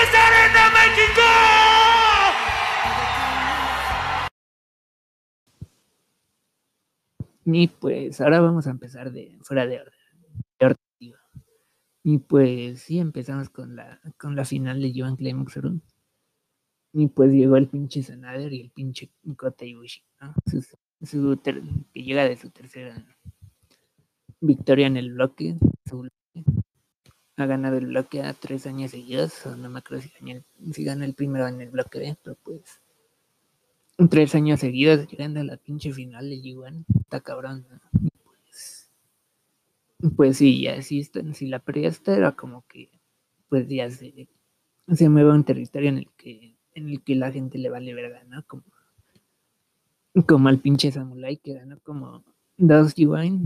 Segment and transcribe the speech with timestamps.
[0.00, 1.26] ¡Desde Arena México!
[7.44, 10.80] Y pues ahora vamos a empezar de fuera de orden.
[12.02, 15.82] Y pues sí, empezamos con la, con la final de Joan Room.
[16.94, 20.34] Y pues llegó el pinche Sanader y el pinche Kota Ibushi, ¿no?
[20.46, 21.38] Su-
[21.92, 23.04] que llega de su tercera
[24.40, 25.56] victoria en el bloque.
[25.86, 26.60] su bloque.
[27.38, 29.44] Ha ganado el bloque a tres años seguidos.
[29.44, 32.16] o no me acuerdo si ganó, el, si ganó el primero en el bloque B,
[32.22, 32.80] pero pues
[34.10, 36.84] tres años seguidos llegando a la pinche final de G1.
[37.02, 37.78] Está cabrón, ¿no?
[38.24, 38.90] Pues,
[40.16, 42.90] pues sí, ya si, esta- si la esta era como que
[43.48, 44.28] pues ya se,
[44.94, 48.24] se mueve un territorio en el que en el que la gente le vale verga,
[48.24, 48.44] ¿no?
[48.46, 48.64] Como,
[50.28, 52.24] como al pinche Samurai que ganó como
[52.56, 53.44] dos G1,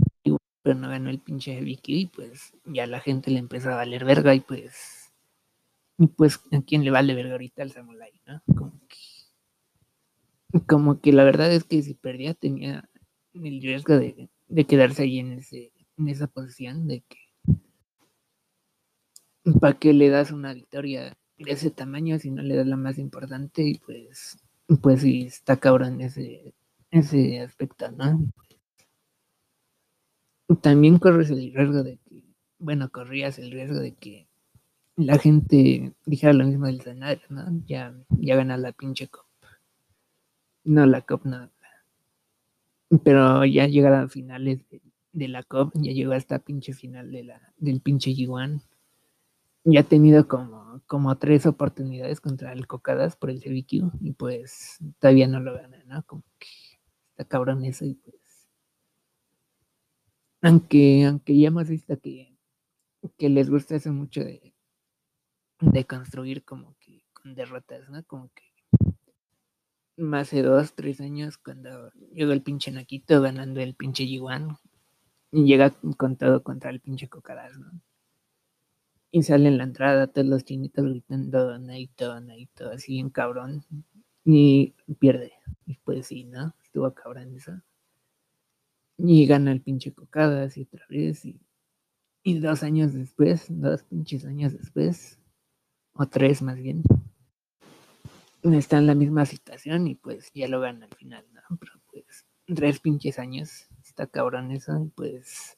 [0.65, 4.03] pero no ganó el pinche Kid, y pues ya la gente le empezó a valer
[4.03, 5.13] verga y pues
[5.99, 8.41] y pues a quién le vale verga ahorita al Samurai, ¿no?
[8.55, 8.97] Como que
[10.65, 12.89] como que la verdad es que si perdía tenía
[13.35, 17.19] el riesgo de, de quedarse ahí en ese en esa posición de que
[19.61, 22.97] para qué le das una victoria de ese tamaño si no le das la más
[22.97, 24.39] importante y pues
[24.81, 26.55] pues sí está cabrón ese
[26.89, 28.19] ese aspecto, ¿no?
[30.61, 32.23] También corres el riesgo de que,
[32.59, 34.27] bueno, corrías el riesgo de que
[34.95, 37.45] la gente dijera lo mismo del Sanader, ¿no?
[37.65, 39.25] Ya, ya gana la pinche Cop.
[40.63, 41.49] No, la Cop no.
[43.03, 44.59] Pero ya llegaron a finales
[45.11, 48.61] de, la Cop, ya llegó a esta pinche final de la, del pinche G1.
[49.63, 54.77] Ya ha tenido como, como tres oportunidades contra el Cocadas por el CBQ y pues
[54.99, 56.03] todavía no lo gana, ¿no?
[56.03, 56.47] Como que
[57.09, 58.15] está cabrón eso y pues
[60.45, 62.37] aunque, aunque ya hemos visto que,
[63.17, 64.53] que les gusta eso mucho de,
[65.59, 68.03] de construir como que con derrotas, ¿no?
[68.05, 68.43] Como que
[69.97, 74.59] más de dos, tres años cuando llegó el pinche Naquito ganando el pinche G1
[75.31, 77.81] y llega con todo contra el pinche Cocadas, ¿no?
[79.11, 83.63] Y sale en la entrada todos los chinitos gritando Naito, Naito, así en cabrón
[84.23, 85.33] y pierde.
[85.65, 86.53] Y pues sí, ¿no?
[86.61, 87.53] Estuvo cabrón eso.
[88.97, 91.25] Y gana el pinche Cocadas y otra vez.
[91.25, 91.39] Y,
[92.23, 95.19] y dos años después, dos pinches años después,
[95.93, 96.83] o tres más bien,
[98.53, 101.57] está en la misma situación y pues ya lo gana al final, ¿no?
[101.57, 105.57] Pero pues tres pinches años, está cabrón eso, y pues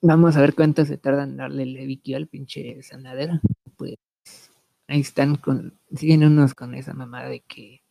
[0.00, 3.40] vamos a ver cuánto se tarda en darle el Leviquio al pinche Sanadera.
[3.76, 3.96] Pues
[4.88, 7.82] ahí están con, siguen unos con esa mamada de que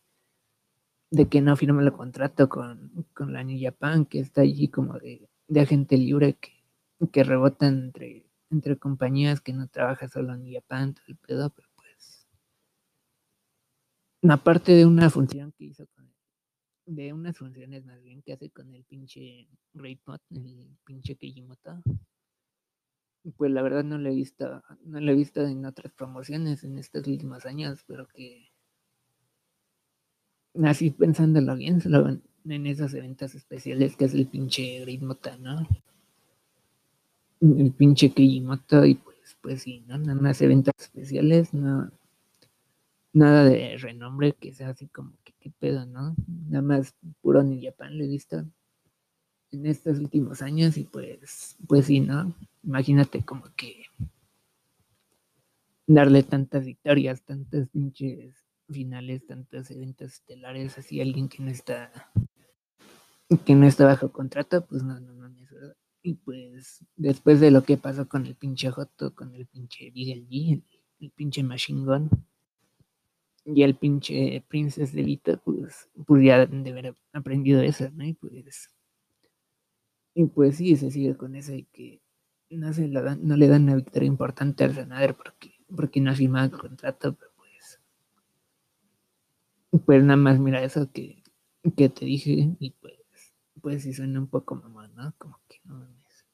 [1.10, 4.98] de que no firma el contrato con, con la New Japan, que está allí como
[4.98, 6.52] de, de agente libre que,
[7.12, 11.50] que rebota entre, entre compañías que no trabaja solo en New Japan, todo el pedo,
[11.50, 12.26] pero pues
[14.28, 16.06] aparte de una función que hizo con
[16.86, 21.82] de unas funciones más bien que hace con el pinche Mod, el pinche Kijimoto.
[23.36, 26.78] Pues la verdad no lo he visto, no lo he visto en otras promociones en
[26.78, 28.52] estos últimos años, pero que
[30.64, 35.36] así pensándolo bien, solo ven en esos eventos especiales que es el pinche Great Mota,
[35.38, 35.66] ¿no?
[37.40, 39.98] El pinche Kijimoto y pues, pues sí, ¿no?
[39.98, 41.90] Nada más eventos especiales, no,
[43.12, 46.14] nada de renombre que sea así como que qué pedo, ¿no?
[46.48, 48.44] Nada más puro New Japan lo he visto
[49.52, 52.34] en estos últimos años y pues, pues sí, ¿no?
[52.62, 53.86] Imagínate como que
[55.86, 61.92] darle tantas victorias, tantas pinches finales, tantos eventos estelares, así alguien que no está
[63.44, 65.76] que no está bajo contrato, pues no, no mames, ¿verdad?
[66.02, 70.28] Y pues después de lo que pasó con el pinche Joto, con el pinche Big
[70.28, 70.62] G,
[71.00, 72.10] el, pinche Machine Gun
[73.44, 78.04] y el pinche Princess de Vita, pues, pues ya de haber aprendido eso, ¿no?
[78.04, 78.70] Y pues,
[80.14, 82.00] y pues sí, se sigue con eso de que
[82.50, 86.12] no, se la dan, no le dan una victoria importante al Sanader porque, porque no
[86.12, 87.32] ha firmado el contrato, pero
[89.78, 91.22] pues, nada más mira eso que,
[91.76, 92.94] que te dije y pues,
[93.60, 95.14] pues sí suena un poco mamón, ¿no?
[95.18, 96.26] Como que no mames.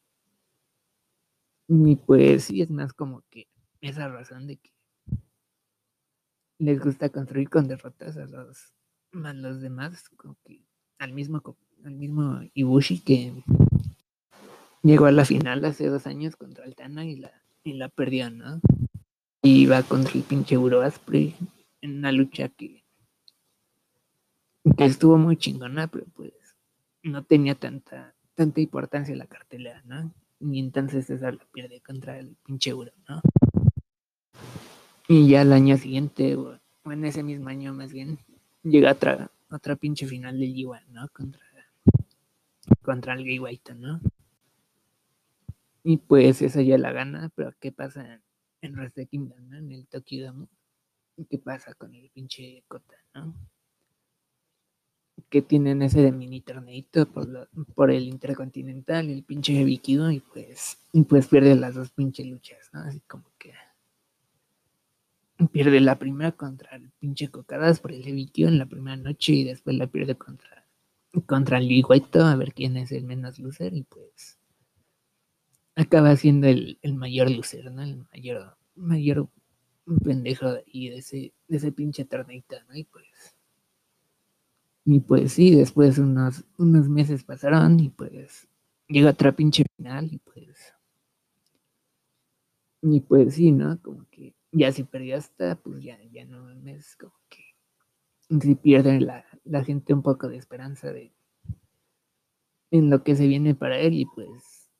[1.69, 3.49] Y pues sí, es más como que
[3.81, 4.73] esa razón de que
[6.59, 8.75] les gusta construir con derrotas a los,
[9.25, 10.65] a los demás, como que
[10.99, 11.43] al mismo,
[11.85, 13.43] al mismo Ibushi que
[14.83, 17.33] llegó a la final hace dos años contra Altana y la,
[17.65, 18.61] y la perdió, ¿no?
[19.43, 21.35] Y iba contra el pinche Uro Asprey
[21.81, 22.82] en una lucha que,
[24.77, 26.33] que estuvo muy chingona, pero pues
[27.03, 30.13] no tenía tanta, tanta importancia la cartelera, ¿no?
[30.41, 33.21] Y entonces esa la pierde contra el pinche Uro, ¿no?
[35.09, 38.19] Y ya el año siguiente, o en ese mismo año más bien,
[38.63, 41.09] llega otra, otra pinche final del g ¿no?
[41.09, 41.43] Contra,
[42.83, 44.01] contra el Gay White, ¿no?
[45.85, 48.21] Y pues esa ya la gana, pero ¿qué pasa
[48.61, 49.59] en Wrestle Kingdom, ¿no?
[49.59, 50.47] En el Tokyo Dome.
[51.29, 53.35] ¿Qué pasa con el pinche Kota, no?
[55.29, 60.79] Que tienen ese de mini torneito por, por el Intercontinental, el pinche Vikido, y pues,
[60.93, 62.81] y pues pierde las dos pinches luchas, ¿no?
[62.81, 63.53] Así como que
[65.49, 69.45] pierde la primera contra el pinche Cocadas por el Vikido en la primera noche y
[69.45, 70.67] después la pierde contra,
[71.27, 74.39] contra el Liguaito a ver quién es el menos loser y pues
[75.75, 77.83] acaba siendo el, mayor loser, ¿no?
[77.83, 79.29] El mayor, mayor
[80.05, 82.77] pendejo de de ese, de ese pinche torneito, ¿no?
[82.77, 83.32] Y pues,
[84.85, 88.49] y pues sí, después unos, unos meses pasaron y pues
[88.89, 90.75] llega otra pinche final y pues,
[92.83, 93.81] y pues sí, ¿no?
[93.81, 97.43] Como que ya si perdió hasta, pues ya, ya no es como que
[98.41, 101.13] si pierde la, la gente un poco de esperanza de
[102.71, 104.71] en lo que se viene para él y pues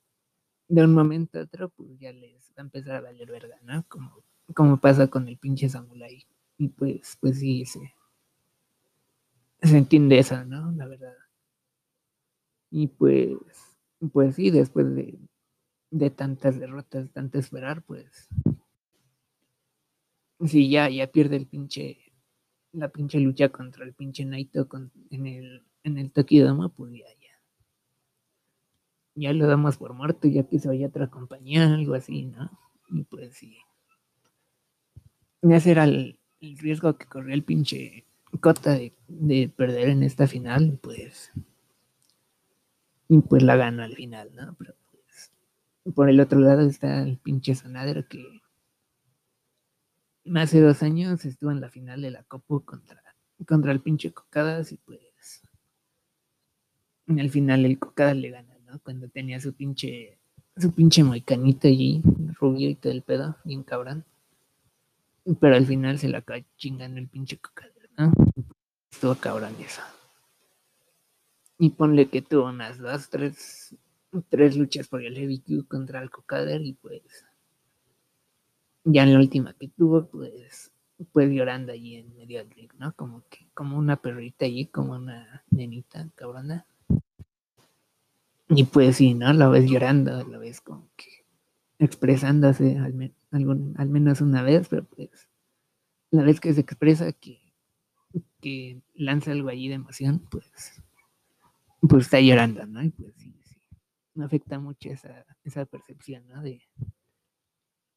[0.69, 3.85] de un momento a otro, pues ya les va a empezar a valer verga, ¿no?
[3.87, 4.23] Como,
[4.55, 6.25] como pasa con el pinche Samurai.
[6.57, 7.79] Y pues, pues sí, se,
[9.63, 10.71] se entiende eso, ¿no?
[10.73, 11.13] La verdad.
[12.69, 13.37] Y pues,
[14.11, 15.19] pues sí, después de,
[15.91, 18.27] de tantas derrotas, tanto esperar, pues.
[20.45, 21.97] Sí, ya, ya pierde el pinche.
[22.71, 24.67] La pinche lucha contra el pinche Naito
[25.11, 27.05] en el, en el Tokidama, pues ya,
[29.15, 32.49] ya lo damos por muerto, ya que se vaya a otra compañía, algo así, ¿no?
[32.89, 33.57] Y pues sí.
[35.41, 38.05] Ese era el, riesgo que corría el pinche
[38.39, 38.77] Cota
[39.07, 41.31] de, perder en esta final, pues.
[43.07, 44.55] Y pues la gana al final, ¿no?
[44.57, 45.31] Pero pues.
[45.93, 48.41] Por el otro lado está el pinche Sanadero que
[50.35, 53.03] hace dos años estuvo en la final de la Copa contra,
[53.45, 55.41] contra el pinche Cocadas y pues.
[57.07, 60.17] El final el Cocadas le gana cuando tenía su pinche,
[60.57, 62.01] su pinche moicanita allí,
[62.39, 64.05] rubio y todo el pedo, bien cabrón.
[65.39, 68.11] Pero al final se la acaba chingando el pinche cocadero, ¿no?
[68.91, 69.81] Estuvo cabrón eso.
[71.57, 73.75] Y ponle que tuvo unas dos, tres,
[74.29, 77.01] tres luchas por el Heavy Q contra el Cocader y pues
[78.83, 80.71] ya en la última que tuvo, pues,
[81.11, 82.43] pues llorando allí en medio
[82.77, 82.93] ¿no?
[82.95, 86.65] Como que, como una perrita allí, como una nenita cabrona.
[88.49, 89.31] Y pues sí, ¿no?
[89.33, 91.25] La ves llorando, la ves como que
[91.79, 95.27] expresándose al, al menos una vez, pero pues
[96.11, 97.42] la vez que se expresa que,
[98.41, 100.51] que lanza algo allí de emoción, pues,
[101.81, 102.83] pues está llorando, ¿no?
[102.83, 103.57] Y pues sí, sí.
[104.13, 106.41] Me afecta mucho esa, esa percepción, ¿no?
[106.41, 106.61] De,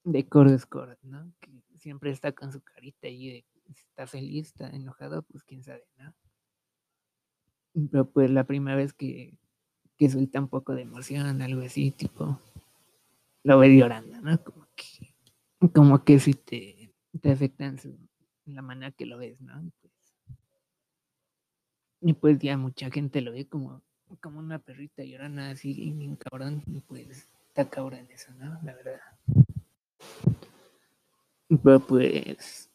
[0.05, 1.33] de Cord ¿no?
[1.41, 5.85] Que siempre está con su carita allí de está feliz, está enojado, pues quién sabe,
[5.99, 6.15] ¿no?
[7.91, 9.37] Pero pues la primera vez que,
[9.97, 12.41] que suelta un poco de emoción, algo así, tipo,
[13.43, 14.43] lo ve llorando, ¿no?
[14.43, 15.15] Como que,
[15.73, 17.79] como que si te, te afecta en,
[18.47, 19.71] la manera que lo ves, ¿no?
[19.81, 19.93] Pues,
[22.01, 23.83] y pues ya mucha gente lo ve como,
[24.21, 28.59] como una perrita llorando así, bien cabrón, y pues está cabrón eso, ¿no?
[28.63, 29.01] La verdad.
[31.63, 32.71] Pero pues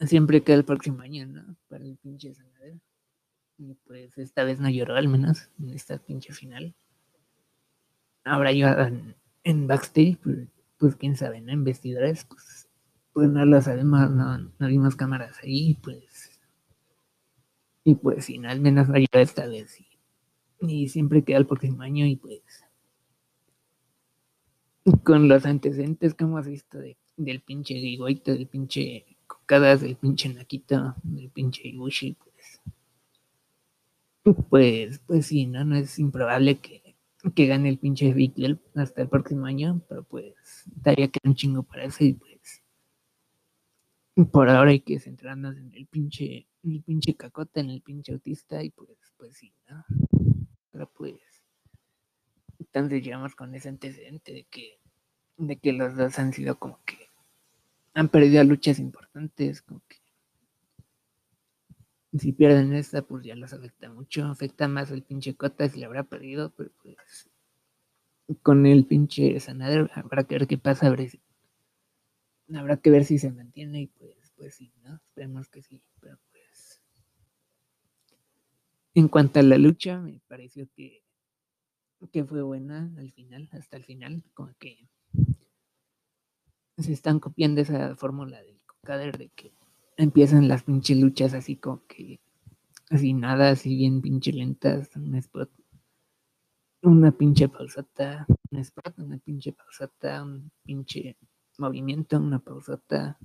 [0.00, 1.56] siempre queda el próximo año, ¿no?
[1.68, 2.78] Para el pinche sanadero.
[3.58, 6.74] Y pues esta vez no lloró, al menos en esta pinche final.
[8.24, 8.68] Ahora yo
[9.44, 10.48] en, backstage, pues,
[10.78, 11.52] pues, quién sabe, ¿no?
[11.52, 12.68] En vestidores, pues,
[13.12, 16.39] pues no lo sabemos, no, no vimos cámaras ahí, pues.
[17.84, 19.78] Y pues sí, al menos no lloró esta vez.
[20.60, 22.42] Y, siempre queda el próximo año y pues.
[25.04, 30.28] Con los antecedentes que hemos visto de, del pinche Gigoito, del pinche Cocadas, del pinche
[30.28, 32.60] Nakito, del pinche Ibushi, pues
[34.48, 35.64] pues, pues sí, ¿no?
[35.64, 36.96] No es improbable que,
[37.34, 38.34] que gane el pinche Big
[38.74, 40.34] hasta el próximo año, pero pues
[40.66, 42.62] daría que un chingo para eso y pues
[44.32, 48.62] por ahora hay que centrarnos en el pinche, el pinche cacota, en el pinche autista
[48.62, 49.84] y pues, pues sí, ¿no?
[50.70, 51.20] Pero pues
[52.58, 54.78] entonces llegamos con ese antecedente de que,
[55.38, 57.08] de que los dos han sido como que
[57.94, 59.96] han perdido luchas importantes, como que
[62.18, 64.24] si pierden esta, pues ya los afecta mucho.
[64.26, 67.28] Afecta más el pinche Cota si le habrá perdido, pero pues
[68.42, 70.94] con el pinche Sanader habrá que ver qué pasa,
[72.54, 74.96] habrá que ver si se mantiene y pues, pues sí, ¿no?
[74.96, 76.18] Esperemos que sí, pero.
[79.00, 81.02] En cuanto a la lucha, me pareció que,
[82.12, 84.90] que fue buena al final, hasta el final, como que
[86.76, 89.54] se están copiando esa fórmula del Kader de que
[89.96, 92.20] empiezan las pinches luchas así como que
[92.90, 95.50] así nada, así bien pinche lentas, un spot,
[96.82, 101.16] una pinche pausata, un spot, una pinche pausata, un pinche
[101.56, 103.18] movimiento, una pausata,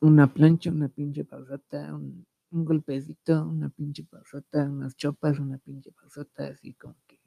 [0.00, 5.90] una plancha, una pinche pausata, un, un golpecito, una pinche pausota, unas chopas, una pinche
[5.92, 7.18] pausota, así como que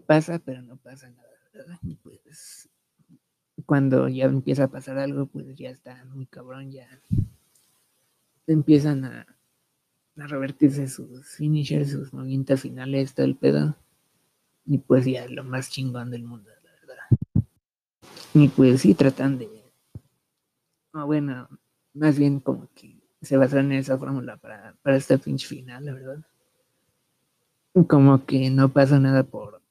[0.00, 1.78] pasa, pero no pasa nada, ¿verdad?
[1.82, 2.68] Y pues
[3.64, 6.88] cuando ya empieza a pasar algo, pues ya está muy cabrón, ya
[8.46, 9.26] empiezan a,
[10.16, 13.76] revertirse sus finishers, sus movimientos finales, todo el pedo.
[14.66, 17.46] Y pues ya lo más chingón del mundo, la verdad.
[18.34, 19.48] Y pues sí, tratan de.
[20.92, 21.48] O bueno,
[21.94, 25.94] más bien como que se basan en esa fórmula para, para este pinche final, la
[25.94, 26.24] verdad.
[27.86, 29.62] Como que no pasa nada por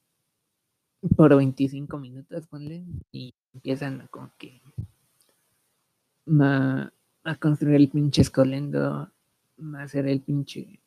[1.15, 4.61] por 25 minutos, ponle, y empiezan a como que
[6.41, 6.91] a,
[7.23, 9.11] a construir el pinche escolendo, a
[9.81, 10.79] hacer el pinche,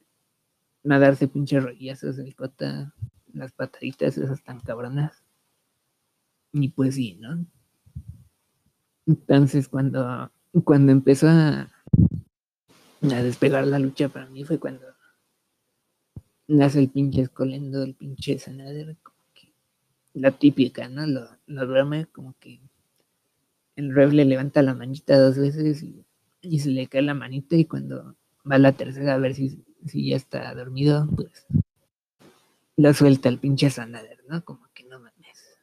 [0.89, 2.93] a darse pinche rollazos del cota,
[3.33, 5.23] las pataditas esas tan cabronas.
[6.53, 7.47] Y pues sí, ¿no?
[9.07, 10.31] Entonces cuando,
[10.65, 11.71] cuando empezó a,
[13.03, 14.87] a despegar la lucha para mí fue cuando
[16.49, 18.97] nace el pinche escolendo, el pinche Sanader,
[20.15, 21.07] la típica, ¿no?
[21.07, 22.61] Lo, lo duerme como que
[23.77, 25.83] el ref le levanta la manita dos veces
[26.43, 28.17] y, se le cae la manita y cuando
[28.51, 31.47] va la tercera a ver si, si ya está dormido, pues
[32.77, 34.45] lo suelta el pinche Sanader, ¿no?
[34.45, 35.59] Como que no mames.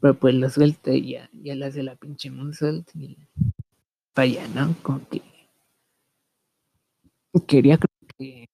[0.00, 3.18] Pero pues lo suelta y ya, ya le hace la pinche moonsault y
[4.14, 4.74] falla, ¿no?
[4.82, 5.20] Como que
[7.46, 7.78] quería
[8.18, 8.48] que,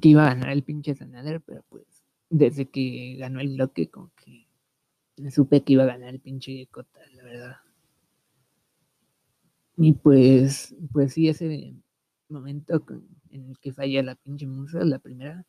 [0.00, 1.86] que iba a ganar el pinche Sanader, pero pues
[2.30, 4.46] desde que ganó el bloque, como que
[5.30, 7.56] supe que iba a ganar el pinche Cota, la verdad.
[9.76, 11.74] Y pues, pues sí, ese
[12.28, 12.84] momento
[13.30, 15.44] en el que falla la pinche musa, la primera,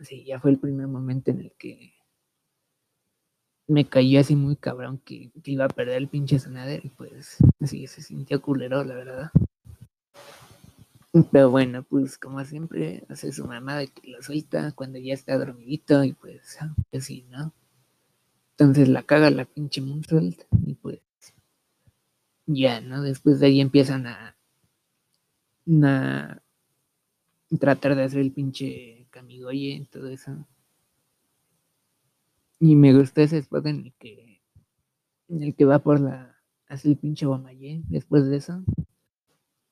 [0.00, 1.92] sí, ya fue el primer momento en el que
[3.68, 7.36] me cayó así muy cabrón que, que iba a perder el pinche Sanader y pues
[7.64, 9.30] sí, se sintió culero, la verdad.
[11.32, 15.38] Pero bueno, pues como siempre, hace su mamá de que lo suelta cuando ya está
[15.38, 16.58] dormidito y pues,
[16.90, 17.52] pues sí, ¿no?
[18.52, 21.00] Entonces la caga la pinche Moonsault y pues
[22.46, 23.02] ya, ¿no?
[23.02, 24.36] Después de ahí empiezan a,
[25.84, 26.42] a
[27.58, 30.46] tratar de hacer el pinche Kamigoye y todo eso.
[32.58, 34.42] Y me gustó ese spot en el que
[35.28, 36.36] en el que va por la
[36.68, 38.64] hace el pinche Bomaye después de eso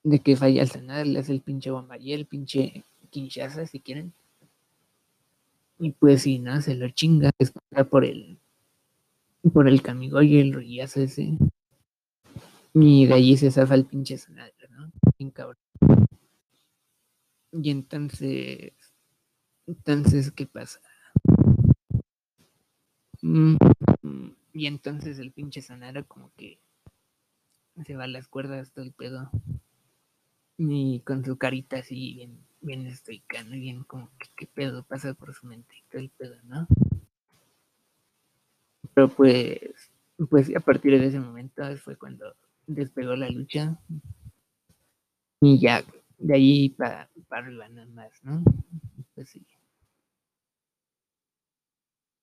[0.04, 4.12] de que falla el le hace el pinche Bombayé, el pinche Kinshasa, si quieren.
[5.78, 6.61] Y pues si ¿no?
[6.62, 7.52] Se lo chinga, es
[7.90, 8.38] por el
[9.52, 11.37] por el Kamigoye, el rollazo ese.
[12.73, 14.90] Y de allí se zafa el pinche Sanar, ¿no?
[15.18, 15.58] Bien cabrón.
[17.52, 18.73] Y entonces,
[19.66, 20.80] entonces, ¿qué pasa?
[23.23, 23.56] Mm,
[24.52, 26.58] y entonces el pinche Sanara como que
[27.87, 29.30] se va a las cuerdas todo el pedo.
[30.56, 33.52] Y con su carita así bien, bien estoica, ¿no?
[33.52, 36.66] Bien como que qué pedo pasa por su mente y todo el pedo, ¿no?
[38.94, 39.58] Pero pues,
[40.30, 42.34] pues a partir de ese momento fue cuando
[42.66, 43.78] despegó la lucha.
[45.40, 45.84] Y ya,
[46.18, 47.08] de ahí para
[47.50, 48.42] la nada más, ¿no?
[49.14, 49.44] Pues sí.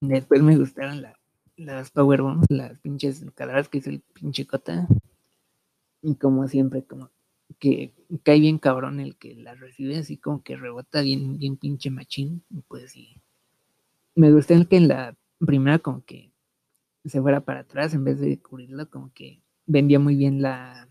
[0.01, 1.19] Después me gustaron la,
[1.57, 4.87] las powerbombs, las pinches cadáveres que hizo el pinche Cota.
[6.01, 7.11] Y como siempre, como
[7.59, 7.93] que
[8.23, 12.43] cae bien cabrón el que la recibe, así como que rebota bien, bien pinche machín,
[12.67, 13.21] pues sí.
[14.15, 16.31] Me gusta el que en la primera como que
[17.05, 20.87] se fuera para atrás en vez de cubrirlo, como que vendía muy bien la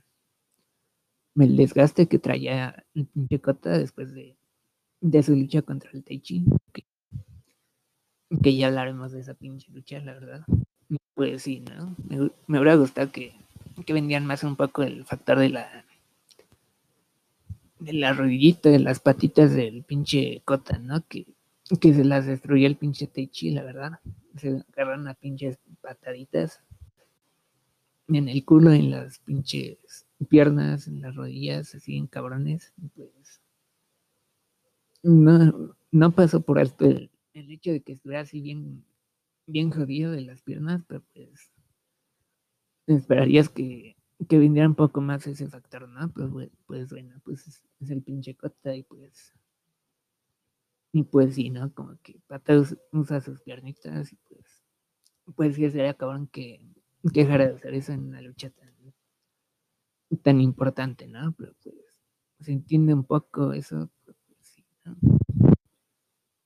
[1.36, 4.36] el desgaste que traía pinche Cota después de,
[5.00, 6.84] de su lucha contra el Taichi, que,
[8.42, 10.44] que ya hablaremos de esa pinche lucha, la verdad.
[11.14, 11.94] Pues sí, ¿no?
[12.08, 13.32] Me, me hubiera gustado que,
[13.86, 15.84] que vendían más un poco el factor de la
[17.80, 21.06] de la rodillita, de las patitas del pinche Cota, ¿no?
[21.08, 21.26] Que,
[21.80, 24.00] que se las destruyó el pinche Teichi, la verdad.
[24.36, 26.60] Se agarran a pinches pataditas
[28.08, 32.72] en el culo, en las pinches piernas, en las rodillas, así en cabrones.
[32.94, 33.40] Pues
[35.02, 38.84] no, no pasó por alto el, el hecho de que estuviera así bien,
[39.46, 41.50] bien jodido de las piernas, pero pues
[42.86, 43.96] esperarías que
[44.28, 46.08] que viniera un poco más ese factor, ¿no?
[46.10, 49.34] Pues, pues bueno, pues es, el pinche Cota y pues.
[50.92, 51.72] Y pues sí, ¿no?
[51.72, 52.60] Como que Pata
[52.92, 54.64] usa sus piernitas y pues.
[55.36, 56.60] Pues sí, sería cabrón que,
[57.12, 58.74] que dejara de hacer eso en una lucha tan,
[60.22, 61.32] tan importante, ¿no?
[61.32, 61.74] Pero pues
[62.40, 63.90] se entiende un poco eso.
[64.04, 64.96] Pues, sí, ¿no?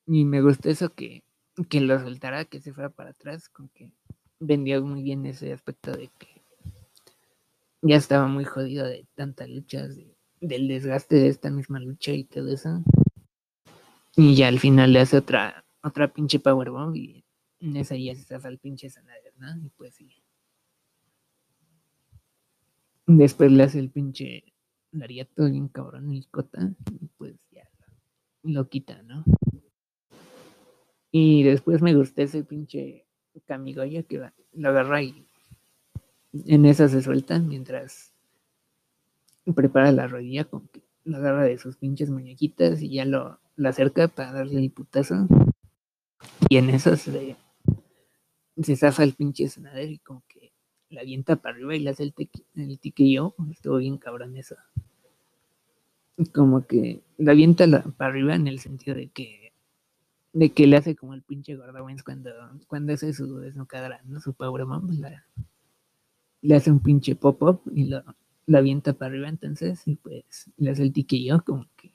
[0.07, 1.25] Y me gustó eso que,
[1.71, 3.91] que lo soltara, que se fuera para atrás, con que
[4.39, 6.34] vendió muy bien ese aspecto de que
[7.87, 9.99] ya estaba muy jodido de tantas luchas,
[10.41, 12.83] del desgaste de esta misma lucha y todo eso.
[14.17, 17.25] Y ya al final le hace otra, otra pinche powerbomb y
[17.61, 19.67] en esa ya se hace el pinche Sanader, ¿no?
[19.67, 20.09] Y pues sí.
[23.07, 24.45] Después le hace el pinche
[24.93, 27.69] Lariato bien cabrón y Cota y pues ya
[28.45, 29.25] lo quita, ¿no?
[31.11, 33.07] Y después me gustó ese pinche
[33.47, 35.29] Kamigoya que lo agarra y
[36.47, 38.13] en esa se suelta mientras
[39.55, 44.09] prepara la rodilla con que lo agarra de sus pinches muñequitas y ya lo, acerca
[44.09, 45.27] para darle el putazo.
[46.49, 47.37] Y en eso se,
[48.63, 50.53] se zafa el pinche Sanader y como que
[50.89, 52.15] la avienta para arriba y le hace el,
[52.55, 53.35] el tiquillo.
[53.51, 54.57] Estuvo bien cabrón eso.
[56.33, 59.45] Como que la avienta para arriba en el sentido de que
[60.33, 62.31] de que le hace como el pinche Gordawens cuando,
[62.67, 64.21] cuando hace su desnucadora, ¿no?
[64.21, 64.91] Su power mom,
[66.45, 68.05] le hace un pinche pop-up y lo,
[68.55, 71.95] avienta para arriba entonces y pues le hace el tiquillo como que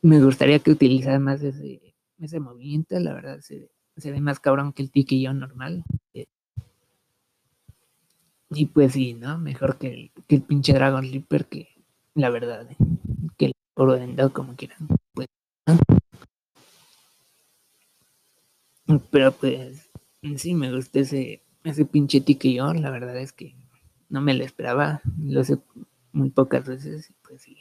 [0.00, 4.72] me gustaría que utilizara más ese, ese movimiento, la verdad se, se ve más cabrón
[4.72, 5.84] que el tiquillo normal.
[8.50, 9.36] Y pues sí, ¿no?
[9.36, 11.68] Mejor que el, que el pinche Dragon Leaper que
[12.14, 12.66] la verdad,
[13.36, 14.88] que el oro vendado como quieran.
[15.12, 15.28] Pues,
[19.10, 19.90] Pero pues
[20.36, 23.54] sí me gusta ese, ese pinche tiquillo, la verdad es que
[24.08, 25.58] no me lo esperaba, lo sé
[26.12, 27.56] muy pocas veces pues sí.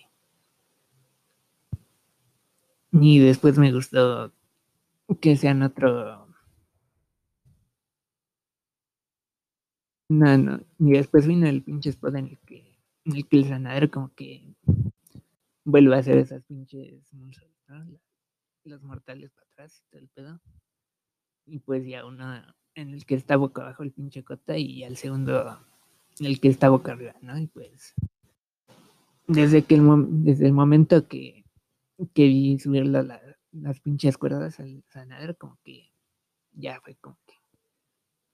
[2.92, 4.32] Y después me gustó
[5.22, 6.28] que sean otro.
[10.10, 10.62] No, no.
[10.80, 14.56] Y después vino el pinche spot en el que, el, que el sanadero como que
[15.66, 17.04] vuelve a hacer esas pinches
[18.64, 20.42] Los mortales para atrás y todo el pedo.
[21.46, 24.98] Y pues ya una en el que está boca abajo el pinche cota y al
[24.98, 25.60] segundo
[26.20, 27.38] el que está boca arriba, ¿no?
[27.38, 27.94] Y pues
[29.28, 29.84] desde que el,
[30.24, 31.44] desde el momento que,
[32.14, 35.92] que vi subir las pinches cuerdas al sanadero, como que
[36.52, 37.34] ya fue como que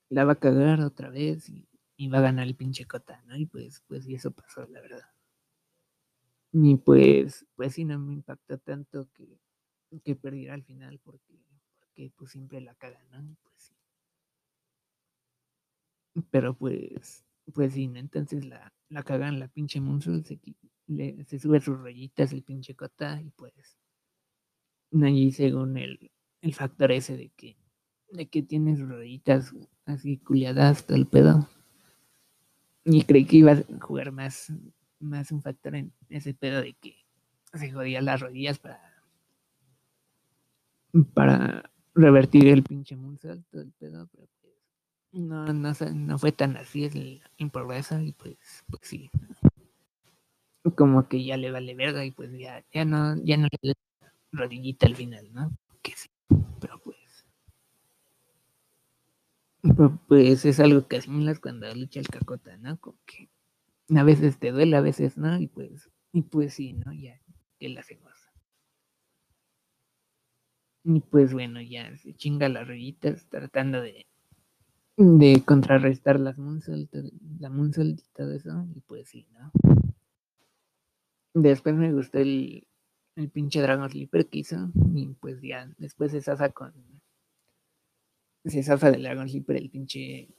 [0.10, 1.68] la va a cagar otra vez y,
[2.10, 3.38] va a ganar el pinche cota, ¿no?
[3.38, 5.10] Y pues, pues y eso pasó, la verdad.
[6.52, 9.40] Y pues, pues sí, no me impactó tanto que,
[10.04, 11.40] que perdiera al final porque,
[11.80, 13.38] porque pues siempre la cagan, ¿no?
[13.42, 13.74] Pues sí.
[16.32, 20.40] Pero pues, pues sí, entonces la, la cagan la pinche Monsul, se,
[21.26, 23.54] se sube sus rayitas el pinche Cota y pues
[25.02, 27.58] allí según el, el factor ese de que
[28.12, 29.54] de que tiene sus rayitas
[29.86, 31.50] así culiadas todo el pedo.
[32.86, 34.54] Y creí que iba a jugar más,
[35.00, 36.96] más un factor en ese pedo de que
[37.54, 38.94] se jodía las rodillas para
[41.16, 44.28] para revertir el pinche Moonsault, todo el pedo, pero
[45.14, 49.10] no, no, no fue tan así el improviso y pues, pues sí.
[50.76, 53.74] Como que ya le vale verga y pues ya, ya no, ya no le
[54.32, 55.52] rodillita al final, ¿no?
[55.84, 56.10] Que sí,
[56.62, 57.26] pero pues.
[60.08, 62.78] Pues es algo que asimilas cuando lucha el cacota, ¿no?
[62.80, 63.30] Como que
[63.98, 66.94] a veces te duele, a veces no, y pues, y pues sí, ¿no?
[66.94, 67.22] Ya,
[67.60, 68.14] que la hacemos.
[70.86, 74.06] Y pues bueno, ya se chinga las rodillitas tratando de
[74.98, 76.94] de contrarrestar las Moonsault,
[77.40, 79.52] la Moonsault y todo eso, y pues sí, ¿no?
[81.34, 82.68] Después me gustó el,
[83.16, 86.74] el pinche Dragon Sleeper que hizo, y pues ya, después se zafa con.
[88.46, 90.30] Se zafa del Dragon Sleeper el pinche.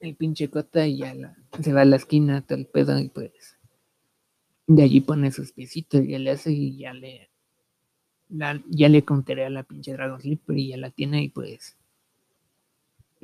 [0.00, 1.14] El pinche Cota y ya
[1.62, 3.56] se va a la esquina, todo el pedo, y pues.
[4.66, 7.30] De allí pone sus piecitos, ya le hace y ya le.
[8.28, 11.78] ya le conteré a la pinche Dragon Sleeper y ya la tiene, y pues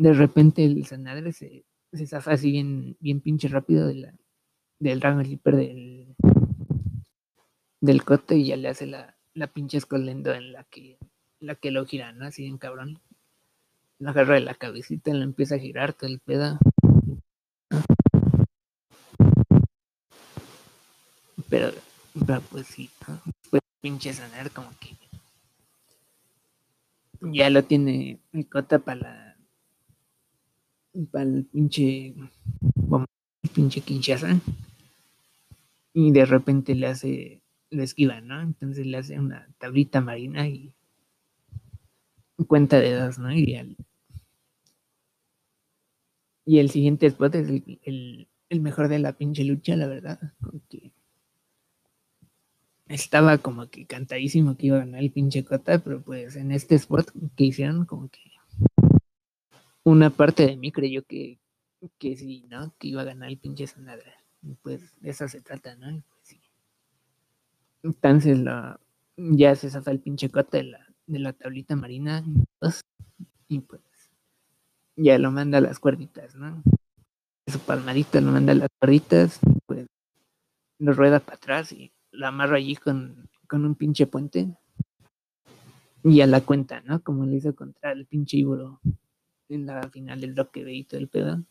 [0.01, 4.15] de repente el Sanadre se, se zafa así bien, bien pinche rápido de la,
[4.79, 6.17] del Dragon Sleeper del,
[7.83, 10.99] del cote y ya le hace la, la pinche escolendo en la que,
[11.39, 12.25] la que lo gira, ¿no?
[12.25, 12.99] Así bien cabrón.
[13.99, 16.59] La agarra de la cabecita, la empieza a girar todo el pedo.
[21.51, 21.73] Pero,
[22.51, 23.21] pues sí, ¿no?
[23.51, 24.97] Pues pinche sanar como que
[27.21, 29.30] ya lo tiene el cota para la
[30.95, 34.41] el pinche, el pinche Kinshasa.
[35.93, 38.41] Y de repente le hace, le esquiva, ¿no?
[38.41, 40.75] Entonces le hace una tablita marina y
[42.47, 43.33] cuenta de dos, ¿no?
[43.33, 43.77] Y,
[46.45, 50.19] y el siguiente spot es el, el mejor de la pinche lucha, la verdad.
[52.87, 56.75] Estaba como que cantadísimo que iba a ganar el pinche Cota, pero pues en este
[56.75, 58.30] spot que hicieron, como que
[59.91, 61.41] una parte de mí creyó que,
[61.99, 62.75] que sí, ¿no?
[62.79, 64.13] Que iba a ganar el pinche Sanadra.
[64.43, 65.91] Y pues de eso se trata, ¿no?
[65.91, 66.41] Y pues sí.
[67.83, 68.81] Entonces la,
[69.17, 72.25] ya se zafa el pinche Cota de la, de la tablita marina
[73.49, 73.83] y pues
[74.97, 76.63] ya lo manda a las cuerditas, ¿no?
[77.47, 79.87] Su palmadita lo manda a las cuerditas, pues
[80.79, 84.55] lo rueda para atrás y la amarra allí con, con un pinche puente
[86.05, 87.03] y a la cuenta, ¿no?
[87.03, 88.81] Como le hizo contra el pinche Iburo
[89.51, 91.45] en la final del bloque de y todo el pedo.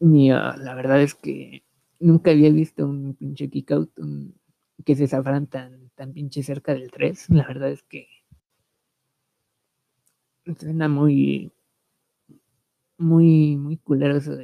[0.00, 1.62] Y uh, la verdad es que
[1.98, 3.90] nunca había visto un pinche kick out
[4.84, 7.30] que se zafran tan, tan pinche cerca del 3.
[7.30, 8.08] La verdad es que
[10.58, 11.52] suena muy,
[12.98, 14.36] muy, muy culero eso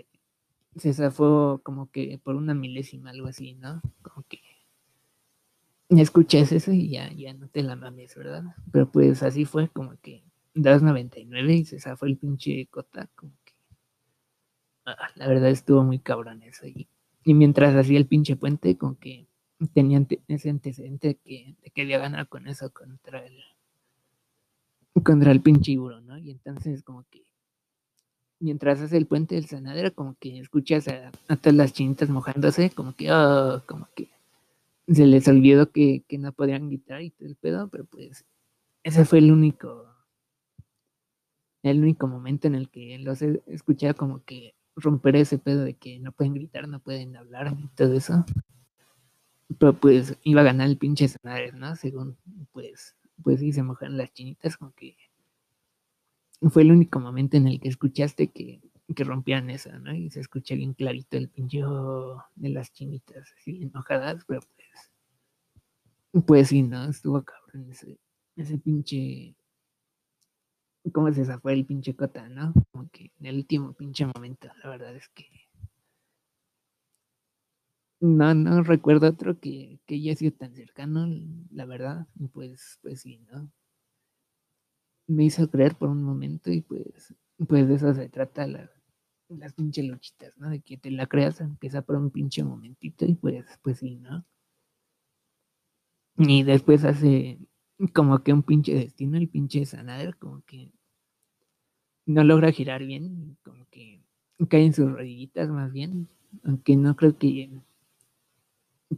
[0.76, 3.80] se zafó como que por una milésima, algo así, ¿no?
[4.02, 4.40] Como que
[5.88, 8.44] escuchas eso y ya, ya no te la mames, ¿verdad?
[8.72, 10.22] Pero pues así fue, como que
[10.56, 13.52] das 99 y se zafó el pinche cota, como que
[14.86, 16.66] ah, la verdad estuvo muy cabrón eso.
[16.66, 16.88] Y,
[17.24, 19.28] y mientras hacía el pinche puente, como que
[19.74, 23.38] tenía ese antecedente que, de que había ganado con eso contra el
[25.02, 26.16] contra el pinche Iburo, ¿no?
[26.18, 27.26] Y entonces como que
[28.38, 32.94] mientras hace el puente del sanadero, como que escuchas a, todas las chinitas mojándose, como
[32.94, 34.10] que, oh, como que
[34.88, 38.24] se les olvidó que, que, no podían gritar y todo el pedo, pero pues
[38.82, 39.86] ese fue el único,
[41.66, 45.98] el único momento en el que los escuchaba como que romper ese pedo de que
[45.98, 48.24] no pueden gritar, no pueden hablar y todo eso.
[49.58, 51.76] Pero pues iba a ganar el pinche sanadero, ¿no?
[51.76, 52.16] Según,
[52.52, 54.96] pues, pues sí, se mojaron las chinitas, como que
[56.50, 58.60] fue el único momento en el que escuchaste que,
[58.94, 59.94] que rompían eso, ¿no?
[59.94, 61.62] Y se escucha bien clarito el pinche
[62.34, 64.40] de las chinitas, así enojadas, pero
[66.12, 66.88] pues, pues sí, ¿no?
[66.88, 67.98] Estuvo cabrón ese,
[68.36, 69.34] ese pinche,
[70.92, 72.52] ¿cómo se zafó el pinche cota, no?
[72.72, 75.26] Como que en el último pinche momento, la verdad es que
[78.00, 81.06] no, no recuerdo otro que, que haya sido tan cercano,
[81.50, 83.50] la verdad, pues, pues sí, ¿no?
[85.06, 87.14] me hizo creer por un momento y pues,
[87.48, 90.50] pues de eso se trata las pinche luchitas, ¿no?
[90.50, 94.24] De que te la creas, empieza por un pinche momentito y pues, pues sí, ¿no?
[96.18, 97.38] Y después hace
[97.94, 100.72] como que un pinche destino, el pinche Sanader, como que
[102.06, 104.00] no logra girar bien, como que
[104.48, 106.08] cae en sus rodillitas más bien,
[106.44, 107.50] aunque no creo que,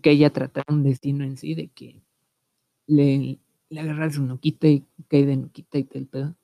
[0.03, 2.03] que haya tratado un destino en sí, de que
[2.87, 3.39] le,
[3.71, 6.37] le agarra su nuquita y cae de nuquita y todo.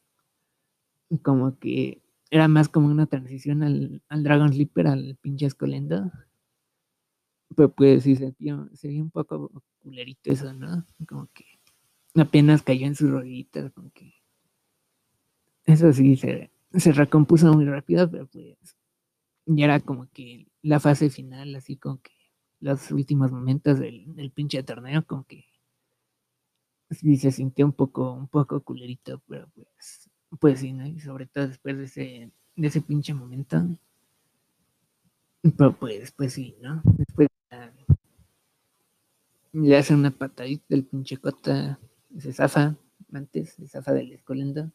[1.23, 6.11] Como que era más como una transición al, Dragon Sleeper, al pinche Escolendo.
[7.57, 8.35] Pero pues sí, se
[8.73, 10.85] se vio un poco culerito eso, ¿no?
[11.07, 11.45] Como que
[12.17, 14.15] apenas cayó en sus rodillitas, como que...
[15.67, 18.57] Eso sí, se, se recompuso muy rápido, pero pues
[19.47, 22.13] ya era como que la fase final, así como que
[22.61, 25.45] los últimos momentos del, del pinche torneo, como que
[26.91, 30.87] sí se sintió un poco, un poco culerito, pero pues, pues sí, ¿no?
[30.87, 33.63] Y sobre todo después de ese, de ese pinche momento.
[35.57, 36.81] Pero pues, pues sí, ¿no?
[36.85, 37.29] Después
[39.53, 41.79] le hace una patadita del pinche cota,
[42.19, 42.77] se zafa,
[43.13, 44.71] antes se zafa del escolendo,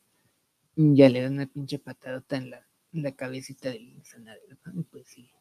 [0.75, 4.83] ya le da una pinche patadota en la, la cabecita del sanadero, ¿no?
[4.83, 5.31] pues sí.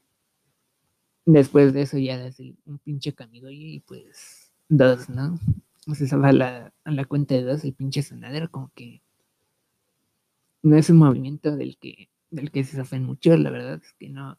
[1.25, 5.39] Después de eso ya hace un pinche camigo y pues dos, ¿no?
[5.95, 9.03] se salva a la, a la cuenta de dos el pinche sanadero, como que
[10.63, 14.09] no es un movimiento del que, del que se zafen mucho, la verdad es que
[14.09, 14.39] no,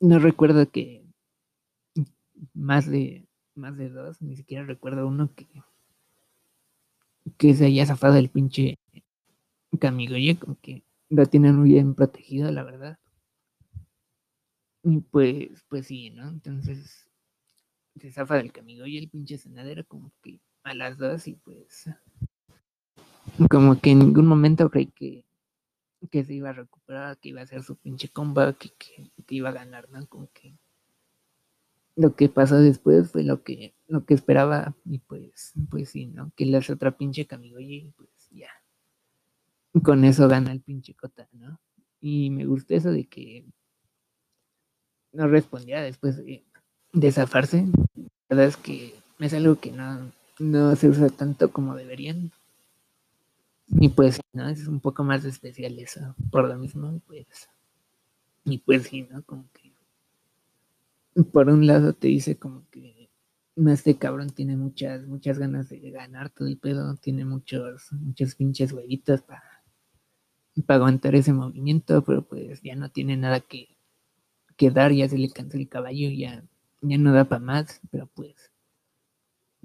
[0.00, 1.04] no recuerdo que
[2.54, 5.46] más de, más de dos, ni siquiera recuerdo uno que,
[7.36, 8.78] que se haya zafado el pinche
[9.78, 12.98] Camigoye, como que lo tienen muy bien protegido, la verdad.
[14.82, 16.28] Y pues, pues sí, ¿no?
[16.28, 17.08] Entonces
[17.96, 21.90] se zafa del Camigoye el pinche sanadero, como que a las dos y pues
[23.50, 25.24] como que en ningún momento creí que,
[26.10, 29.50] que se iba a recuperar, que iba a hacer su pinche comeback, que, que, iba
[29.50, 30.06] a ganar, ¿no?
[30.06, 30.56] Como que
[31.98, 36.30] lo que pasó después fue lo que, lo que esperaba y pues, pues sí, ¿no?
[36.36, 38.50] Que le hace otra pinche camigo y pues ya.
[39.82, 41.60] Con eso gana el pinche Cota, ¿no?
[42.00, 43.46] Y me gustó eso de que
[45.12, 46.44] no respondía después de,
[46.92, 47.66] de zafarse.
[48.28, 52.30] La verdad es que es algo que no, no se usa tanto como deberían.
[53.66, 54.48] Y pues, ¿no?
[54.48, 57.26] Es un poco más especial eso, por lo mismo, pues.
[58.44, 59.24] Y pues sí, ¿no?
[59.24, 59.67] Como que
[61.24, 63.10] por un lado te dice como que
[63.66, 68.72] este cabrón tiene muchas, muchas ganas de ganar todo el pedo, tiene muchos, muchos pinches
[68.72, 69.42] huevitos para,
[70.64, 73.76] para aguantar ese movimiento, pero pues ya no tiene nada que,
[74.56, 76.44] que dar, ya se le cansó el caballo, ya,
[76.82, 78.52] ya no da para más, pero pues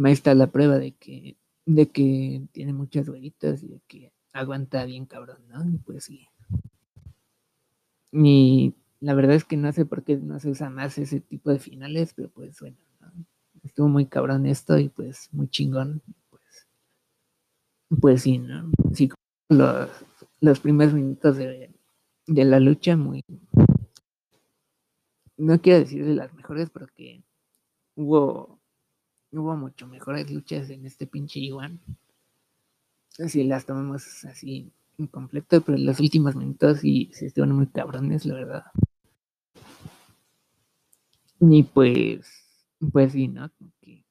[0.03, 4.85] ahí está la prueba de que, de que tiene muchas huevitas y de que aguanta
[4.85, 5.67] bien cabrón, ¿no?
[5.69, 6.27] Y pues sí.
[8.11, 11.51] Y la verdad es que no sé por qué no se usa más ese tipo
[11.51, 12.77] de finales, pero pues bueno,
[13.63, 16.01] estuvo muy cabrón esto y pues muy chingón.
[16.29, 16.67] Pues,
[17.99, 18.69] pues sí, ¿no?
[18.93, 19.09] Sí,
[19.49, 19.89] los,
[20.41, 21.71] los primeros minutos de,
[22.27, 23.23] de la lucha, muy.
[25.37, 27.23] No quiero decir de las mejores, pero que
[27.95, 28.59] hubo,
[29.31, 31.81] hubo mucho mejores luchas en este pinche Iwan.
[33.27, 38.35] Si las tomamos así incompleto, pero los últimos minutos sí, sí estuvieron muy cabrones, la
[38.35, 38.63] verdad.
[41.45, 42.25] Y pues,
[42.93, 43.51] pues sí, ¿no?
[43.81, 44.05] que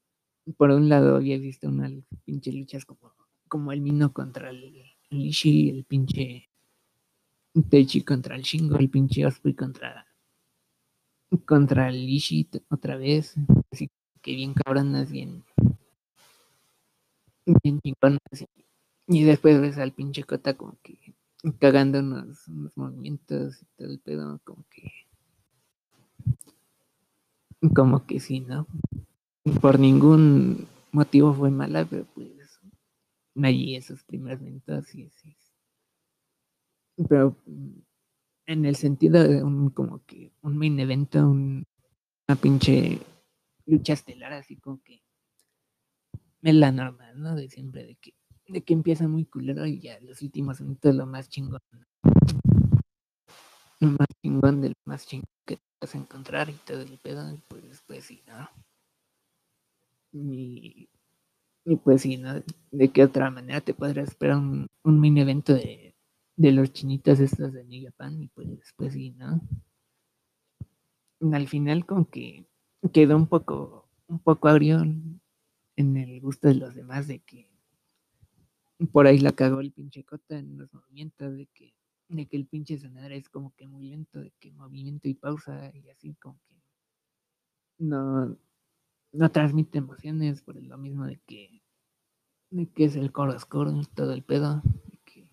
[0.59, 1.90] por un lado había visto unas
[2.27, 3.14] pinche luchas como,
[3.49, 4.62] como el Mino contra el,
[5.11, 6.51] el el pinche
[7.71, 10.07] Teichi contra el Shingo, el pinche Osprey contra
[11.47, 13.35] contra el Ishii otra vez.
[13.71, 13.90] Así
[14.21, 15.42] que bien cabronas, bien
[17.62, 18.21] bien chingonas.
[19.07, 21.14] Y, después ves al pinche Kota como que
[21.59, 24.92] cagando unos, unos movimientos y todo el pedo, como que
[27.70, 28.66] como que sí, ¿no?
[29.61, 32.31] Por ningún motivo fue mala, pero pues
[33.40, 35.37] allí esos primeros minutos sí, sí.
[37.09, 37.37] Pero
[38.46, 41.64] en el sentido de un como que un main evento, un,
[42.29, 42.98] una pinche
[43.66, 45.03] lucha estelar, así como que
[46.42, 47.35] es la normal, ¿no?
[47.35, 48.14] De siempre, de que,
[48.48, 51.61] de que empieza muy culero y ya los últimos minutos lo más chingón.
[53.81, 57.83] Lo más chingón del más chingón que vas a encontrar y todo el pedo, pues,
[57.87, 58.48] pues sí, ¿no?
[60.12, 60.88] Y,
[61.64, 62.42] y pues sí, ¿no?
[62.70, 65.94] ¿De qué otra manera te podrías esperar un, un mini evento de,
[66.37, 68.22] de los chinitos estos de New Japan?
[68.22, 69.40] Y pues, pues sí, ¿no?
[71.33, 72.46] Al final como que
[72.92, 74.83] quedó un poco, un poco agrio
[75.76, 77.48] en el gusto de los demás de que
[78.92, 81.74] por ahí la cagó el pinche Cota en los movimientos de que
[82.12, 85.72] de que el pinche sonador es como que muy lento, de que movimiento y pausa
[85.75, 86.55] y así como que
[87.79, 88.37] no,
[89.12, 91.62] no transmite emociones por lo mismo de que,
[92.51, 95.29] de que es el coro oscuro, todo el pedo, de que,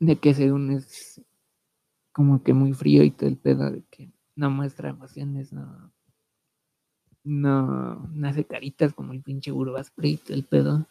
[0.00, 1.20] de que según es
[2.12, 5.92] como que muy frío y todo el pedo, de que no muestra emociones, no,
[7.24, 10.86] no, no hace caritas como el pinche Urbaspray y todo el pedo.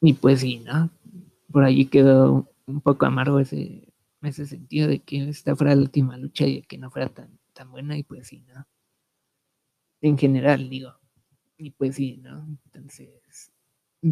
[0.00, 0.90] Y pues sí, ¿no?
[1.52, 6.16] Por allí quedó un poco amargo ese, ese sentido de que esta fuera la última
[6.16, 8.66] lucha y que no fuera tan, tan buena y pues sí, ¿no?
[10.02, 10.92] En general, digo.
[11.58, 12.46] Y pues sí, ¿no?
[12.66, 13.52] Entonces,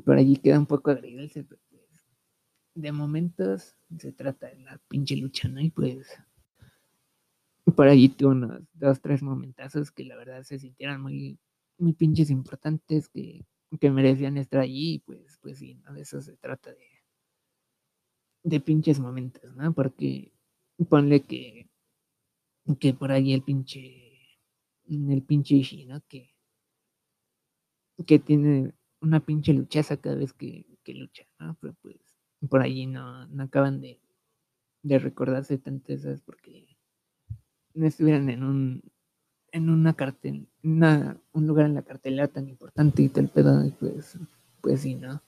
[0.04, 1.82] por allí queda un poco agridulce, pero pues
[2.74, 5.60] de momentos se trata de la pinche lucha, ¿no?
[5.60, 6.06] Y pues
[7.74, 11.38] por allí tuvo unos dos, tres momentazos que la verdad se sintieron muy,
[11.78, 13.46] muy pinches importantes que,
[13.80, 15.92] que merecían estar allí y pues, pues sí, ¿no?
[15.94, 16.97] De eso se trata de
[18.42, 19.72] de pinches momentos, ¿no?
[19.72, 20.32] Porque
[20.88, 21.68] ponle que,
[22.78, 24.38] que por ahí el pinche,
[24.86, 26.00] el pinche Ishii, ¿no?
[26.08, 26.34] Que,
[28.06, 31.56] que tiene una pinche luchaza cada vez que, que lucha, ¿no?
[31.60, 31.96] Pero pues
[32.48, 34.00] por allí no, no acaban de,
[34.82, 36.76] de recordarse tantas esas porque
[37.74, 38.82] no estuvieran en un
[39.52, 44.18] en una cartel, una, un lugar en la cartelera tan importante y tal pedo, pues,
[44.60, 45.22] pues sí, ¿no?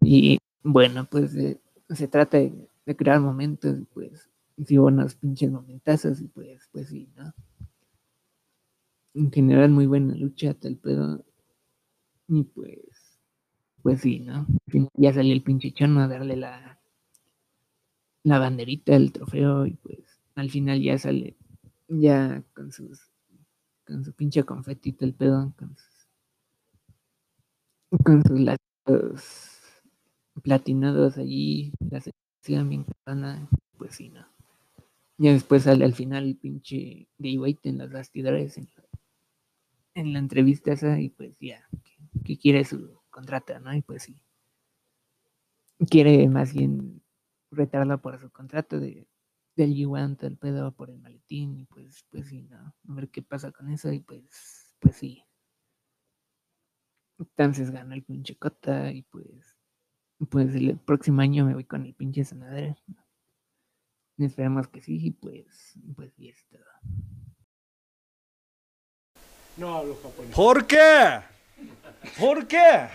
[0.00, 4.30] Y bueno, pues eh, se trata de, crear momentos, pues,
[4.66, 7.32] sí, buenos pinches momentazos, y pues, pues sí, ¿no?
[9.14, 11.24] En general, muy buena lucha, tal pedo.
[12.28, 13.20] Y pues,
[13.82, 14.46] pues sí, ¿no?
[14.94, 16.80] Ya salió el pinche chono a darle la,
[18.24, 21.36] la banderita, el trofeo, y pues al final ya sale,
[21.88, 23.10] ya con sus,
[23.86, 26.08] con su pinche confetito, el pedo, con sus,
[28.02, 29.53] con sus latos
[30.42, 34.26] platinados allí, la sección bien carana, pues sí, no.
[35.16, 38.84] Ya después sale al final el pinche Gay White en las bastidores, en la,
[39.94, 41.68] en la entrevista esa, y pues ya,
[42.24, 43.74] que, quiere su contrato, ¿no?
[43.74, 44.20] Y pues sí.
[45.88, 47.02] Quiere más bien
[47.50, 49.06] retarla por su contrato de,
[49.54, 52.58] del G1, el pedo por el maletín, y pues, pues sí, ¿no?
[52.58, 55.22] A ver qué pasa con eso, y pues, pues sí.
[57.18, 59.53] Entonces gana el pinche Cota, y pues
[60.30, 62.76] pues el próximo año me voy con el pinche sanadero.
[64.18, 66.58] Esperemos que sí, pues, pues y esto.
[69.56, 70.34] No hablo japonés.
[70.34, 71.20] ¿Por qué?
[72.18, 72.90] ¿Por qué?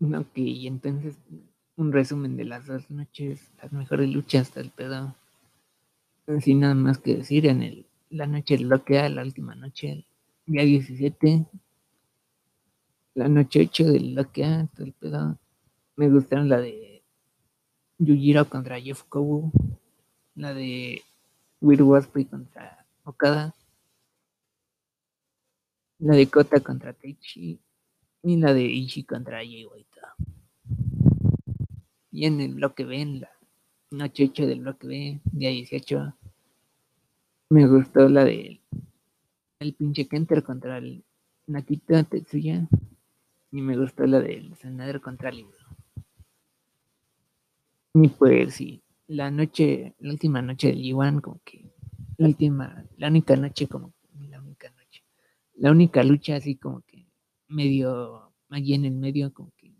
[0.00, 1.16] Ok, y entonces
[1.76, 5.14] un resumen de las dos noches, las mejores luchas del pedo.
[6.40, 10.04] Sin nada más que decir, en el, la noche del bloquea, la última noche,
[10.46, 11.44] día 17,
[13.14, 15.38] la noche 8 del bloquea, todo el pedo.
[15.96, 17.02] Me gustaron la de
[17.98, 19.50] Yujiro contra Jeff Kobu,
[20.36, 21.02] la de
[21.60, 23.56] Will Ospreay contra Okada,
[25.98, 27.58] la de Kota contra Teichi
[28.22, 30.00] y la de Ishii contra Jay White.
[32.12, 33.30] Y en el bloque B, en la
[33.90, 36.14] noche 8 del bloque B, día 18,
[37.50, 38.60] me gustó la de
[39.58, 41.04] el pinche Kenter contra el
[41.46, 42.68] Nakita Tetsuya.
[43.52, 45.56] Y me gustó la del Sanadero contra el libro.
[47.94, 51.72] Y pues sí, la noche, la última noche del Iwan, como que
[52.18, 55.02] la última, la única noche como la única noche,
[55.54, 57.06] la única lucha así como que
[57.48, 59.74] medio allí en el medio como que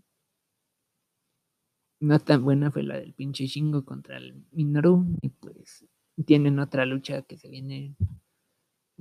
[2.01, 5.85] no tan buena fue la del pinche Shingo contra el Minoru y pues
[6.25, 7.97] tienen otra lucha que se viene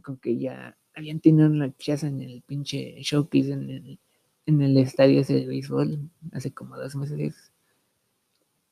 [0.01, 3.99] con que ya habían tenido una luchaza en el pinche showcase en el,
[4.45, 7.51] en el estadio ese de béisbol hace como dos meses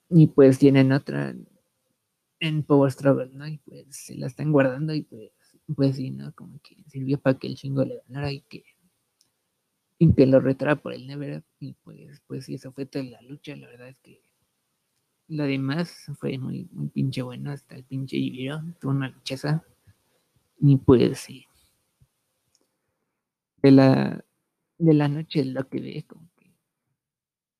[0.09, 1.36] y pues tienen otra
[2.39, 3.47] en Power Struggle, ¿no?
[3.47, 5.31] Y pues se la están guardando y pues,
[5.75, 6.33] pues sí, ¿no?
[6.33, 8.63] Como que sirvió para que el chingo le ganara y que,
[9.97, 11.43] y que lo retara por el Never.
[11.59, 13.55] Y pues, pues sí, eso fue toda la lucha.
[13.55, 14.21] La verdad es que
[15.29, 17.51] lo demás fue muy, muy pinche bueno.
[17.51, 19.63] Hasta el pinche Ibiro tuvo una luchaza.
[20.59, 21.45] Y pues sí.
[23.61, 24.23] De la,
[24.77, 26.51] de la noche lo que ve, como que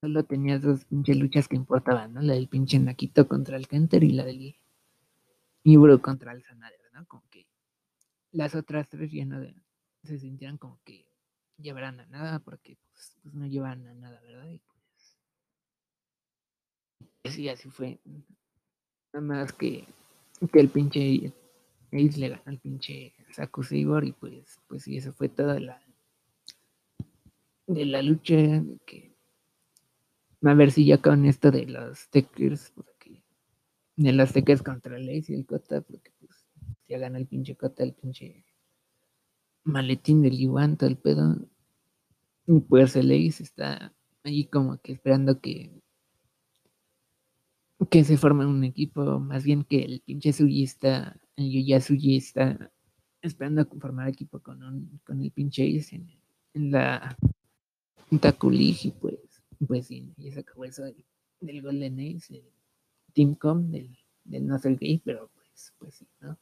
[0.01, 2.21] solo tenía dos pinche luchas que importaban, ¿no?
[2.21, 4.56] La del pinche Naquito contra el Kenter y la del
[5.63, 7.06] Ibro contra el Sanader, ¿no?
[7.08, 7.47] Como que
[8.32, 9.56] las otras tres ya no de-
[10.03, 11.06] se sentían como que
[11.58, 14.49] llevarán a nada porque pues, pues no llevan a nada, ¿verdad?
[14.49, 14.62] Y
[17.21, 17.99] pues sí, así fue.
[19.13, 19.86] Nada más que,
[20.51, 21.32] que el pinche
[21.95, 25.82] Ace le ganó al pinche Saku Sabor y pues, pues sí, eso fue toda la
[27.67, 28.36] de la lucha
[28.86, 29.13] que
[30.45, 33.23] a ver si ya con esto de los Techers, porque
[33.95, 36.45] de los Techers contra el Ace y el Kota, porque pues
[36.88, 38.45] ya gana el pinche Kota, el pinche
[39.63, 41.38] maletín del Iwan, todo el pedo.
[42.45, 45.71] Y pues el Ace está ahí como que esperando que
[47.89, 51.19] que se forme un equipo, más bien que el pinche Sugi está,
[51.82, 52.72] Sugi está
[53.22, 56.10] esperando a formar equipo con un, con el pinche Ace en,
[56.54, 57.17] en la
[58.12, 59.17] League y pues,
[59.65, 61.04] pues sí, ya se acabó eso del,
[61.39, 62.43] del Golden Ace, el
[63.13, 66.38] Team Com, del, del No Ser Gay, pero pues, pues sí, ¿no?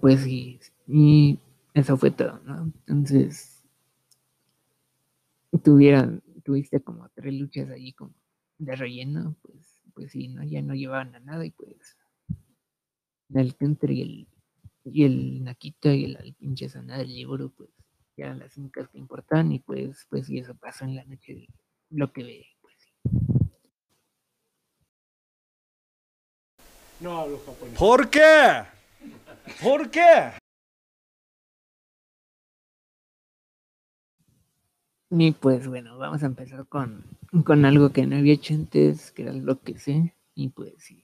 [0.00, 1.38] Pues sí, y
[1.74, 2.72] eso fue todo, ¿no?
[2.86, 3.62] Entonces,
[5.62, 8.14] tuvieron, tuviste como tres luchas allí como
[8.58, 10.42] de relleno, pues, pues sí, ¿no?
[10.42, 11.96] Ya no llevaban a nada y pues
[13.42, 14.28] el Counter y el,
[14.84, 17.70] y el Nakito y el, el pinche Sanada del libro, pues
[18.16, 21.34] ya eran las únicas que importaban y pues, pues sí, eso pasó en la noche
[21.34, 21.48] de
[21.90, 22.90] lo que ve, pues sí.
[27.00, 27.78] No hablo japonés.
[27.78, 28.64] ¿Por qué?
[29.62, 30.32] ¿Por qué?
[35.10, 37.04] Y pues bueno, vamos a empezar con,
[37.44, 41.03] con algo que no había hecho antes, que era lo que sé, y pues sí,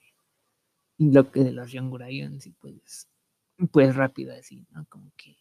[1.09, 3.09] lo que de los Young Lions, y pues,
[3.71, 4.85] pues rápido así, ¿no?
[4.89, 5.37] Como que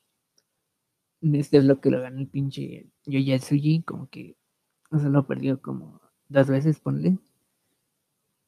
[1.22, 4.36] este bloque lo ganó el pinche Yoya Tsuji, como que
[4.90, 7.18] solo perdió como dos veces, ponle.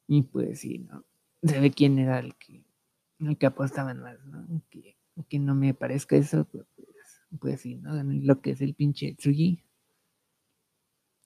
[0.08, 1.04] Y pues sí, ¿no?
[1.42, 2.64] Se ve quién era el que,
[3.20, 4.62] el que apostaban más, ¿no?
[4.70, 4.96] Que,
[5.28, 6.66] que no me parezca eso, pues,
[7.40, 7.94] pues sí, ¿no?
[7.94, 9.62] Ganó lo que es el pinche Tsuji.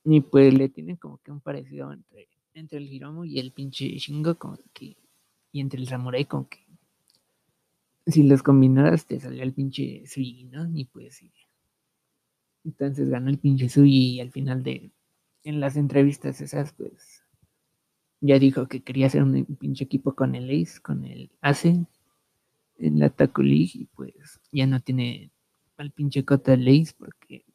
[0.04, 3.86] Y pues le tienen como que un parecido entre, entre el Hiromu y el pinche
[3.98, 4.96] Shingo, como que,
[5.56, 6.58] y entre el Samurai, como que
[8.06, 10.70] si los combinaras te salía el pinche Suyi, ¿no?
[10.74, 11.32] Y pues sí.
[12.62, 14.92] Entonces ganó el pinche Suyi y al final de,
[15.44, 17.24] en las entrevistas esas, pues,
[18.20, 21.86] ya dijo que quería hacer un pinche equipo con el Ace, con el Ace,
[22.76, 25.30] en la Taco y pues ya no tiene
[25.78, 27.46] al pinche Kota del Ace porque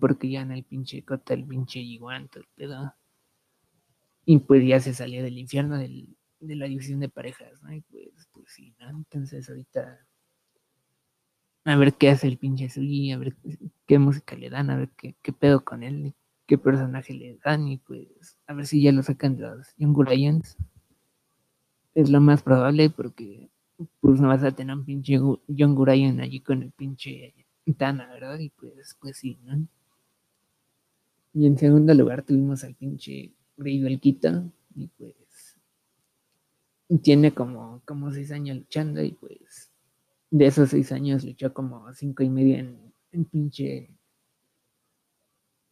[0.00, 2.94] porque ya en el pinche Kota, el pinche Iguan, todo el pedo.
[4.24, 7.72] Y pues ya se salió del infierno del, de la división de parejas, ¿no?
[7.72, 8.90] Y pues, pues sí, ¿no?
[8.90, 10.06] Entonces ahorita
[11.64, 13.36] a ver qué hace el pinche Sugi, a ver
[13.86, 16.14] qué música le dan, a ver qué, pedo con él,
[16.46, 20.08] qué personaje le dan y pues a ver si ya lo sacan de los Young
[20.08, 20.56] Lions.
[21.94, 23.50] Es lo más probable porque
[24.00, 25.18] pues no vas a tener un pinche
[25.48, 27.34] Young Lion allí con el pinche
[27.76, 28.38] Tana, ¿verdad?
[28.38, 29.66] Y pues, pues sí, ¿no?
[31.32, 35.14] Y en segundo lugar tuvimos al pinche Rey Belquita y pues
[36.98, 39.70] tiene como, como seis años luchando y pues
[40.30, 43.90] de esos seis años luchó como cinco y medio en, en pinche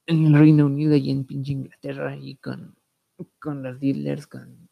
[0.07, 2.75] en el Reino Unido y en pinche Inglaterra y con,
[3.39, 4.69] con los dealers, con,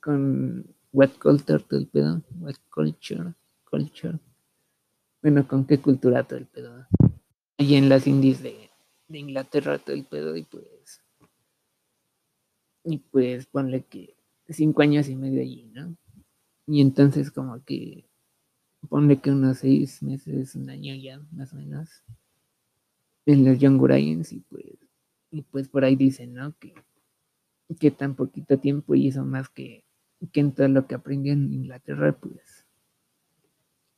[0.00, 3.34] con Wet Culture, todo el pedo, Wet Culture,
[3.68, 4.20] Culture.
[5.22, 6.86] Bueno, con qué cultura todo el pedo.
[7.58, 8.70] Y en las indies de,
[9.08, 11.02] de Inglaterra todo el pedo y pues
[12.84, 14.16] y pues ponle que
[14.52, 15.96] cinco años y medio allí, ¿no?
[16.66, 18.04] Y entonces como que
[18.88, 22.02] ponle que unos seis meses, un año ya, más o menos,
[23.26, 23.80] en los Young
[24.30, 24.64] y pues,
[25.30, 26.56] y pues por ahí dicen, ¿no?
[26.58, 26.74] Que,
[27.78, 29.84] que tan poquito tiempo y eso más que,
[30.32, 32.66] que en todo lo que aprendió en Inglaterra, pues,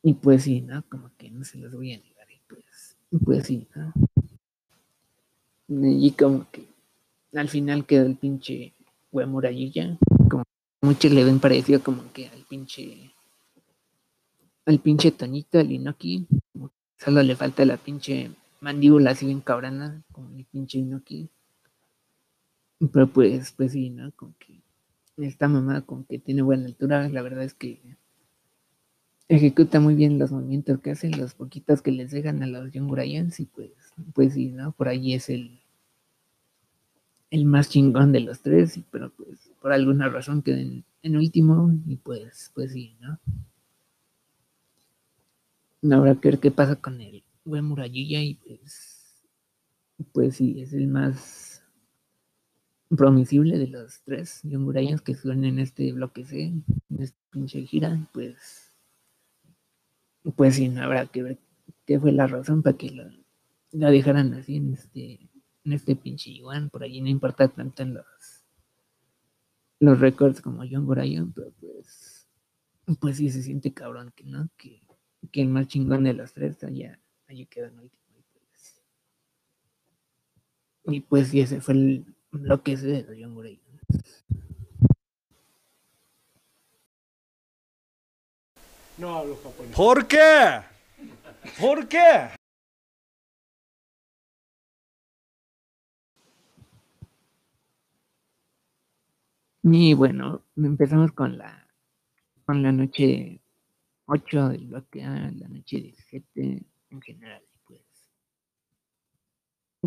[0.03, 0.85] y pues sí, ¿no?
[0.89, 3.93] Como que no se los voy a negar, y pues, pues sí, ¿no?
[5.69, 6.69] Y como que
[7.35, 8.75] al final quedó el pinche
[9.13, 9.99] murallilla
[10.85, 13.11] como muchos le ven parecido como que al pinche
[14.67, 16.27] al pinche Toñito, al Inoki,
[16.99, 18.31] solo le falta la pinche
[18.61, 21.31] mandíbula así bien cabrana, como el pinche Inoki.
[22.93, 24.13] Pero pues, pues sí, ¿no?
[24.13, 24.61] Como que
[25.17, 27.81] esta mamá como que tiene buena altura, la verdad es que
[29.29, 32.93] ejecuta muy bien los movimientos que hacen, los poquitos que les dejan a los Young
[33.39, 33.71] y pues,
[34.13, 34.73] pues sí, ¿no?
[34.73, 35.65] Por ahí es el
[37.31, 41.97] el más chingón de los tres, pero pues por alguna razón quedó en, último y
[41.97, 43.19] pues, pues sí, ¿no?
[45.97, 49.25] Habrá que ver qué pasa con el buen Murallilla y pues,
[50.13, 51.63] pues sí, es el más
[52.91, 58.07] promisible de los tres Young que suenan en este bloque C, en este pinche gira,
[58.13, 58.71] pues,
[60.37, 61.39] pues sí, no habrá que ver
[61.87, 63.05] qué fue la razón para que lo,
[63.73, 65.31] lo dejaran así en este
[65.65, 68.05] en este pinche Iguan, por allí no importa tanto en los
[69.85, 72.29] los récords como John Bryan, pero pues
[73.01, 74.83] pues sí se siente cabrón que no, que,
[75.33, 78.03] que el más chingón de los tres allá, allí quedó en último.
[78.17, 78.83] Y pues,
[80.87, 83.61] y pues sí, ese fue el, lo que se de John Bryan.
[88.99, 89.75] No hablo japonés.
[89.75, 90.61] ¿Por qué?
[91.59, 92.31] ¿Por qué?
[99.67, 101.67] Y bueno, empezamos con la
[102.45, 103.41] con la noche
[104.05, 107.43] 8 del bloque A, la noche 17 en general.
[107.67, 107.83] Pues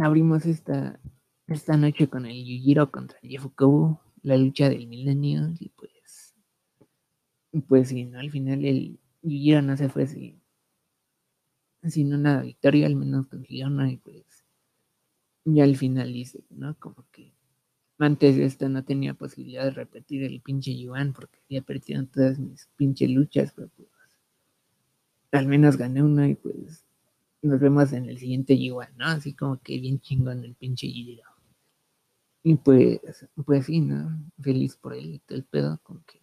[0.01, 0.99] abrimos esta,
[1.45, 6.35] esta noche con el Yujiro contra el Yefukobu, la lucha del milenio, y pues,
[7.67, 8.17] pues sí, ¿no?
[8.17, 10.41] Al final el Yujiro no se fue sin,
[11.83, 14.43] sin una victoria, al menos consiguió una, y pues
[15.45, 16.75] ya al final dice, ¿no?
[16.79, 17.36] Como que
[17.99, 22.37] antes de esto no tenía posibilidad de repetir el pinche Yuan porque había perdido todas
[22.37, 23.89] mis pinches luchas, pero pues
[25.31, 26.85] al menos gané una y pues
[27.41, 29.05] nos vemos en el siguiente Yuan, ¿no?
[29.05, 31.21] Así como que bien chingón el pinche Yuan.
[32.43, 33.01] Y pues,
[33.45, 34.17] pues sí, ¿no?
[34.41, 36.19] Feliz por él y todo el pedo, como que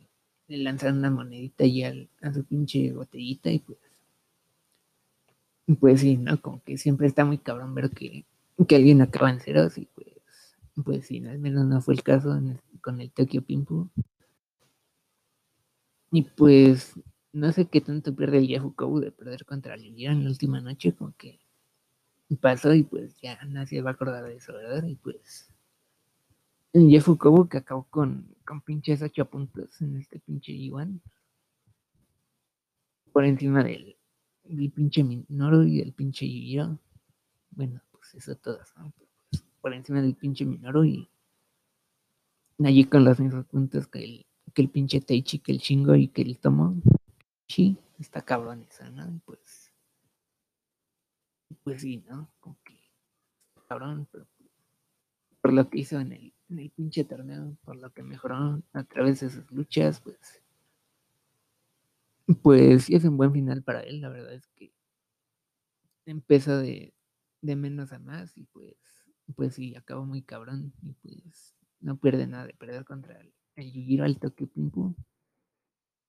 [0.49, 3.79] le lanzaron una monedita y al, a su pinche botellita y pues,
[5.81, 6.41] pues sí, ¿no?
[6.41, 8.25] Como que siempre está muy cabrón ver que,
[8.67, 10.14] que alguien acaba en ceros y pues
[10.83, 12.41] pues sí, al menos no fue el caso
[12.81, 13.89] con el Tokyo Pimpu.
[16.11, 16.95] Y pues
[17.33, 20.61] no sé qué tanto pierde el Yahoo Kobu de perder contra Lilia en la última
[20.61, 21.41] noche, como que
[22.41, 24.85] pasó y pues ya nadie va a acordar de eso, ¿verdad?
[24.85, 25.49] Y pues
[26.73, 31.01] el Yahoo Kobu que acabó con, con pinches 8 puntos en este pinche Iwan.
[33.13, 33.97] Por encima del,
[34.45, 36.79] del pinche Minoru y del pinche Yujiro.
[37.51, 38.93] Bueno, pues eso todas, ¿no?
[39.65, 41.09] Por encima del pinche Minoru y
[42.63, 46.09] allí con los mismos puntos que el, que el pinche Teichi, que el Shingo y
[46.09, 46.77] que el Tomo.
[47.49, 49.09] Sí, está cabrón esa, ¿no?
[49.09, 49.73] Y pues,
[51.63, 52.29] pues sí, ¿no?
[52.41, 52.79] Como que
[53.67, 54.27] cabrón, pero
[55.41, 59.21] por lo que hizo en el, el pinche torneo, por lo que mejoró a través
[59.21, 60.43] de sus luchas, pues,
[62.43, 64.75] pues sí es un buen final para él, la verdad es que
[66.05, 66.93] empezó de,
[67.41, 68.77] de menos a más y pues
[69.33, 73.73] pues sí, acabó muy cabrón y pues no pierde nada de perder contra el, el
[73.73, 74.95] Yujiro al toque Pimpu.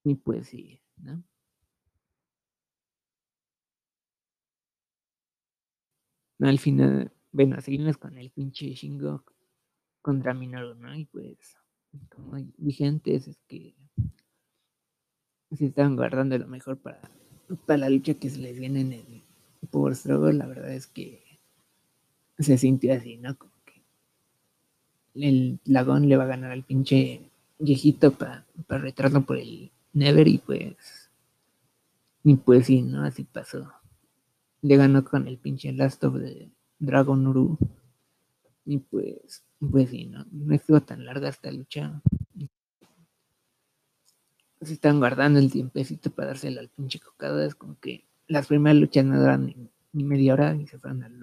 [0.03, 1.23] Y pues sí, ¿no?
[6.39, 9.23] al final, bueno, seguimos con el pinche Shingo
[10.01, 10.95] contra Minoru, ¿no?
[10.95, 11.57] Y pues,
[12.09, 13.75] como dije antes, es que
[15.51, 17.01] se estaban guardando lo mejor para,
[17.65, 19.23] para la lucha que se les viene en el
[19.71, 20.33] Power Struggle.
[20.33, 21.24] La verdad es que
[22.37, 23.37] se sintió así, ¿no?
[23.37, 23.81] Como que
[25.15, 27.21] el lagón le va a ganar al pinche
[27.59, 31.05] viejito para retrarlo por el Never y pues,
[32.23, 33.03] y pues sí, ¿no?
[33.03, 33.71] Así pasó.
[34.61, 37.57] Le ganó con el pinche Last of the Dragon Uru.
[38.65, 40.25] Y pues, pues sí, ¿no?
[40.31, 42.01] No estuvo tan larga esta lucha.
[44.61, 47.45] Se están guardando el tiempecito para dársela al pinche cocada.
[47.45, 49.53] Es como que las primeras luchas no duran
[49.93, 51.19] ni, media hora y se fueron al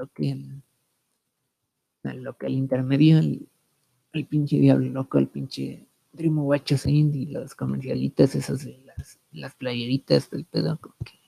[2.03, 8.35] loque, al, local intermedio, al, pinche diablo loco, al pinche Dream Guacho y los comercialitos
[8.35, 11.19] esos de las, las playeritas del pedo, como que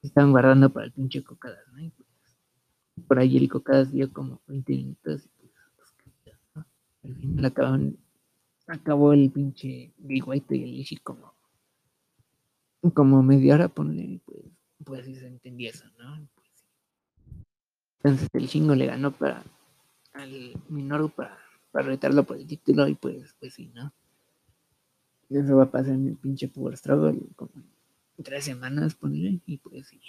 [0.00, 1.90] se están guardando para el pinche cocadas, ¿no?
[3.06, 6.64] por ahí el Cocadas dio como 20 minutos y pues, pues ¿no?
[7.04, 7.96] al final acaban,
[8.66, 11.32] acabó el pinche Gay White y el Ishi como
[12.94, 14.42] como media hora ponle pues
[14.84, 16.41] pues sí se entendía eso no pues,
[18.04, 19.44] entonces el chingo le ganó para
[20.14, 21.38] al Minoru para,
[21.70, 23.92] para retarlo por el título y pues pues sí no
[25.30, 27.52] eso va a pasar en el pinche Power Struggle como
[28.22, 30.00] tres semanas ponle y pues sí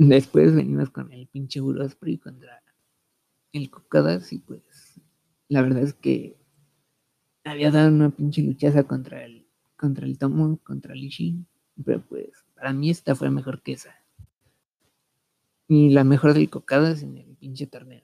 [0.00, 2.62] Después venimos con el pinche Burosprey contra
[3.52, 5.00] el Cocadas y pues
[5.48, 6.36] la verdad es que
[7.42, 11.44] había dado una pinche luchaza contra el contra el Tomo, contra el Ishii,
[11.84, 13.94] pero pues para mí esta fue mejor que esa.
[15.68, 18.02] Y la mejor del Cocadas en el pinche torneo.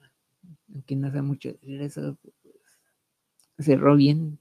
[0.71, 2.35] Aunque no hace mucho decir eso, pues
[3.57, 4.37] cerró bien.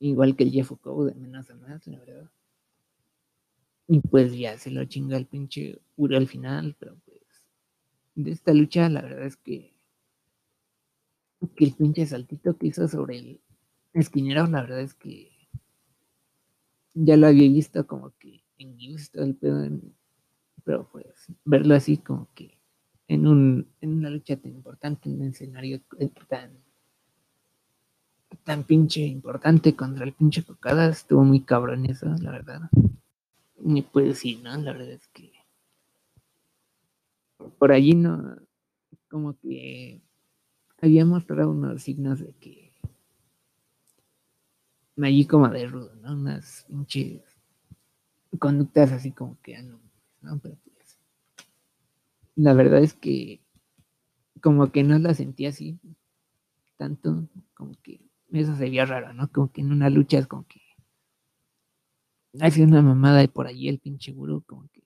[0.00, 2.30] Igual que el Jeff Okobo de menos a más, la verdad.
[3.86, 7.20] Y pues ya se lo chinga el pinche Uro al final, pero pues
[8.14, 9.72] de esta lucha la verdad es que,
[11.54, 13.40] que el pinche saltito que hizo sobre el
[13.92, 15.30] esquinero, la verdad es que
[16.94, 19.68] ya lo había visto como que en Gibbs todo el pedo,
[20.64, 21.06] pero pues
[21.44, 22.58] verlo así como que
[23.08, 25.80] en, un, en una lucha tan importante, en un escenario
[26.28, 26.50] tan
[28.42, 32.62] tan pinche importante contra el pinche Cocada, estuvo muy cabrón eso, la verdad.
[33.60, 34.56] Ni pues sí, ¿no?
[34.56, 35.32] La verdad es que
[37.58, 38.36] por allí no,
[39.08, 40.00] como que
[40.80, 42.72] había mostrado unos signos de que
[45.02, 46.12] allí como de rudo, ¿no?
[46.12, 47.22] Unas pinches
[48.38, 49.78] conductas así como que, no,
[50.24, 50.38] ¿no?
[50.40, 50.98] Pero pues,
[52.36, 53.40] la verdad es que
[54.40, 55.78] como que no la sentía así
[56.76, 58.00] tanto, como que
[58.32, 59.30] eso sería raro, ¿no?
[59.30, 60.60] Como que en una lucha es como que
[62.40, 64.82] Hace una mamada de por allí el pinche gurú, como que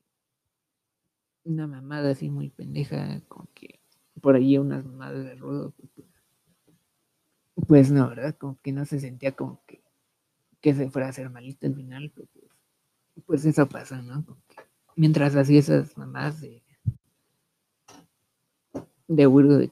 [1.45, 3.81] una mamada así muy pendeja, como que
[4.21, 6.09] por allí unas mamadas de rudo, pues, pues,
[7.67, 8.37] pues, no, ¿verdad?
[8.37, 9.83] Como que no se sentía como que,
[10.61, 14.25] que se fuera a hacer malito al final, pero pues, pues eso pasa, ¿no?
[14.99, 16.63] Mientras hacía esas mamadas de
[19.07, 19.71] de gurú de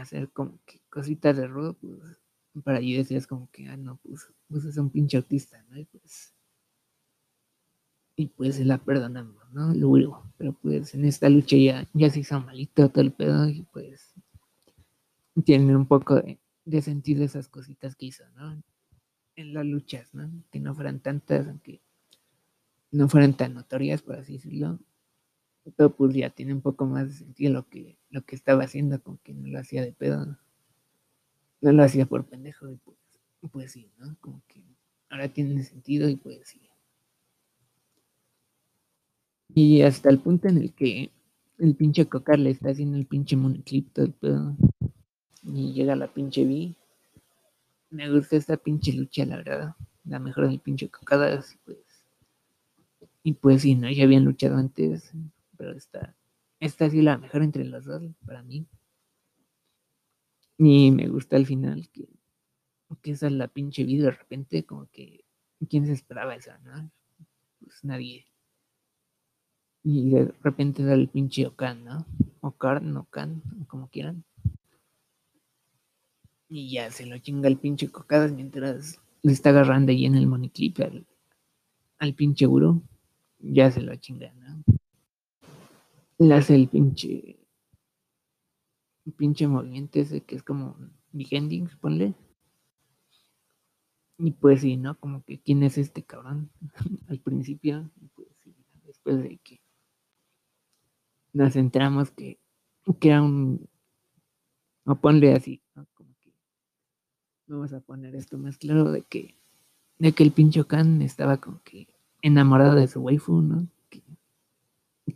[0.00, 2.18] hacer como que cositas de rudo, pues
[2.64, 5.78] para allí decías como que, ah, no, pues, pues es un pinche autista, ¿no?
[5.78, 6.34] Y pues
[8.16, 9.72] y pues se la perdonamos, ¿no?
[9.72, 13.62] Luego, pero pues en esta lucha ya, ya se hizo malito todo el pedo y
[13.62, 14.12] pues
[15.44, 18.62] tienen un poco de, sentido esas cositas que hizo, ¿no?
[19.36, 20.30] En las luchas, ¿no?
[20.50, 21.80] Que no fueran tantas, aunque
[22.92, 24.78] no fueran tan notorias, por así decirlo.
[25.76, 29.02] Pero pues ya tiene un poco más de sentido lo que, lo que estaba haciendo,
[29.02, 30.38] con que no lo hacía de pedo.
[31.60, 32.98] No lo hacía por pendejo y pues,
[33.52, 34.16] pues sí, ¿no?
[34.20, 34.62] Como que
[35.10, 36.60] ahora tiene sentido y pues sí.
[39.54, 41.10] Y hasta el punto en el que
[41.58, 44.56] el pinche Cocar le está haciendo el pinche monoclip todo el pedo.
[45.42, 46.74] Y llega la pinche B.
[47.90, 49.74] Me gusta esta pinche lucha, la verdad.
[50.04, 51.58] La mejor del pinche Cocadas.
[51.64, 51.78] Pues,
[53.22, 53.90] y pues sí, ¿no?
[53.90, 55.12] Ya habían luchado antes.
[55.56, 56.16] Pero esta,
[56.58, 58.66] esta sí la mejor entre los dos, para mí.
[60.58, 62.08] Y me gusta al final que,
[63.02, 65.24] que esa es la pinche vida de repente, como que,
[65.68, 66.90] ¿quién se esperaba esa, no?
[67.60, 68.26] Pues nadie.
[69.82, 72.06] Y de repente da el pinche Okan, ¿no?
[72.40, 74.24] Okan, Okan, como quieran.
[76.48, 80.26] Y ya se lo chinga el pinche Cocadas mientras le está agarrando ahí en el
[80.26, 81.06] moniclip al,
[81.98, 82.82] al pinche Uro.
[83.40, 84.62] Ya se lo chinga, ¿no?
[86.18, 87.38] Le hace el pinche.
[89.16, 90.76] Pinche movimiento ese que es como
[91.12, 92.14] behending, ponle.
[94.18, 94.98] Y pues sí, ¿no?
[95.00, 96.50] Como que quién es este cabrón
[97.08, 97.90] al principio.
[98.14, 99.60] Pues sí, después de que
[101.32, 102.38] nos enteramos que,
[103.00, 103.68] que era un,
[104.84, 105.86] o ponle así, ¿no?
[105.94, 106.32] Como que
[107.46, 109.36] vamos a poner esto más claro de que,
[109.98, 111.88] de que el pincho Khan estaba como que
[112.22, 113.66] enamorado de su waifu, ¿no?
[113.88, 114.02] Que,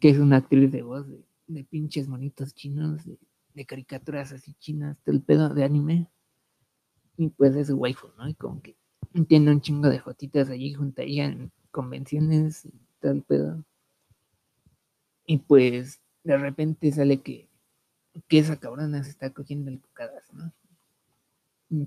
[0.00, 1.06] es una actriz de voz
[1.46, 3.02] de, pinches monitos chinos,
[3.54, 6.08] de, caricaturas así chinas, todo el pedo de anime.
[7.16, 8.28] Y pues es su waifu, ¿no?
[8.28, 8.76] Y como que
[9.28, 12.72] tiene un chingo de fotitas allí junto a en convenciones y
[13.08, 13.64] el pedo.
[15.26, 17.48] Y pues de repente sale que,
[18.28, 20.52] que esa cabrona se está cogiendo el cocadas, ¿no?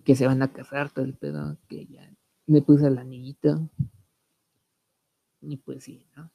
[0.03, 2.11] Que se van a casar todo el pedo, que ya
[2.47, 3.69] le puso el anillito.
[5.47, 6.29] Y pues sí, ¿no?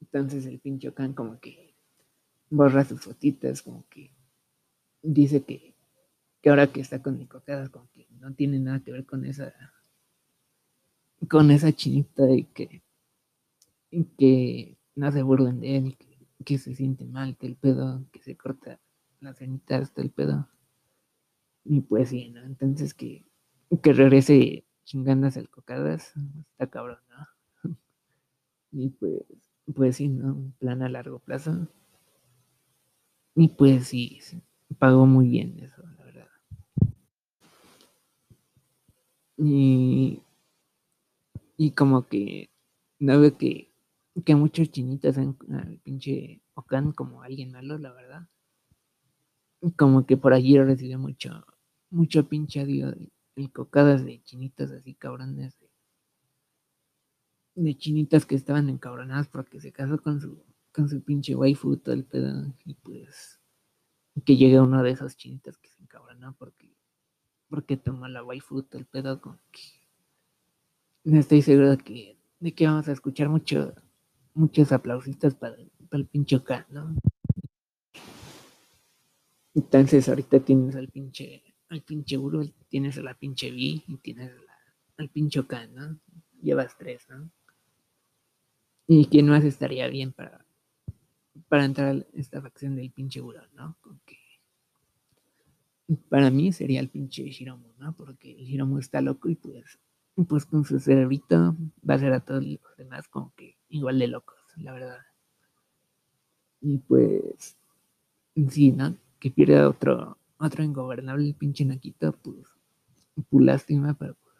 [0.00, 1.76] Entonces el pinche Khan como que
[2.50, 4.10] borra sus fotitas, como que
[5.00, 5.76] dice que,
[6.42, 9.54] que ahora que está con cocadas, como que no tiene nada que ver con esa
[11.30, 12.82] con esa chinita y que,
[14.18, 15.96] que no se burlen de él,
[16.44, 18.80] que, se siente mal, que el pedo, que se corta
[19.20, 20.48] las cenitas, hasta el pedo.
[21.64, 22.42] Y pues sí, ¿no?
[22.42, 23.24] Entonces que,
[23.82, 26.12] que regrese chingándose el cocadas,
[26.50, 27.35] está cabrón, ¿no?
[28.70, 29.22] Y pues,
[29.74, 30.26] pues sí, ¿no?
[30.34, 31.66] Un plan a largo plazo.
[33.36, 34.20] Y pues sí,
[34.78, 36.28] pagó muy bien eso, la verdad.
[39.38, 40.20] Y,
[41.56, 42.50] y como que
[42.98, 43.72] no veo que,
[44.24, 48.28] que muchos chinitas ven al pinche Okan como alguien malo, la verdad.
[49.76, 51.44] Como que por allí recibió mucho,
[51.90, 55.58] mucho pinche odio de cocadas de chinitas así cabrones,
[57.56, 61.94] de, chinitas que estaban encabronadas porque se casó con su, con su pinche waifu, todo
[61.94, 63.40] el pedo, y pues
[64.24, 66.74] que llegue uno de esos chinitas que se encabronó porque,
[67.48, 69.62] porque tomó la waifu, todo el pedo, como que
[71.04, 73.74] no estoy seguro de que, de que vamos a escuchar mucho,
[74.34, 75.56] muchos aplausitos para,
[75.88, 76.94] para el pinche K, ¿no?
[79.54, 84.30] Entonces ahorita tienes al pinche, al pinche Uru, tienes a la pinche Vi y tienes
[84.30, 84.52] a la,
[84.98, 85.98] al pinche K, ¿no?
[86.42, 87.30] Llevas tres, ¿no?
[88.88, 90.44] ¿Y quién más estaría bien para,
[91.48, 93.76] para entrar a esta facción del pinche Uru, ¿no?
[93.80, 94.16] Con que
[96.08, 97.94] para mí sería el pinche Hiromu, ¿no?
[97.94, 99.78] Porque el Hiromu está loco y pues,
[100.28, 101.56] pues con su cerebrito
[101.88, 104.98] va a ser a todos los demás como que igual de locos, la verdad.
[106.60, 107.56] Y pues,
[108.48, 108.96] sí, ¿no?
[109.20, 112.46] Que pierda otro, otro ingobernable, el pinche Naquito, pues,
[113.30, 114.36] pues lástima, pero pues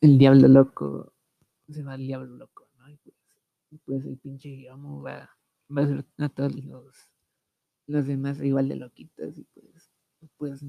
[0.00, 1.12] el diablo loco
[1.68, 2.57] se va al diablo loco,
[3.84, 5.30] pues el pinche Hiromu va,
[5.76, 7.10] a ser a todos los,
[7.86, 9.90] los demás igual de loquitos y pues,
[10.36, 10.64] pues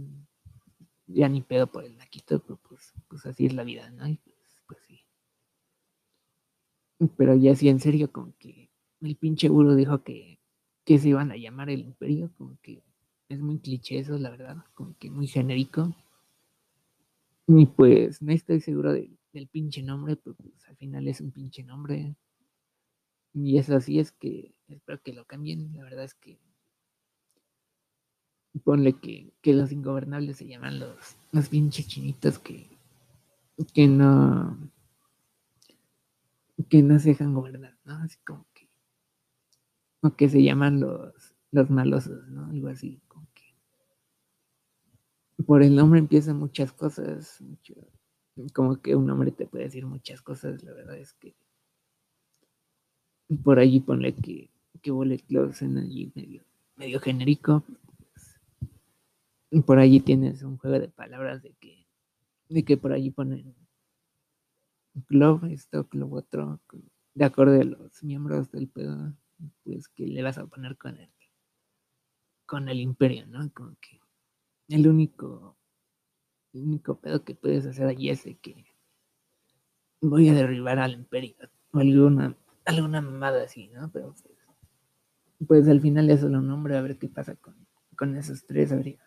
[1.07, 4.07] ya ni pedo por el Naquito, pero pues, pues así es la vida, ¿no?
[4.07, 5.01] Y pues, pues sí.
[7.17, 8.69] Pero ya sí, en serio, como que
[9.01, 10.39] el pinche Uro dijo que,
[10.85, 12.83] que se iban a llamar el Imperio, como que
[13.29, 15.95] es muy cliché eso, la verdad, como que muy genérico.
[17.47, 21.31] Y pues no estoy seguro de, del pinche nombre, pero pues al final es un
[21.31, 22.15] pinche nombre.
[23.33, 26.39] Y eso así es que espero que lo cambien, la verdad es que
[28.63, 32.67] ponle que, que los ingobernables se llaman los, los pinches chinitos que,
[33.73, 34.57] que no
[36.69, 37.95] que no se dejan gobernar, ¿no?
[37.97, 38.67] Así como que
[40.01, 42.45] o que se llaman los los malosos, ¿no?
[42.45, 43.55] Algo así, como que
[45.43, 47.73] por el nombre empiezan muchas cosas, mucho,
[48.53, 51.35] como que un nombre te puede decir muchas cosas, la verdad es que
[53.43, 54.49] por allí ponle que
[54.81, 56.43] que Bullet Club en allí medio
[56.75, 57.63] medio genérico,
[59.65, 61.85] por allí tienes un juego de palabras de que,
[62.47, 63.53] de que por allí ponen
[65.07, 66.61] club, esto, club otro,
[67.13, 69.13] de acuerdo a los miembros del pedo,
[69.63, 71.09] pues que le vas a poner con el,
[72.45, 73.51] con el imperio, ¿no?
[73.53, 73.99] Como que
[74.69, 75.57] el único,
[76.53, 78.65] el único pedo que puedes hacer allí es de que
[80.01, 81.35] voy a derribar al imperio,
[81.71, 82.35] o alguna,
[82.69, 83.89] alguna mamada así, ¿no?
[83.91, 84.37] Pero pues,
[85.47, 87.55] pues al final es solo un nombre, a ver qué pasa con,
[87.95, 88.99] con esos tres, habría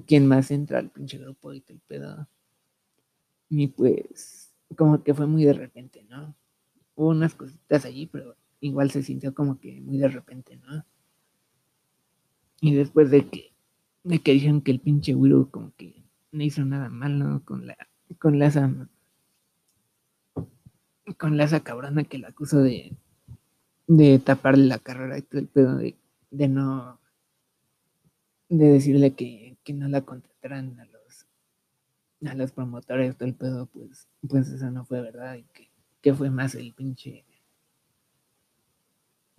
[0.00, 2.28] quién más entra al pinche grupo y todo el pedo.
[3.48, 6.34] Y pues, como que fue muy de repente, ¿no?
[6.94, 10.84] Hubo unas cositas allí, pero igual se sintió como que muy de repente, ¿no?
[12.60, 13.52] Y después de que,
[14.04, 17.76] de que dijeron que el pinche Wiru como que no hizo nada malo con la,
[18.18, 18.50] con la
[21.18, 22.92] con la esa cabrona que la acusó de,
[23.86, 25.96] de taparle la carrera y todo el pedo de,
[26.30, 27.00] de no,
[28.48, 31.26] de decirle que, que no la contrataran a los
[32.24, 35.68] a los promotores todo el pedo pues pues eso no fue verdad y que,
[36.00, 37.24] que fue más el pinche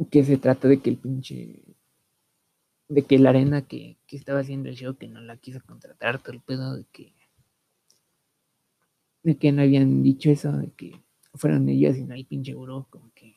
[0.09, 1.63] que se trató de que el pinche
[2.89, 6.21] de que la arena que, que, estaba haciendo el show que no la quiso contratar
[6.21, 7.13] todo el pedo de que
[9.23, 11.02] de que no habían dicho eso de que
[11.33, 13.35] fueron ellos y no el pinche gurú como que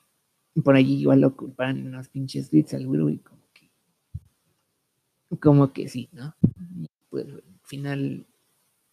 [0.62, 3.70] por allí igual lo culparon en los pinches tweets al gurú y como que
[5.38, 6.34] como que sí no
[7.10, 8.26] pues al final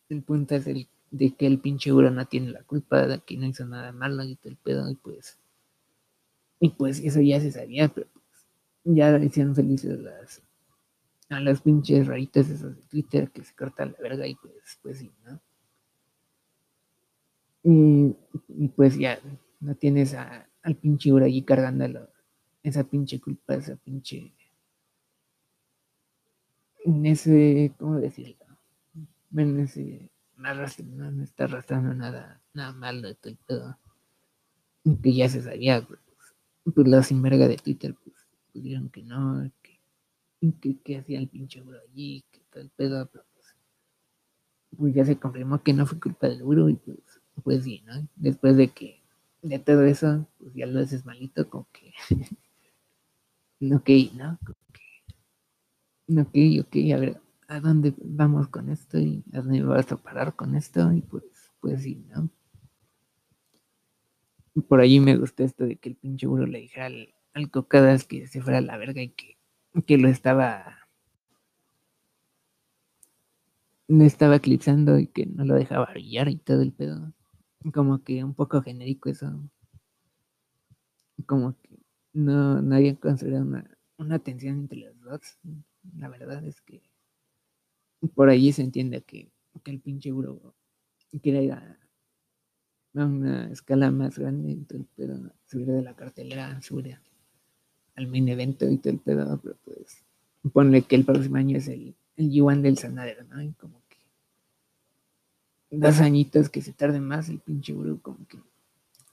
[0.09, 3.37] el punto es el de que el pinche gurú no tiene la culpa de que
[3.37, 5.37] no hizo nada malo y todo el pedo y pues
[6.63, 8.45] y pues eso ya se sabía, pero pues
[8.85, 10.41] ya hicieron felices las,
[11.27, 14.99] a las pinches raritas esas de Twitter que se cortan la verga y pues, pues
[14.99, 15.41] sí, ¿no?
[17.63, 18.15] Y,
[18.75, 19.19] pues ya
[19.59, 22.09] no tienes al pinche Ura allí cargando
[22.61, 24.33] esa pinche culpa, esa pinche.
[26.85, 28.35] En ese, ¿cómo decirlo?
[29.35, 30.09] En ese.
[30.35, 30.53] No,
[31.11, 33.77] no, está arrastrando nada, nada malo de todo pedo.
[35.01, 35.99] Que ya se sabía, pues
[36.71, 38.15] pues la sin verga de Twitter, pues,
[38.53, 43.25] dijeron que no, que, que, hacía el pinche bro allí, que todo el pedo, pues,
[44.77, 48.07] pues, ya se confirmó que no fue culpa del bro y pues, pues sí, ¿no?
[48.15, 49.03] Después de que,
[49.41, 51.93] de todo eso, pues ya lo haces malito, como que,
[53.73, 54.39] ok, ¿no?
[54.45, 54.57] Como
[56.27, 58.99] que, ok, ok, a ver, ¿a dónde vamos con esto?
[58.99, 60.91] ¿Y a dónde vas a parar con esto?
[60.93, 61.23] Y pues,
[61.59, 62.29] pues sí, ¿no?
[64.61, 68.27] por allí me gustó esto de que el pinche burro le dijera al, cocadas que
[68.27, 69.37] se fuera a la verga y que,
[69.85, 70.79] que lo estaba
[73.87, 77.13] no estaba eclipsando y que no lo dejaba brillar y todo el pedo.
[77.71, 79.31] Como que un poco genérico eso.
[81.25, 81.79] Como que
[82.13, 85.37] no, no habían considerado una, una tensión entre los dos.
[85.97, 86.81] La verdad es que
[88.15, 89.31] por allí se entiende que,
[89.63, 90.55] que el pinche burro
[91.21, 91.77] quiere ir a,
[92.95, 96.99] una escala más grande todo el pedo, subir de la cartelera, subir
[97.95, 100.03] al main evento y todo el pedo, pero pues
[100.51, 103.41] ponle que el próximo año es el, el G1 del Sanadero, ¿no?
[103.41, 103.81] Y como
[105.79, 108.37] dos añitos que se tarde más el pinche grupo, como que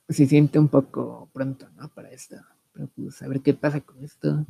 [0.09, 1.89] se siente un poco pronto, ¿no?
[1.89, 2.37] Para esto,
[2.73, 4.47] pero pues a ver qué pasa con esto.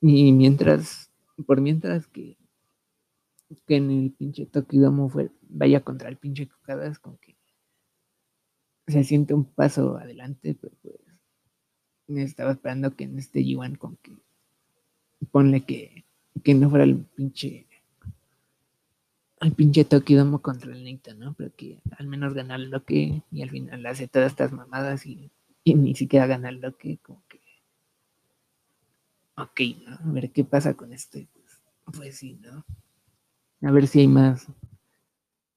[0.00, 1.10] Y mientras,
[1.46, 2.36] por mientras que,
[3.66, 5.10] que en el pinche Tokidomo
[5.48, 7.36] vaya contra el pinche Cocadas, como que
[8.86, 10.96] se siente un paso adelante, pero pues
[12.08, 14.12] estaba esperando que en este G1 con que
[15.30, 16.04] ponle que,
[16.42, 17.67] que no fuera el pinche
[19.40, 21.34] el pinche Tokidomo contra el Nita, ¿no?
[21.34, 25.30] Pero que al menos gana el bloque y al final hace todas estas mamadas y,
[25.64, 27.40] ni siquiera gana el bloque, como que
[29.36, 30.10] ok, ¿no?
[30.10, 31.62] A ver qué pasa con este, pues,
[31.96, 32.64] pues sí, ¿no?
[33.68, 34.46] A ver si hay más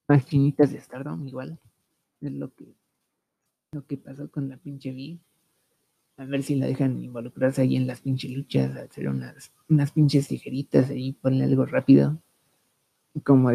[0.07, 1.57] más chinitas de Stardom igual,
[2.19, 2.75] es lo que
[3.71, 5.21] lo que pasó con la pinche Vi.
[6.17, 10.27] A ver si la dejan involucrarse ahí en las pinches luchas, hacer unas, unas pinches
[10.27, 12.21] tijeritas ahí, ponle algo rápido,
[13.23, 13.49] como,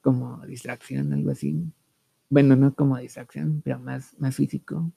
[0.00, 1.64] como distracción, algo así.
[2.28, 4.90] Bueno, no como distracción, pero más, más físico.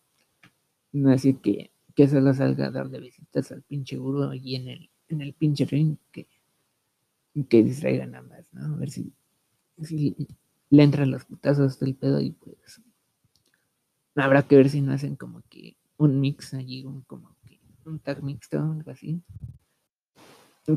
[0.91, 4.69] No así que, que solo salga a dar de visitas al pinche gurú allí en
[4.69, 6.27] el, en el pinche ring, que,
[7.49, 8.75] que distraigan nada más, ¿no?
[8.75, 9.11] A ver si,
[9.81, 10.15] si
[10.69, 12.81] le entran los putazos del pedo y pues
[14.15, 17.99] Habrá que ver si no hacen como que un mix allí, un, como que un
[17.99, 19.21] tag mixto, algo así.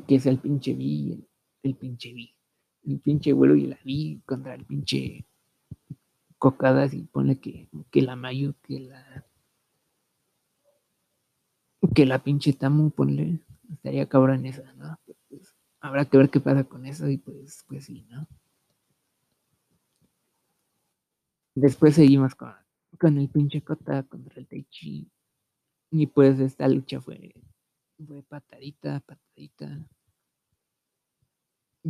[0.06, 1.28] Que es el pinche B, el,
[1.62, 2.34] el pinche B.
[2.88, 5.26] El pinche vuelo y la vi contra el pinche
[6.38, 9.24] cocadas y pone que, que la Mayu, que la
[11.94, 13.40] que la pinche Tamu, ponle,
[13.72, 14.98] estaría cabrón esa, ¿no?
[15.28, 18.26] Pues, habrá que ver qué pasa con eso y pues, pues sí, ¿no?
[21.54, 22.54] Después seguimos con
[22.98, 25.10] con el pinche Kota contra el Taichi.
[25.90, 27.32] Y pues esta lucha fue,
[28.06, 29.80] fue patadita, patadita.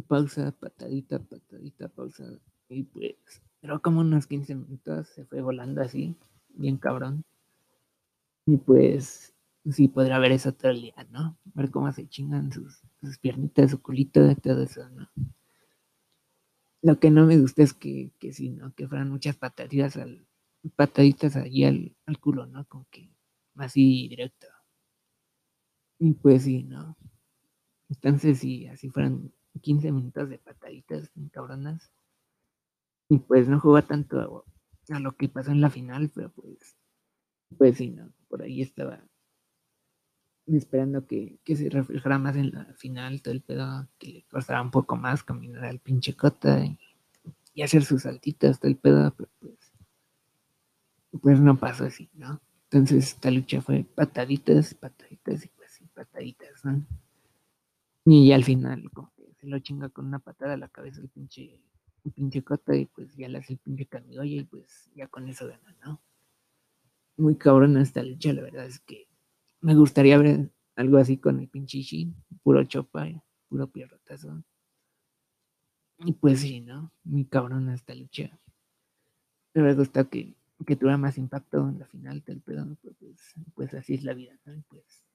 [0.06, 2.24] Pausa, patadita, patadita, pausa.
[2.68, 3.16] Y pues,
[3.60, 6.16] pero como unos 15 minutos se fue volando así,
[6.50, 7.24] bien cabrón.
[8.46, 9.34] Y pues,
[9.70, 11.38] sí, podrá ver eso todo el día, ¿no?
[11.44, 15.08] Ver cómo se chingan sus, sus piernitas, su culito, todo eso, ¿no?
[16.80, 18.72] Lo que no me gusta es que, que sí, ¿no?
[18.74, 20.28] Que fueran muchas pataditas al,
[20.76, 22.66] pataditas allí al, culo, ¿no?
[22.66, 23.10] Como que
[23.56, 24.46] así directo.
[25.98, 26.96] Y pues sí, ¿no?
[27.88, 31.90] Entonces, si así fueran 15 minutos de pataditas cabronas.
[33.08, 34.44] Y pues no juega tanto
[34.90, 36.76] a, lo que pasó en la final, pero pues,
[37.56, 38.10] pues sí, ¿no?
[38.28, 39.02] Por ahí estaba
[40.46, 44.70] esperando que, se reflejara más en la final, todo el pedo, que le costara un
[44.70, 46.78] poco más caminar al pinche cota y,
[47.54, 49.68] y hacer sus saltitas, todo el pedo, pero pues
[51.22, 52.40] pues no pasó así, ¿no?
[52.64, 56.84] Entonces esta lucha fue pataditas, pataditas y pues sí, pataditas, ¿no?
[58.04, 61.08] Y al final como que se lo chinga con una patada a la cabeza el
[61.08, 61.62] pinche,
[62.04, 65.28] el pinche cota y pues ya le hace el pinche camigoya y pues ya con
[65.28, 66.02] eso gana, ¿no?
[67.16, 69.08] Muy cabrón esta lucha, la verdad es que
[69.60, 73.08] me gustaría ver algo así con el pinche Shin, puro chopa,
[73.48, 74.42] puro pierrotazo.
[75.98, 76.92] Y pues sí, ¿no?
[77.02, 78.38] Muy cabrón esta lucha.
[79.54, 82.66] Me gusta que, que tuviera más impacto en la final del pedo,
[83.00, 84.54] pues, pues así es la vida, ¿no?
[84.54, 85.07] Y pues,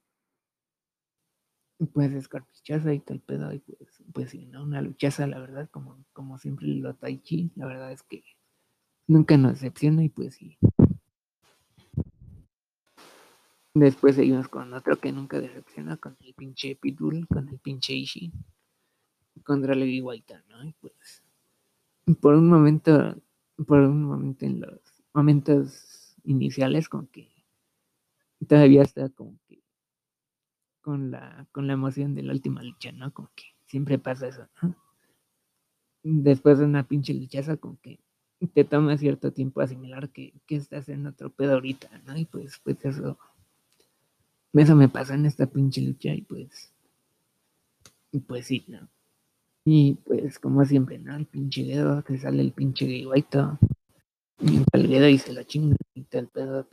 [1.86, 4.62] pues escarpichaza y tal pedo, y pues, pues sí, ¿no?
[4.62, 8.24] Una luchaza, la verdad, como, como siempre lo Taichi, la verdad es que
[9.06, 10.58] nunca nos decepciona y pues sí.
[13.74, 18.32] Después seguimos con otro que nunca decepciona, con el pinche Pitbull, con el pinche Ishi,
[19.42, 20.64] contra Levi White, ¿no?
[20.64, 21.24] Y pues,
[22.20, 23.16] por un momento,
[23.66, 24.80] por un momento en los
[25.12, 27.28] momentos iniciales, como que
[28.46, 29.38] todavía está como
[30.84, 33.12] con la, con la emoción de la última lucha, ¿no?
[33.12, 34.76] Como que siempre pasa eso, ¿no?
[36.02, 37.98] Después de una pinche luchaza, como que
[38.52, 42.16] te toma cierto tiempo asimilar que, que estás en otro pedo ahorita, ¿no?
[42.16, 43.18] Y pues, pues eso
[44.60, 46.72] eso me pasa en esta pinche lucha y pues.
[48.12, 48.88] Y pues sí, ¿no?
[49.64, 51.16] Y pues como siempre, ¿no?
[51.16, 53.58] El pinche dedo, te sale el pinche guaito.
[54.40, 56.68] Y el dedo y se la chinga y tal pedo.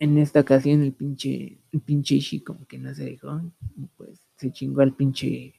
[0.00, 3.40] En esta ocasión el pinche, el pinche Ishi como que no se dejó.
[3.96, 5.54] Pues se chingó al pinche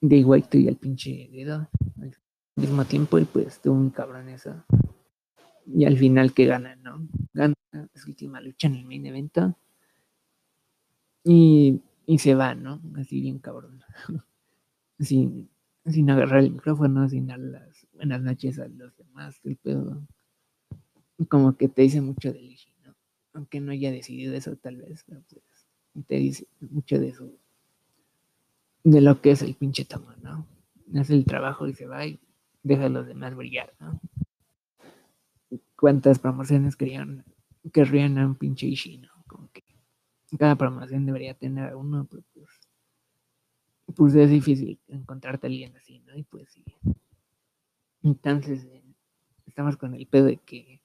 [0.00, 1.68] gay guaito y al pinche dedo
[2.00, 2.14] al
[2.54, 4.64] mismo tiempo y pues tuvo un cabrón eso.
[5.66, 7.08] Y al final que gana, ¿no?
[7.34, 7.54] Gana
[7.94, 9.56] su última lucha en el main evento.
[11.24, 12.80] Y, y se va, ¿no?
[12.96, 13.82] Así bien cabrón.
[15.00, 15.50] sin,
[15.84, 20.06] sin agarrar el micrófono, sin dar las buenas noches a los demás, el pedo.
[21.28, 22.75] Como que te dice mucho de Lishi, ¿no?
[23.36, 27.30] Aunque no haya decidido eso tal vez, pues te dice mucho de eso.
[28.82, 30.46] De lo que es el pinche tamo, ¿no?
[30.98, 32.18] Hace el trabajo y se va y
[32.62, 34.00] deja a los demás brillar, ¿no?
[35.76, 37.24] cuántas promociones querían,
[37.72, 39.08] querrían a un pinche Ishii, ¿no?
[39.26, 39.62] Como que
[40.38, 42.48] cada promoción debería tener uno, pero pues,
[43.94, 46.16] pues es difícil encontrarte a alguien así, ¿no?
[46.16, 46.64] Y pues sí.
[48.02, 48.82] Entonces, eh,
[49.46, 50.80] estamos con el pedo de que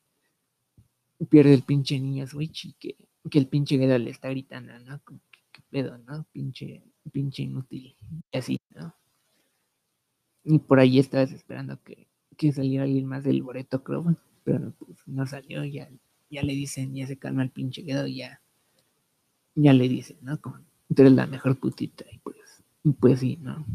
[1.26, 2.96] pierde el pinche niño Switch y que,
[3.30, 5.00] que el pinche Gedo le está gritando, ¿no?
[5.04, 5.16] Que,
[5.52, 6.26] ¿qué pedo, no?
[6.32, 7.96] Pinche, pinche inútil.
[8.32, 8.96] Y así, ¿no?
[10.44, 12.08] Y por ahí estabas esperando que,
[12.38, 15.90] que saliera alguien más del Boreto Club pero pues no salió, ya,
[16.30, 18.42] ya le dicen, ya se calma el pinche quedo, ya,
[19.56, 20.40] ya le dicen, ¿no?
[20.42, 20.58] Como,
[20.94, 23.66] tú eres la mejor putita, y pues, y pues sí, ¿no?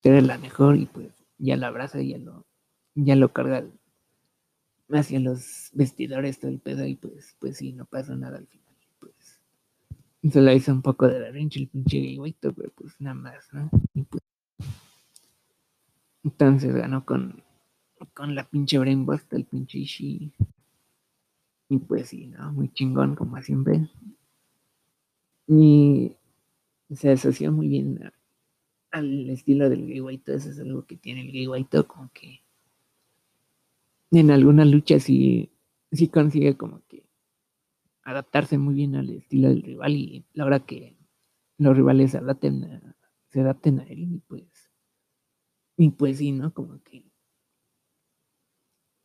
[0.00, 2.46] Tú eres la mejor, y pues ya lo abraza, y ya lo,
[2.94, 3.64] ya lo carga
[4.96, 8.74] hacia los vestidores, todo el pedo, y pues, pues sí, no pasa nada al final,
[9.00, 9.40] pues.
[10.30, 13.52] Se la hizo un poco de la rincha el pinche guayito, pero pues nada más,
[13.52, 13.70] ¿no?
[14.08, 14.22] Pues,
[16.22, 17.44] entonces ganó con
[18.12, 20.32] con la pinche Brainbust el pinche Ishii.
[21.70, 22.52] Y pues sí, ¿no?
[22.52, 23.88] Muy chingón, como siempre.
[25.46, 26.16] Y
[26.92, 28.12] se asoció muy bien
[28.90, 30.34] al estilo del Gay White.
[30.34, 32.40] Eso es algo que tiene el Gay White, como que
[34.20, 35.52] en alguna lucha sí,
[35.92, 37.06] sí consigue como que
[38.02, 40.96] adaptarse muy bien al estilo del rival y la verdad que
[41.58, 42.82] los rivales se adapten
[43.28, 44.70] se adapten a él y pues
[45.76, 46.52] y pues sí, ¿no?
[46.54, 47.04] Como que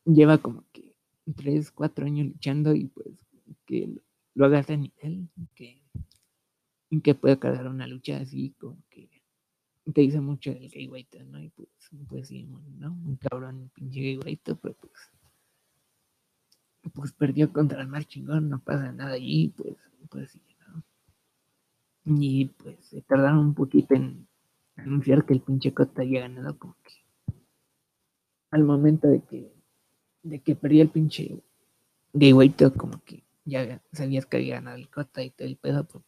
[0.04, 0.94] lleva como que
[1.36, 3.26] tres, cuatro años luchando y pues
[3.66, 3.88] que
[4.34, 5.82] lo haga a nivel, que,
[7.02, 9.19] que pueda cargar una lucha así como que
[9.92, 11.40] te dice mucho del gay white, ¿no?
[11.40, 11.68] Y pues,
[12.08, 12.92] pues sí, ¿no?
[12.92, 15.10] Un cabrón pinche gay pero pues
[16.94, 19.76] pues perdió contra el mar chingón, no pasa nada allí, pues,
[20.08, 20.82] pues sí, ¿no?
[22.04, 24.26] Y pues se tardaron un poquito en
[24.76, 26.94] anunciar que el pinche Cota había ganado, como que
[28.50, 29.52] al momento de que
[30.22, 31.42] de que perdí el pinche
[32.12, 36.04] de como que ya sabías que había ganado el Cota y todo el pedo, pues,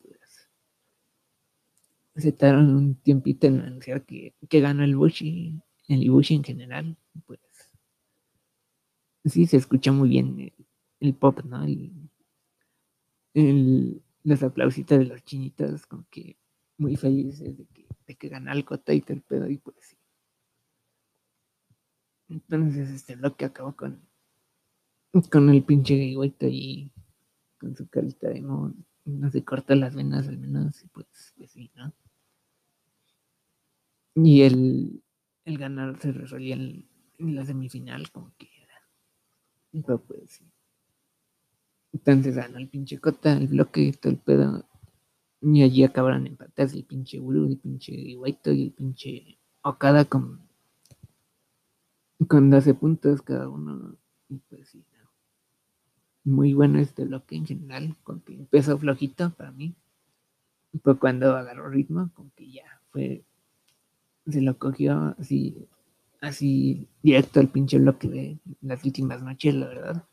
[2.17, 6.97] se tardaron un tiempito en anunciar que, que ganó el Bushi, el Ibushi en general,
[7.27, 7.41] pues
[9.25, 10.53] sí se escucha muy bien
[11.01, 11.65] el, pop, ¿no?
[13.35, 16.37] El, los aplausitos de los chinitos, como que
[16.79, 19.77] muy felices de que, de que ganó el Cota y todo el pedo, y pues
[19.81, 19.97] sí.
[22.29, 24.01] Entonces este bloque acabó con,
[25.31, 26.91] con el pinche gayguito ahí,
[27.59, 31.07] con su carita de no, no se corta las venas al menos, y pues,
[31.37, 31.93] pues sí, ¿no?
[34.15, 35.03] Y el,
[35.45, 36.87] el ganar se resolvía en,
[37.19, 39.83] la semifinal, como que era.
[39.87, 40.45] Pero pues sí.
[41.93, 44.67] Entonces ganó el pinche Cota, el bloque, todo el pedo.
[45.41, 50.41] Y allí acabaron empatados el pinche Uru, el pinche Guaito y el pinche Okada con,
[52.29, 53.97] con 12 puntos cada uno.
[54.29, 55.11] Y pues sí, ¿no?
[56.25, 59.75] Muy bueno este bloque en general, con que empezó flojito para mí.
[60.83, 63.25] Pero cuando agarró ritmo, como que ya fue,
[64.27, 65.69] se lo cogió así,
[66.21, 70.05] así directo al pinche bloque de las últimas noches, la verdad.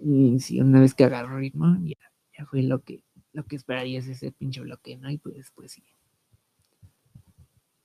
[0.00, 1.96] Y sí, una vez que agarró ritmo, ya,
[2.36, 5.10] ya fue lo que, lo que esperarías ese pinche bloque, ¿no?
[5.10, 5.82] Y pues, pues sí.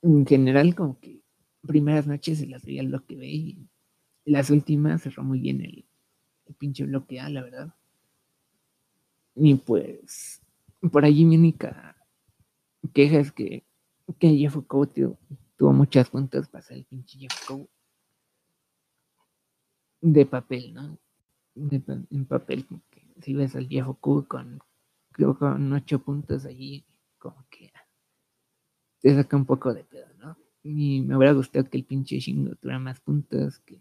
[0.02, 1.22] En general, como que
[1.66, 3.70] primeras noches se las veía lo que ve y
[4.26, 5.86] las últimas cerró muy bien el,
[6.46, 7.74] el pinche bloque A, la verdad.
[9.36, 10.42] Y pues,
[10.92, 11.96] por allí mi única
[12.94, 13.64] queja es que,
[14.18, 15.18] que Jeff tuvo,
[15.58, 17.50] tuvo muchas puntos para ser el pinche Jeff
[20.02, 20.98] de papel, ¿no?
[21.56, 24.60] En papel, como que si ves al Jeff con,
[25.12, 26.86] creo con ocho puntos allí,
[27.18, 27.72] como que
[29.02, 30.38] te saca un poco de pedo, ¿no?
[30.64, 33.80] Y me hubiera gustado que el pinche Shingo tuviera más puntos que,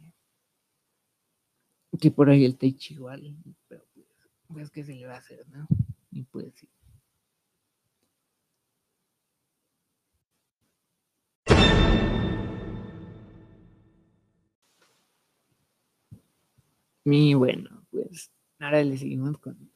[2.00, 3.36] que por ahí el Teichi igual,
[3.68, 4.06] pero pues,
[4.48, 5.66] pues que se le va a hacer, ¿no?
[6.10, 6.68] Y pues sí.
[17.10, 19.72] Y bueno, pues ahora le seguimos con,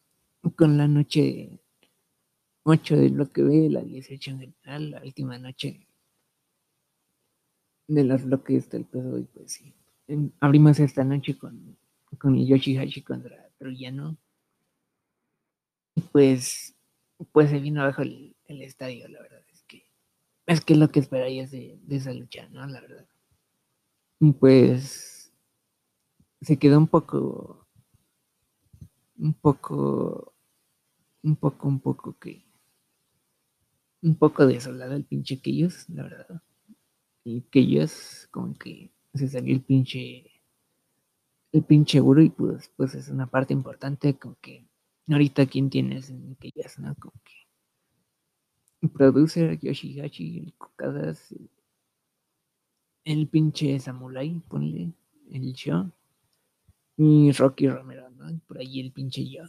[0.54, 1.60] con la noche
[2.64, 5.86] 8 de lo que la 18 en general, la última noche
[7.88, 9.74] de los bloques del pedo y pues sí.
[10.40, 11.76] abrimos esta noche con,
[12.18, 14.16] con Yoshihashi contra Troyano.
[15.94, 16.74] Y pues,
[17.32, 19.42] pues se vino abajo el, el, estadio, la verdad.
[20.46, 22.66] Es que es lo que esperarías de, de esa lucha, ¿no?
[22.66, 23.06] La verdad.
[24.38, 25.11] Pues
[26.42, 27.68] se quedó un poco,
[29.16, 30.34] un poco,
[31.22, 32.44] un poco, un poco que,
[34.02, 36.42] un poco desolado el pinche ellos la verdad.
[37.24, 40.30] Y ellos como que se salió el pinche,
[41.52, 44.66] el pinche Uru y pues, pues es una parte importante como que
[45.08, 46.94] ahorita quién tienes en ellas, ¿no?
[46.96, 47.32] Como que
[48.80, 51.32] el producer Yoshihachi, el Kokadas,
[53.04, 54.92] el pinche Samurai, ponle
[55.30, 55.92] el show,
[56.96, 58.38] y Rocky Romero, ¿no?
[58.46, 59.44] por ahí el pinche yo.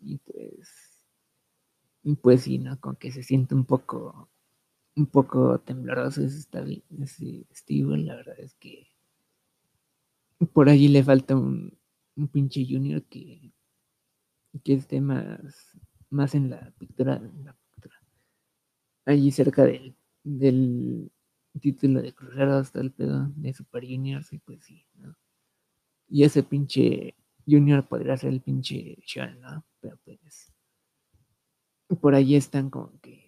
[0.00, 1.02] Y pues,
[2.02, 2.78] y pues sí, ¿no?
[2.80, 4.30] Con que se siente un poco
[4.96, 8.88] un poco tembloroso ese, Steve, la verdad es que
[10.52, 11.78] por allí le falta un,
[12.16, 13.52] un pinche junior que,
[14.64, 15.78] que esté más,
[16.10, 17.20] más en la pintura,
[19.04, 21.12] allí cerca del, del
[21.60, 25.14] título de Crucero hasta el pedo de Super Juniors y pues sí, ¿no?
[26.08, 27.14] Y ese pinche
[27.46, 29.64] Junior podría ser el pinche Sean, ¿no?
[29.80, 30.52] Pero pues
[32.00, 33.24] por allí están como que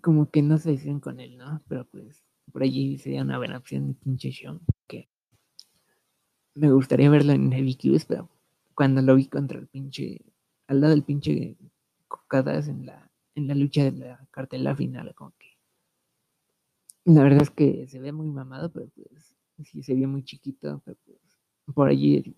[0.00, 1.62] como que no se dicen con él, ¿no?
[1.68, 5.08] Pero pues por allí sería una buena opción pinche Sean, que
[6.54, 8.28] me gustaría verlo en Heavy Qs, pero
[8.74, 10.20] cuando lo vi contra el pinche,
[10.66, 11.56] al lado del pinche
[12.08, 15.56] Cocadas en la, en la lucha de la cartela final, como que
[17.04, 20.82] la verdad es que se ve muy mamado, pero pues sí se ve muy chiquito,
[20.84, 22.36] pero pues por allí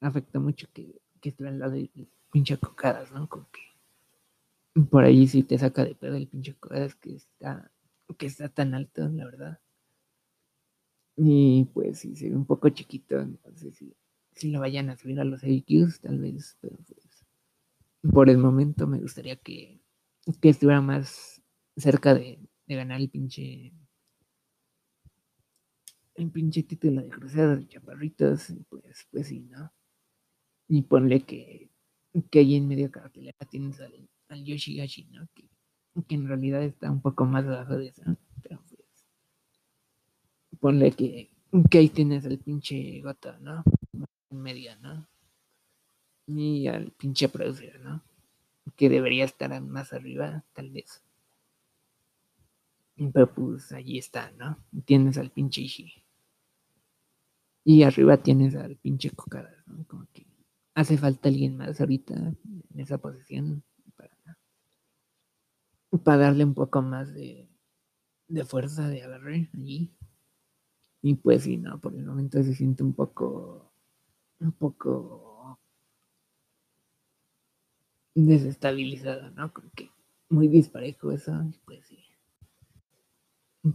[0.00, 1.90] afecta mucho que, que esté al lado del
[2.30, 3.28] pinche Cocadas, ¿no?
[3.28, 3.60] Como que
[4.90, 7.70] por ahí sí te saca de pedo el pinche es que está,
[8.16, 9.60] que está tan alto, la verdad.
[11.16, 13.94] Y pues sí, se ve un poco chiquito, entonces si,
[14.32, 17.26] si lo vayan a subir a los AQs, tal vez, pero pues
[18.12, 19.82] por el momento me gustaría que,
[20.40, 21.42] que estuviera más
[21.76, 23.74] cerca de ganar el pinche
[26.20, 29.72] el pinche título de cruzada de chaparritos, pues, pues sí, ¿no?
[30.68, 31.70] Y ponle que,
[32.30, 35.28] que ahí en medio cartelera tienes al, al Yoshigashi, ¿no?
[35.34, 35.48] Que,
[36.06, 38.02] que, en realidad está un poco más abajo de eso,
[38.42, 38.80] pero pues
[40.60, 41.30] ponle que,
[41.70, 43.64] que ahí tienes al pinche Goto, ¿no?
[44.30, 45.08] En medio, ¿no?
[46.26, 48.02] Y al pinche producer, ¿no?
[48.76, 51.02] Que debería estar más arriba, tal vez.
[53.12, 54.58] Pero pues allí está, ¿no?
[54.84, 55.99] Tienes al pinche Ishii.
[57.64, 59.84] Y arriba tienes al pinche Kokada, ¿no?
[59.86, 60.26] Como que
[60.74, 63.62] hace falta alguien más ahorita en esa posición
[65.98, 67.48] para darle un poco más de,
[68.28, 69.92] de fuerza de agarre allí.
[71.02, 73.72] Y pues sí, no, por el momento se siente un poco,
[74.38, 75.58] un poco
[78.14, 79.52] desestabilizado, ¿no?
[79.52, 79.90] Como que
[80.28, 81.32] muy disparejo eso,
[81.64, 81.98] pues sí.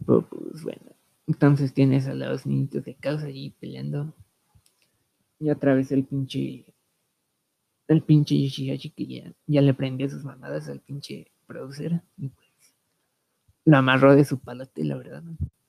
[0.05, 0.94] pues bueno,
[1.28, 4.13] entonces tienes a los niñitos de casa allí peleando.
[5.39, 6.65] Y otra vez el pinche
[7.88, 12.49] el pinche Yoshihashi que ya, le prendió sus mamadas al pinche producer y pues
[13.65, 15.23] lo amarró de su palote, la verdad,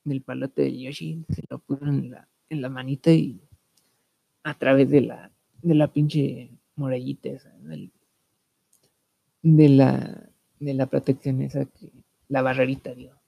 [0.04, 3.40] del palote de Yoshi, se lo puso en la, en la manita y
[4.44, 5.32] a través de la,
[5.62, 7.52] de la pinche murallita esa,
[9.42, 10.30] de la,
[10.60, 11.90] de la protección esa que
[12.28, 13.18] la barrerita dio.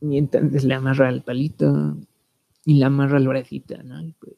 [0.00, 1.96] Y entonces le amarra el palito
[2.64, 4.02] y le amarra el bracito, ¿no?
[4.02, 4.36] Y pues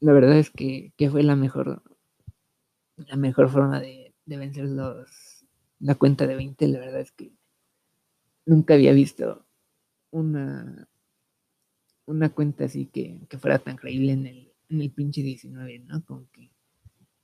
[0.00, 1.82] la verdad es que, que fue la mejor
[2.96, 5.44] la mejor forma de, de vencer los,
[5.80, 6.68] la cuenta de 20.
[6.68, 7.32] La verdad es que
[8.46, 9.44] nunca había visto
[10.10, 10.88] una,
[12.06, 16.04] una cuenta así que, que fuera tan creíble en el, en el pinche 19, ¿no?
[16.04, 16.50] Como que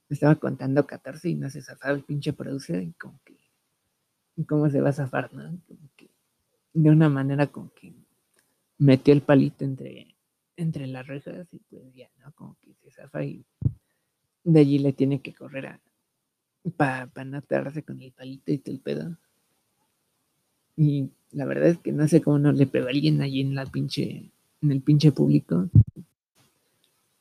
[0.09, 3.41] estaba contando 14 y no se zafaba el pinche producer y como que
[4.47, 5.59] cómo se va a zafar, ¿no?
[5.67, 6.11] Como que
[6.75, 7.93] de una manera como que
[8.79, 10.15] metió el palito entre,
[10.57, 12.33] entre las rejas y pues ya, ¿no?
[12.33, 13.45] Como que se zafa y
[14.45, 15.81] de allí le tiene que correr a
[16.77, 19.17] para no atarse con el palito y todo el pedo.
[20.77, 23.55] Y la verdad es que no sé cómo no le pegó a alguien allí en
[23.55, 24.31] la pinche,
[24.63, 25.69] en el pinche público.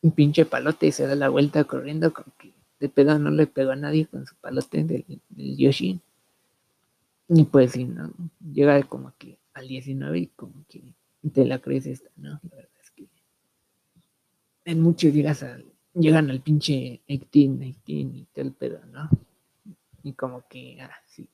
[0.02, 3.46] Un pinche palote y se da la vuelta corriendo como que de pedo no le
[3.48, 6.00] pegó a nadie con su palote del, del Yoshi.
[7.30, 8.12] Y pues sí, ¿no?
[8.40, 10.94] Llega como que al 19 y como que
[11.34, 12.40] te la crees esta, ¿no?
[12.44, 13.08] La verdad es que
[14.66, 19.10] en muchos llegas al, llegan al pinche 18, 18 y el pedo, ¿no?
[20.04, 21.28] Y como que, ah, sí,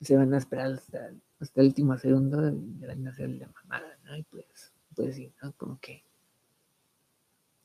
[0.00, 1.10] se van a esperar hasta,
[1.40, 4.16] hasta el último segundo y van a hacer la mamada, ¿no?
[4.16, 5.52] Y pues, pues sí, ¿no?
[5.52, 6.04] Como que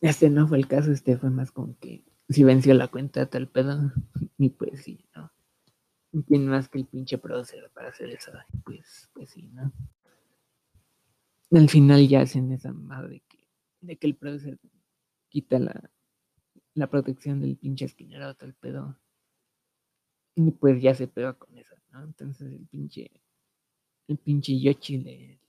[0.02, 3.48] este no fue el caso, este fue más como que si venció la cuenta tal
[3.48, 3.92] pedo,
[4.38, 5.32] y pues sí, ¿no?
[6.28, 8.32] Tiene más que el pinche producer para hacer eso,
[8.66, 9.72] pues, pues sí, ¿no?
[11.52, 13.48] Al final ya hacen esa mamada de que,
[13.82, 14.58] de que el producer
[15.30, 15.92] quita la,
[16.76, 18.98] la protección del pinche esquinero, todo el pedo.
[20.36, 22.04] Y pues ya se pega con eso, ¿no?
[22.04, 23.12] Entonces el pinche,
[24.08, 25.40] el pinche Yoshi le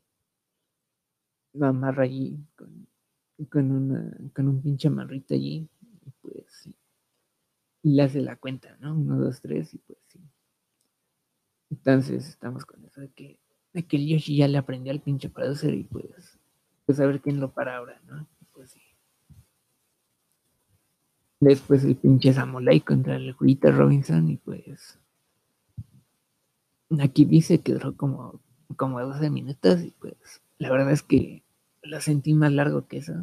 [1.55, 2.87] lo amarra allí con,
[3.51, 5.69] con una, con un pinche amarrito allí,
[6.07, 6.75] y pues sí.
[7.85, 8.93] Y le hace la cuenta, ¿no?
[8.93, 10.19] Uno, dos, tres, y pues sí.
[11.73, 13.39] Entonces estamos con eso de que,
[13.73, 16.39] de que el Yoshi ya le aprendió al pinche producer y pues,
[16.85, 18.29] pues a ver quién lo para ahora, ¿no?
[18.53, 18.83] Pues sí.
[21.41, 24.99] Después el pinche Samurai contra el Juguita Robinson y pues
[27.01, 28.43] aquí dice que duró como,
[28.77, 31.43] como 12 minutos y pues la verdad es que
[31.81, 33.15] lo sentí más largo que eso.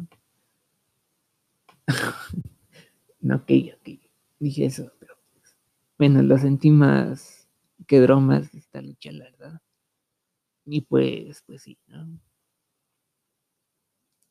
[3.20, 4.00] no, que ok,
[4.40, 5.54] dije eso, pero pues,
[5.96, 7.39] bueno, lo sentí más
[7.90, 9.60] que duró más esta lucha, la verdad.
[10.64, 12.06] Y pues, pues sí, ¿no?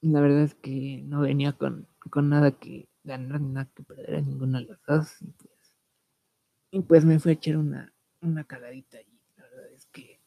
[0.02, 4.22] La verdad es que no venía con, con nada que ganar, nada que perder a
[4.22, 5.22] ninguna de las dos.
[5.22, 5.74] Y pues,
[6.72, 9.20] y pues me fui a echar una, una cagadita allí.
[9.36, 10.22] La verdad es que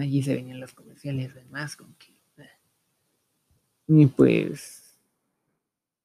[0.00, 2.12] allí se venían los comerciales, además, con que.
[2.38, 2.50] eh.
[3.86, 4.98] Y pues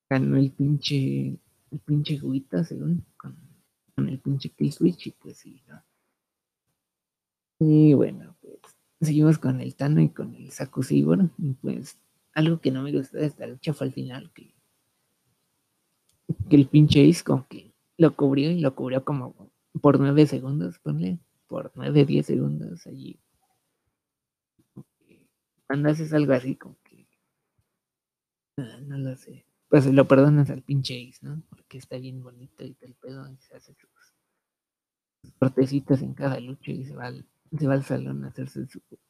[0.10, 1.40] ganó el pinche,
[1.72, 3.38] el pinche Guita, según, con,
[3.96, 5.82] con el pinche Kill Switch, y pues sí, ¿no?
[7.60, 8.60] Y bueno, pues
[9.02, 11.98] seguimos con el Tano y con el Saku Sibor, y pues
[12.34, 14.54] algo que no me gustó de esta lucha fue al final que,
[16.50, 19.52] el pinche Ace como que lo cubrió y lo cubrió como
[19.82, 23.20] por nueve segundos, ponle, por nueve, diez segundos allí.
[25.66, 27.08] Cuando haces algo así como que
[28.58, 29.46] ah, no lo sé.
[29.70, 31.42] Pues lo perdonas al pinche Ace, ¿no?
[31.50, 33.90] Porque está bien bonito y tal pedo y se hace sus,
[35.40, 37.26] cortecitos en cada lucha y se va al,
[37.58, 38.68] se va al salón a hacerse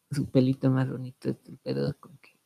[0.10, 2.38] su, pelito más bonito, el pedo con que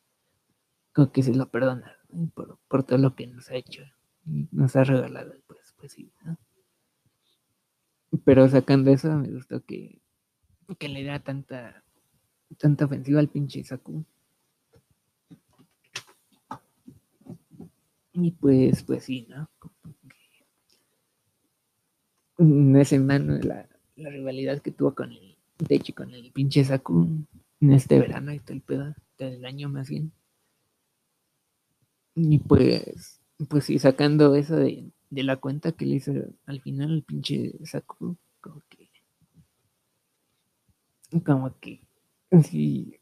[0.92, 1.96] como que se lo perdona
[2.34, 3.82] por, por todo lo que nos ha hecho
[4.26, 6.36] y nos ha regalado, pues, pues sí, ¿no?
[8.24, 10.00] Pero sacando eso, me gustó que,
[10.78, 11.82] que le da tanta,
[12.58, 14.04] tanta ofensiva al pinche Saku.
[18.12, 19.48] Y pues, pues sí, ¿no?
[22.38, 27.26] En mano la, la rivalidad que tuvo con el, de hecho, con el pinche Saku
[27.60, 30.12] en este verano y todo el pedo, del año más bien.
[32.14, 36.12] Y pues, pues sí, sacando eso de, de la cuenta que le hizo
[36.46, 38.90] al final el pinche Saku, como que,
[41.24, 41.80] como que,
[42.42, 42.98] sí,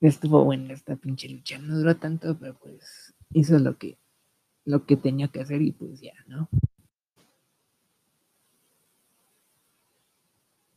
[0.00, 1.58] estuvo buena esta pinche lucha.
[1.58, 3.98] No duró tanto, pero pues hizo lo que,
[4.64, 6.48] lo que tenía que hacer y pues ya, ¿no?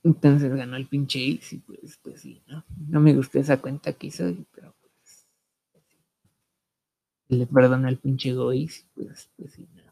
[0.03, 2.64] Entonces ganó el pinche Ace y pues, pues sí, ¿no?
[2.90, 5.28] No me gustó esa cuenta que hizo, pero pues
[7.30, 9.84] le perdona al pinche Gois, pues, pues sí, no.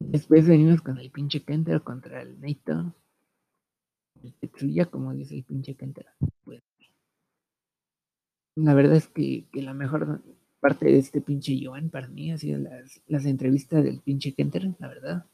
[0.00, 2.94] Después venimos con el pinche Kenter contra el Naito.
[4.22, 6.06] El Tetsuya, como dice el pinche Kenter.
[6.44, 6.62] Pues,
[8.56, 10.22] la verdad es que, que, la mejor
[10.60, 14.74] parte de este pinche Joan para mí ha sido las, las entrevistas del pinche Kenter,
[14.78, 15.26] la verdad.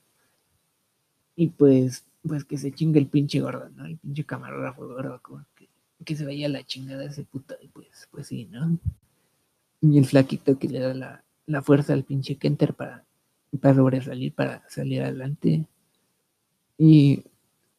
[1.41, 3.87] Y pues, pues que se chingue el pinche gordo, ¿no?
[3.87, 5.71] El pinche camarógrafo gordo, como que,
[6.05, 7.55] que se veía la chingada ese puto.
[7.63, 8.79] Y pues, pues sí, ¿no?
[9.81, 13.07] Y el flaquito que le da la, la fuerza al pinche Kenter para,
[13.59, 15.65] para sobresalir, para salir adelante
[16.77, 17.25] y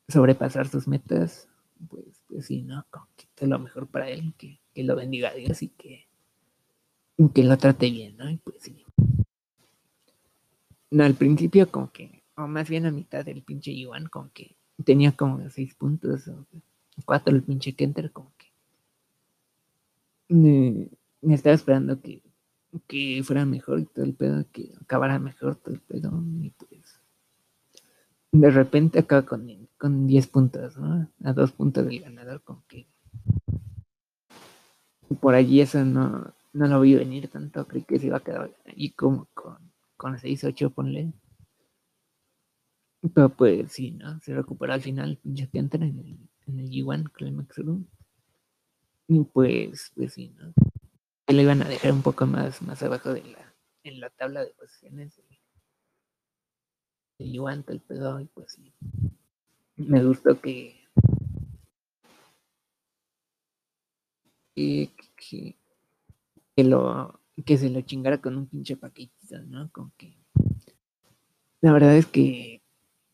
[0.09, 1.47] sobrepasar sus metas,
[1.87, 2.83] pues, pues sí, ¿no?
[2.89, 6.07] Como que es lo mejor para él, que, que lo bendiga a Dios y que,
[7.31, 8.27] que lo trate bien, ¿no?
[8.27, 8.83] Y pues sí.
[10.89, 14.55] No, al principio como que, o más bien a mitad del pinche Iwan, como que
[14.83, 16.45] tenía como seis puntos, o
[17.05, 18.47] cuatro el pinche Kenter, como que
[20.29, 20.89] me,
[21.33, 22.21] estaba esperando que,
[22.87, 27.01] que fuera mejor y todo el pedo, que acabara mejor todo el pedo, y pues
[28.31, 29.45] de repente acaba con,
[29.77, 31.09] con 10 puntos, ¿no?
[31.23, 32.87] A dos puntos del ganador, con que
[35.19, 38.51] por allí eso no, no lo vi venir tanto, creí que se iba a quedar
[38.65, 39.57] ahí como con,
[39.97, 41.11] con 6, 8, ponle.
[43.13, 44.19] Pero pues sí, ¿no?
[44.21, 46.17] Se recuperó al final, pinche que entra en el,
[46.47, 47.87] en el G1 Climax Room.
[49.07, 50.53] Y pues, pues sí, ¿no?
[51.25, 54.41] Que lo iban a dejar un poco más, más abajo de la, en la tabla
[54.41, 55.19] de posiciones.
[57.17, 58.73] El G1, el pedo, y pues sí.
[59.75, 60.81] Me gustó que
[64.55, 65.55] que, que,
[66.55, 69.71] que, lo que se lo chingara con un pinche paquetito, ¿no?
[69.71, 70.17] Con que
[71.61, 72.60] la verdad es que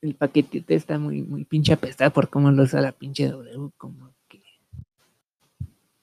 [0.02, 4.14] el paquetito está muy, muy pinche apestado por cómo lo usa la pinche W, como
[4.28, 4.42] que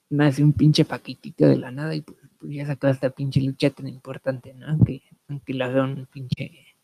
[0.09, 3.69] nace un pinche paquetito de la nada y pues, pues ya sacó esta pinche lucha
[3.69, 4.67] tan importante, ¿no?
[4.67, 6.75] Aunque, aunque lo haga un pinche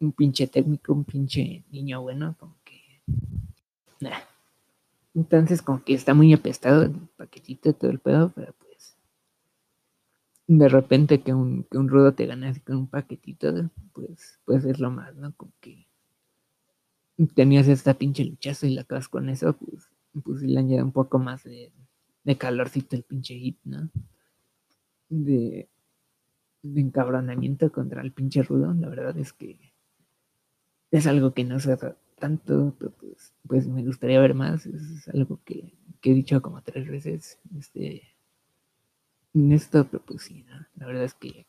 [0.00, 3.02] un pinche técnico, un pinche niño bueno, como que
[4.00, 4.18] nah.
[5.14, 8.96] Entonces, como que está muy apestado el paquetito, todo el pedo, pero pues.
[10.46, 14.64] De repente que un, que un rudo te gane así con un paquetito, pues, pues
[14.64, 15.32] es lo más, ¿no?
[15.36, 15.86] Como que
[17.28, 19.88] tenías esta pinche luchazo y la acabas con eso, pues,
[20.24, 21.72] pues le añade un poco más de,
[22.24, 23.88] de calorcito el pinche hit, ¿no?
[25.08, 25.68] De,
[26.62, 29.72] de encabronamiento contra el pinche rudo, la verdad es que
[30.90, 31.76] es algo que no se
[32.22, 34.64] tanto, pero pues, pues me gustaría ver más.
[34.66, 35.74] Es algo que,
[36.04, 38.02] he dicho como tres veces este,
[39.34, 40.66] en esto, pero pues sí, ¿no?
[40.76, 41.46] la verdad es que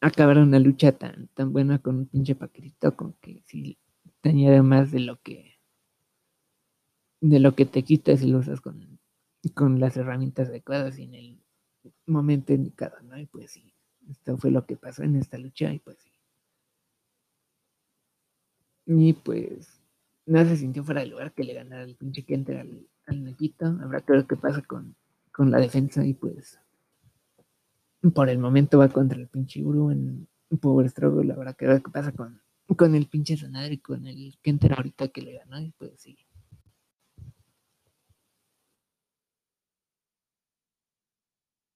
[0.00, 3.76] acabar una lucha tan, tan buena con un pinche paquetito, como que si
[4.28, 5.56] añade más de lo que
[7.20, 8.98] de lo que te quitas y lo usas con,
[9.54, 11.38] con las herramientas adecuadas y en el
[12.06, 13.18] momento indicado, ¿no?
[13.18, 13.72] Y pues sí,
[14.10, 16.10] esto fue lo que pasó en esta lucha y pues sí.
[18.86, 19.80] Y pues
[20.26, 23.66] no se sintió fuera de lugar que le ganara el pinche Kenter al, al Nequito.
[23.66, 24.94] Habrá que ver qué pasa con,
[25.32, 26.60] con la defensa y pues
[28.14, 30.28] por el momento va contra el pinche Uru en
[30.60, 31.32] Power Struggle.
[31.32, 32.40] Habrá que ver qué pasa con,
[32.74, 36.18] con el pinche Sonar y con el Kenter ahorita que le ganó y pues sí.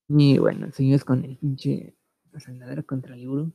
[0.09, 1.95] Y bueno, seguimos con el pinche
[2.39, 3.53] Sanadero contra el Uru.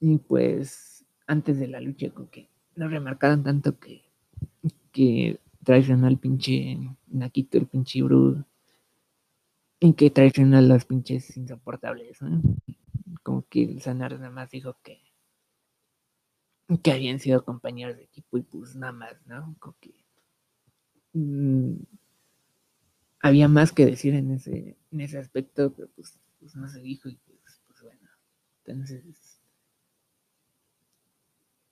[0.00, 4.02] Y pues antes de la lucha, con que no remarcaron tanto que,
[4.92, 8.44] que traicionó al pinche Naquito, el pinche Bru,
[9.80, 12.42] y que traicionó a los pinches insoportables, ¿no?
[13.22, 15.00] Como que el Sanar nada más dijo que,
[16.76, 19.56] que habían sido compañeros de equipo y pues nada más, ¿no?
[19.58, 20.04] Como que
[21.14, 21.82] mmm,
[23.20, 27.08] había más que decir en ese, en ese aspecto, pero pues, pues no se dijo
[27.08, 28.08] y pues, pues bueno,
[28.64, 29.40] entonces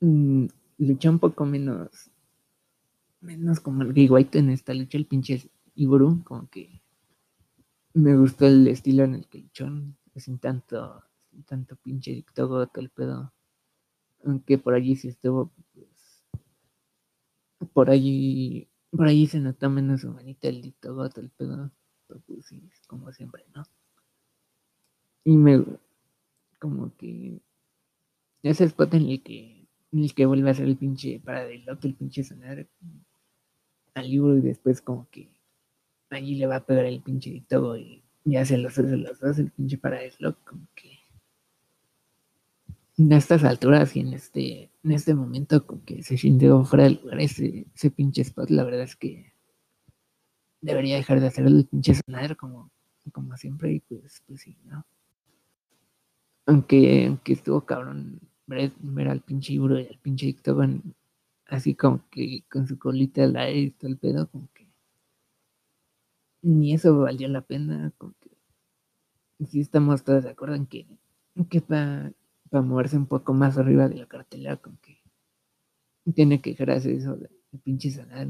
[0.00, 0.46] mm,
[0.78, 2.10] lucha un poco menos,
[3.20, 6.80] menos como el Gay White en esta lucha, el pinche Iburu, como que
[7.94, 9.68] me gustó el estilo en el que luchó,
[10.14, 13.32] sin tanto, sin tanto pinche dictogo, todo el pedo.
[14.26, 16.24] Aunque por allí sí estuvo, pues,
[17.72, 21.70] por allí, por allí se notó menos su manita el dictogo, todo el pedo,
[22.08, 23.64] pero pues sí, como siempre, ¿no?
[25.24, 25.64] Y me,
[26.58, 27.40] como que,
[28.42, 31.94] ese spot en el que el que vuelve a ser el pinche para del el
[31.94, 32.66] pinche sonar
[33.94, 35.30] al libro y después como que
[36.10, 39.38] allí le va a pegar el pinche dictogo y ya se los hace los dos
[39.38, 40.98] el pinche para loco como que
[42.98, 47.00] en estas alturas y en este en este momento como que se sintió fuera del
[47.02, 49.32] lugar ese, ese pinche spot la verdad es que
[50.60, 52.70] debería dejar de hacer el pinche sonar como
[53.12, 54.84] como siempre y pues pues sí no
[56.46, 60.94] Aunque, aunque estuvo cabrón ver, ver al pinche libro y al pinche Octagon
[61.46, 64.66] así como que con su colita al aire y todo el pedo, como que
[66.42, 68.30] ni eso valió la pena, como que
[69.46, 70.86] sí estamos todos de acuerdo en que,
[71.50, 72.12] que para
[72.50, 75.02] moverse un poco más arriba de la cartelera, como que
[76.14, 77.30] tiene que dejar eso de,
[77.64, 78.28] pinche sanar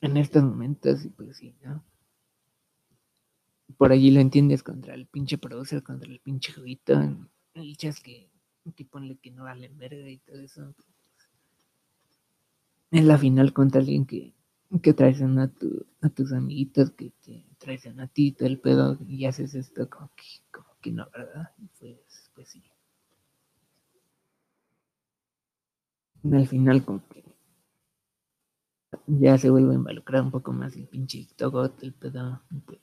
[0.00, 1.84] en, estos momentos, y pues sí, ¿no?
[3.76, 7.00] Por allí lo entiendes contra el pinche producer, contra el pinche juguito,
[7.54, 8.30] el que,
[8.74, 10.74] que ponle que no vale verga y todo eso.
[10.76, 10.88] Pues,
[12.90, 14.34] en la final contra alguien que,
[14.82, 18.98] que traiciona a, tu, a tus amiguitos, que te traiciona a ti, todo el pedo,
[19.06, 21.50] y haces esto como que, como que no, ¿verdad?
[21.78, 22.62] Pues, pues sí.
[26.30, 27.24] Al final como que
[29.06, 32.80] ya se vuelve a involucrar un poco más el pinche Togot, el pedo, pues,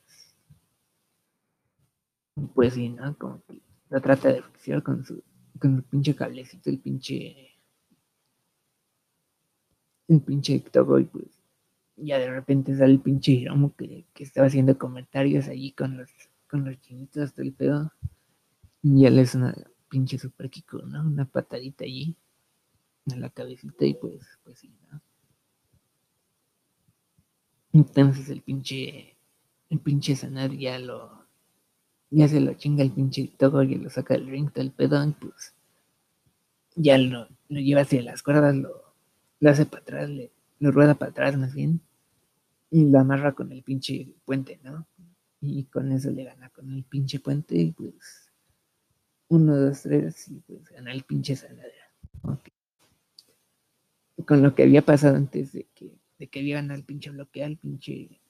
[2.54, 3.16] pues sí, ¿no?
[3.16, 5.22] Como que lo trata de fixar con su,
[5.58, 7.50] con su pinche cablecito, el pinche
[10.08, 11.40] el pinche Togo y pues
[11.96, 16.10] ya de repente sale el pinche Hiromu que, que estaba haciendo comentarios allí con los,
[16.48, 17.92] con los chinitos del pedo.
[18.82, 19.54] Y él es una
[19.88, 21.02] pinche super Kiko, ¿no?
[21.02, 22.16] Una patadita allí
[23.06, 25.00] en la cabecita y pues, pues sí, ¿no?
[27.72, 29.16] Entonces el pinche,
[29.68, 31.26] el pinche Sanad ya lo,
[32.10, 35.12] ya se lo chinga el pinche Togo y lo saca del ring del pedo y
[35.12, 35.54] pues
[36.74, 38.94] ya lo, lo lleva hacia las cuerdas, lo,
[39.40, 41.80] lo hace para atrás, le, lo rueda para atrás más bien
[42.70, 44.86] y lo amarra con el pinche puente, ¿no?
[45.40, 48.30] Y con eso le gana con el pinche puente y pues
[49.28, 51.92] uno, dos, tres y pues gana el pinche saladera.
[54.26, 57.56] Con lo que había pasado antes de que, de que ganado el pinche bloqueo, el
[57.56, 58.20] pinche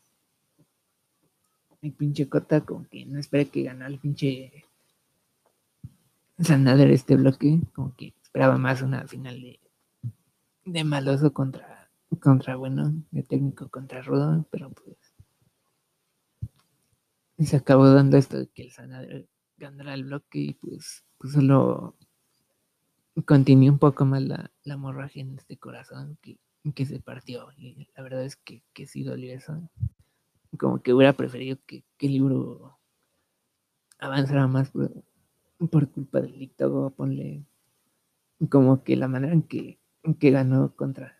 [1.82, 4.64] el pinche Cota como que no espera que ganara el pinche
[6.38, 9.60] Sanader este bloque, como que esperaba más una final de,
[10.64, 14.96] de maloso contra contra bueno, de técnico contra rudo, pero pues
[17.46, 19.26] se acabó dando esto de que el Sanadero
[19.56, 21.96] ganara el bloque y pues, pues solo
[23.24, 26.39] continuó un poco más la, la hemorragia en este corazón que,
[26.74, 29.69] que se partió y la verdad es que, que sí dolió eso.
[30.59, 32.78] Como que hubiera preferido que, el libro
[33.99, 37.45] avanzara más por, culpa del dictago, ponle
[38.49, 39.78] como que la manera en que,
[40.19, 41.16] que ganó contra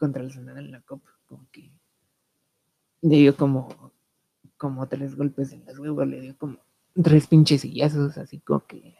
[0.00, 1.70] contra el Senado en la Copa, como que
[3.02, 3.92] le dio como,
[4.56, 6.56] como tres golpes en las huevas, le dio como
[7.02, 8.96] tres pinches sillazos, así como que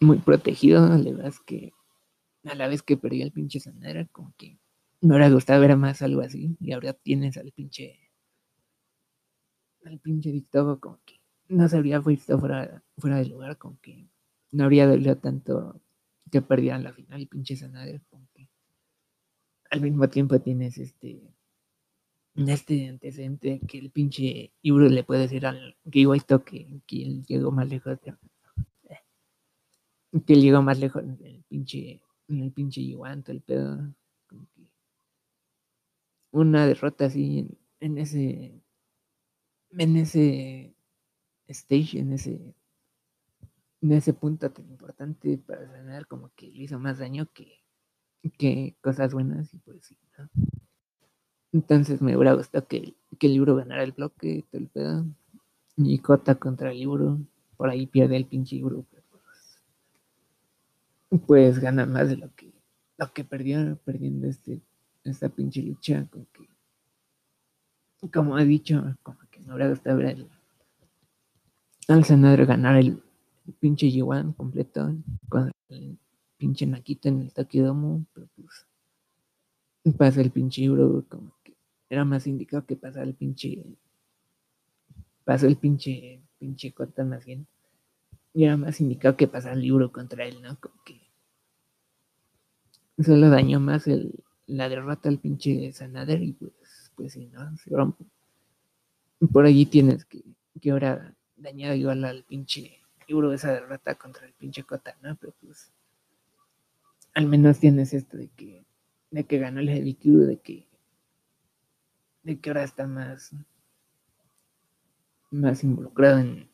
[0.00, 1.72] muy protegido, la verdad es que
[2.44, 4.58] a la vez que perdía el pinche Sanadera, como que
[5.00, 8.10] me hubiera gustado ver más algo así, y ahora tienes al pinche
[9.84, 14.06] al pinche dictado como que no se habría visto fuera, fuera de lugar, como que
[14.52, 15.80] no habría dolido tanto
[16.30, 18.48] que perdieran la final, pinche Sanadera, como que
[19.70, 21.34] al mismo tiempo tienes este
[22.36, 27.50] este antecedente que el pinche Ibro le puede decir al Giwaito que, que él llegó
[27.50, 28.14] más lejos de,
[30.26, 33.92] que llegó más lejos en el pinche en el pinche Yuanto, el pedo
[34.28, 34.62] como que
[36.32, 37.48] una derrota así
[37.80, 38.60] en, ese
[39.70, 40.74] en ese
[41.48, 42.54] stage en ese
[43.82, 47.60] en ese punto tan importante para ganar como que le hizo más daño que
[48.38, 49.96] que cosas buenas y pues sí,
[51.52, 55.06] Entonces me hubiera gustado que, el libro ganara el bloque, todo el pedo.
[55.76, 57.18] Y Cota contra el libro,
[57.56, 58.99] por ahí pierde el pinche libro, pues,
[61.18, 62.52] pues, gana más de lo que,
[62.98, 64.60] lo que perdió, perdiendo este,
[65.04, 66.48] esta pinche lucha, como que,
[68.10, 70.28] como he dicho, como que me hubiera gustado ver el,
[71.88, 73.02] al senador ganar el,
[73.58, 74.94] pinche Yuan completo
[75.28, 75.98] con el
[76.36, 78.66] pinche naquito en el Takidomo, pero pues
[79.96, 81.56] pasa el pinche libro, como que
[81.88, 83.64] era más indicado que pasar el pinche,
[85.24, 87.46] pasó el pinche, pinche corta más bien,
[88.32, 90.58] y era más indicado que pasar el libro contra él, ¿no?
[90.60, 90.99] Como que
[93.02, 96.52] solo dañó más el, la derrota al pinche Sanader y pues,
[96.96, 97.56] pues sí, ¿no?
[97.56, 98.04] Se rompe.
[99.32, 100.22] Por allí tienes que,
[100.60, 105.16] que ahora dañado igual al pinche libro esa derrota contra el pinche Cota, ¿no?
[105.16, 105.72] Pero pues
[107.14, 108.64] al menos tienes esto de que,
[109.10, 110.68] de que ganó el Heavy Q, de que,
[112.22, 113.32] de que ahora está más,
[115.30, 116.48] más involucrado en,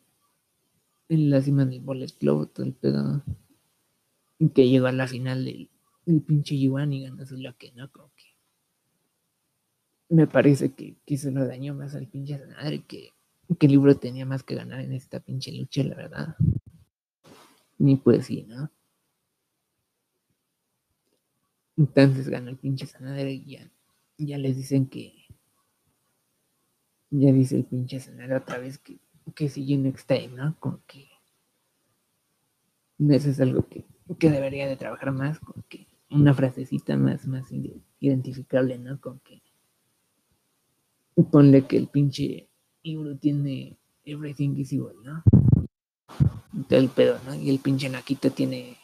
[1.09, 3.23] en la cima del Bullet Club, todo el pedo,
[4.53, 5.69] que llegó a la final del,
[6.25, 7.91] pinche y ganó su loque, ¿no?
[7.91, 8.37] Como que
[10.09, 13.13] me parece que, que se lo dañó más al pinche madre que,
[13.59, 16.35] que el libro tenía más que ganar en esta pinche lucha, la verdad.
[17.79, 18.71] Y pues sí, ¿no?
[21.75, 23.71] Entonces ganó el pinche Sanadero y ya,
[24.17, 25.13] ya les dicen que.
[27.09, 28.99] Ya dice el pinche Sanadero otra vez que,
[29.35, 30.57] que sigue next time, ¿no?
[30.59, 31.07] Como que.
[32.99, 33.85] Eso es algo que,
[34.17, 37.51] que debería de trabajar más, como que una frasecita más, más
[37.99, 38.99] identificable, ¿no?
[38.99, 39.41] Con que.
[41.31, 42.47] Ponle que el pinche
[42.83, 43.75] Ibro tiene
[44.05, 45.23] Everything is Evil, ¿no?
[46.69, 47.33] Todo el pedo, ¿no?
[47.35, 48.77] Y el pinche Naquito tiene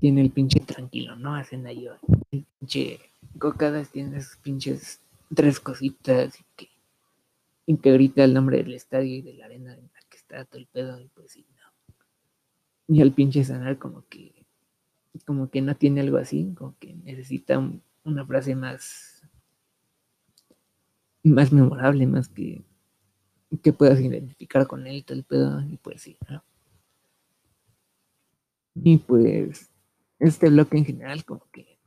[0.00, 1.34] tiene el pinche tranquilo, ¿no?
[1.34, 1.86] Hacen ahí
[2.32, 3.00] el pinche
[3.38, 5.00] cocadas tiene sus pinches
[5.34, 6.68] tres cositas y que,
[7.66, 10.44] y que grita el nombre del estadio y de la arena en la que está
[10.44, 12.94] todo el pedo y pues sí, no.
[12.94, 14.43] Y el pinche sanar como que
[15.20, 17.58] como que no tiene algo así, como que necesita
[18.04, 19.22] una frase más
[21.22, 22.62] más memorable, más que
[23.62, 26.42] que puedas identificar con él todo el pedo y pues sí, ¿no?
[28.74, 29.70] Y pues
[30.18, 31.78] este bloque en general, como que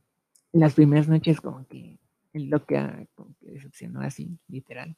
[0.54, 1.99] las primeras noches, como que
[2.34, 4.95] el bloque como que decepcionó así, literal.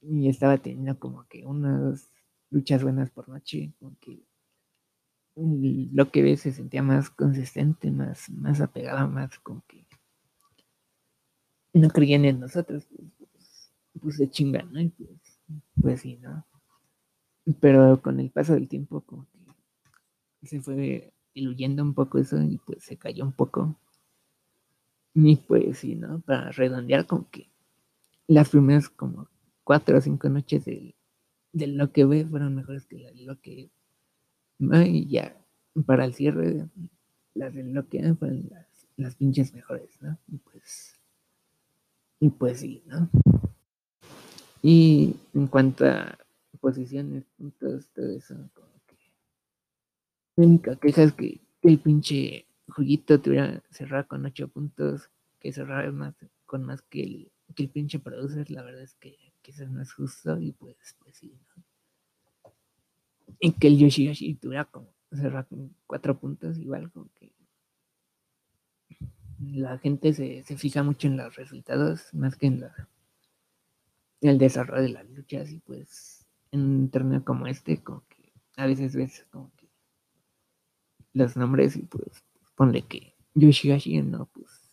[0.00, 2.10] Y estaba teniendo como que unas
[2.50, 4.22] luchas buenas por noche, como que
[5.38, 9.86] lo que ves se sentía más consistente, más, más apegado, más como que
[11.72, 14.80] no creían en nosotros, pues, pues, se chingan, ¿no?
[14.80, 15.40] Y pues,
[15.80, 16.44] pues sí, ¿no?
[17.60, 19.26] Pero con el paso del tiempo, como
[20.40, 23.76] que se fue diluyendo un poco eso y pues se cayó un poco.
[25.14, 26.20] Y pues sí, ¿no?
[26.20, 27.48] Para redondear como que
[28.26, 29.28] las primeras como
[29.64, 30.94] cuatro o cinco noches del
[31.52, 33.70] lo que ve fueron mejores que lo que
[34.58, 35.36] y ya
[35.86, 36.68] para el cierre
[37.34, 38.66] las del que fueron las,
[38.96, 40.18] las pinches mejores, ¿no?
[40.28, 40.94] Y pues
[42.20, 43.08] y pues sí, ¿no?
[44.60, 46.18] Y en cuanto a
[46.60, 48.34] posiciones, puntos, todo eso,
[50.38, 55.10] la única queja es que, el pinche juguito tuviera cerrar con 8 puntos,
[55.40, 56.14] que cerrar más,
[56.46, 58.48] con más que el, que el pinche producer.
[58.48, 61.64] La verdad es que, eso no es justo y pues, pues sí, ¿no?
[63.40, 64.92] Y que el Yoshigashi tuviera como
[65.86, 67.32] 4 puntos, igual como que
[69.40, 72.88] la gente se, se, fija mucho en los resultados más que en, la,
[74.20, 78.32] en el desarrollo de las luchas y pues en un torneo como este como que
[78.56, 79.52] a veces ves como
[81.18, 82.24] los nombres y pues
[82.54, 84.70] ponle que Yoshigashi no, pues,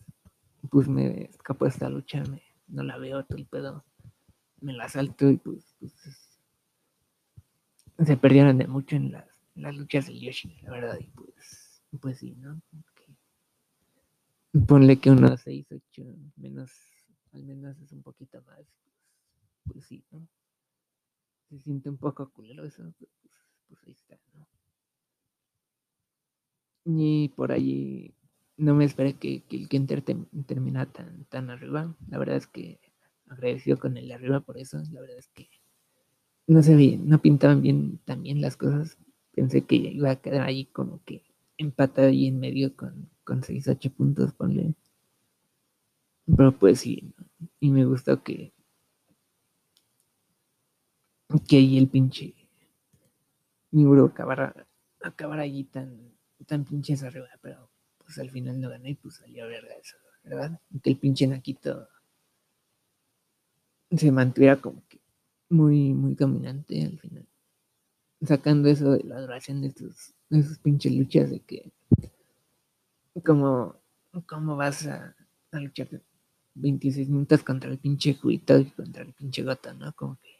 [0.69, 3.83] pues me escapó esta lucha, me, no la veo todo el pedo,
[4.61, 5.93] me la salto y pues, pues
[8.03, 12.19] se perdieron de mucho en las, las luchas de Yoshi, la verdad, y pues, pues
[12.19, 12.61] sí, ¿no?
[14.67, 16.03] ponle que unos 6, 8,
[16.37, 16.71] menos,
[17.33, 20.27] al menos es un poquito más, pues, pues sí, ¿no?
[21.49, 23.11] Se siente un poco culero eso, pues,
[23.67, 24.47] pues ahí está, ¿no?
[26.85, 28.13] Y por allí
[28.57, 31.95] no me esperé que, el Kenter terminara tan, tan arriba.
[32.07, 32.79] La verdad es que
[33.27, 34.77] agradecido con el arriba por eso.
[34.91, 35.49] La verdad es que
[36.47, 38.97] no se ve, no pintaban bien también las cosas.
[39.33, 41.23] Pensé que iba a quedar ahí como que
[41.57, 44.75] empatado ahí en medio con, con 6, 8 puntos, ponle.
[46.25, 47.13] Pero pues sí,
[47.59, 48.53] y me gustó que
[51.47, 52.33] que ahí el pinche
[53.71, 54.67] Niburo acabara,
[55.01, 56.15] acabara allí tan
[56.45, 60.59] tan pinches arriba, pero pues al final no gané y pues salió verga eso, ¿verdad?
[60.81, 61.87] Que el pinche Naquito
[63.89, 64.99] se mantuviera como que
[65.49, 67.27] muy, muy dominante al final.
[68.21, 71.71] Sacando eso de la duración de sus, de sus pinches luchas de que
[73.23, 73.75] como,
[74.25, 75.15] cómo vas a,
[75.51, 75.87] luchar
[76.55, 79.93] 26 minutos contra el pinche Juito y contra el pinche Gota, ¿no?
[79.93, 80.35] Como que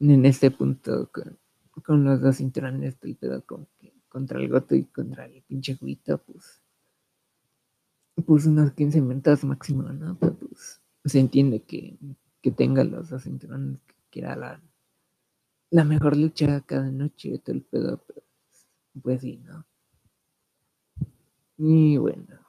[0.00, 1.38] en este punto con,
[1.84, 5.76] con los dos cinturones estoy pedo como que contra el Goto y contra el pinche
[5.76, 6.60] Juito, pues,
[8.26, 10.16] pues unos 15 minutos máximo, ¿no?
[10.18, 11.96] Pero pues se entiende que,
[12.42, 13.78] que tenga los dos cinturones,
[14.10, 14.60] que era la,
[15.70, 18.22] la mejor lucha cada noche, todo el pedo, pero
[19.02, 19.64] pues, sí, ¿no?
[21.58, 22.40] Y bueno.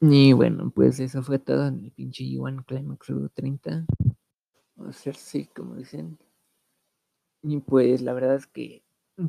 [0.00, 3.86] Y bueno, pues eso fue todo en el pinche Yuan Climax 30.
[4.76, 6.18] O sea, sí, como dicen.
[7.42, 8.82] Y pues la verdad es que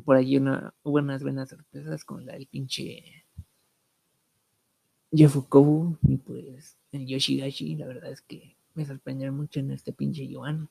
[0.04, 3.24] por allí una, hubo unas buenas sorpresas con la del pinche
[5.10, 7.76] Yofukobu y pues el Yoshigashi.
[7.76, 10.68] La verdad es que me sorprendieron mucho en este pinche Yuan.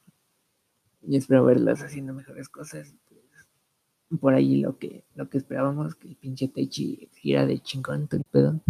[1.02, 2.94] Y espero verlas haciendo mejores cosas.
[3.08, 8.08] Pues, por allí lo que, lo que esperábamos, que el pinche Teichi gira de chingón
[8.08, 8.62] todo el pedo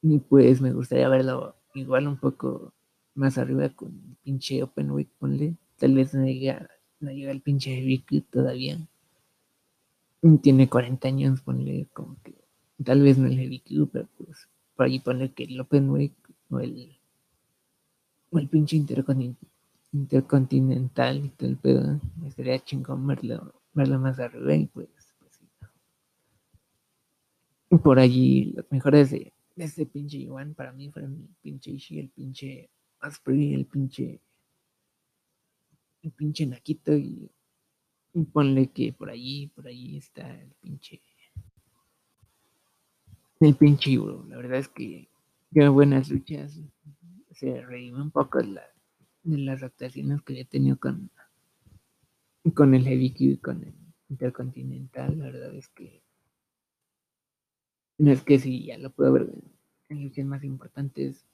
[0.00, 2.72] Y pues me gustaría verlo igual un poco
[3.14, 5.56] más arriba con el pinche Open Week, ponle.
[5.76, 6.70] Tal vez no llega,
[7.02, 8.78] no llega el pinche Vicky todavía.
[10.40, 12.32] Tiene 40 años, ponle como que
[12.84, 13.60] tal vez no el Heavy
[13.92, 16.14] pero pues por allí pone que el Open Week
[16.50, 16.96] o el,
[18.30, 24.66] o el pinche intercontinental y todo el pedo, estaría chingón verlo, verlo más arriba y
[24.66, 24.88] pues,
[25.18, 25.48] pues sí.
[27.78, 31.98] Por allí los mejores de, de este pinche Iwan para mí fueron el pinche Ishii,
[31.98, 32.70] el pinche
[33.00, 34.20] Asprey, el pinche
[36.02, 37.30] el pinche Naquito y,
[38.32, 41.00] ponle que por allí, por allí está el pinche
[43.40, 44.24] el pinche Ibro.
[44.28, 45.08] La verdad es que
[45.52, 46.60] qué buenas luchas.
[47.32, 48.62] Se redime un poco la,
[49.24, 51.10] de las actuaciones que he tenido con,
[52.54, 53.74] con el Heavy Q y con el
[54.10, 55.18] Intercontinental.
[55.18, 56.02] La verdad es que
[57.98, 59.32] no es que sí, ya lo puedo ver
[59.88, 61.26] en luchas más importantes,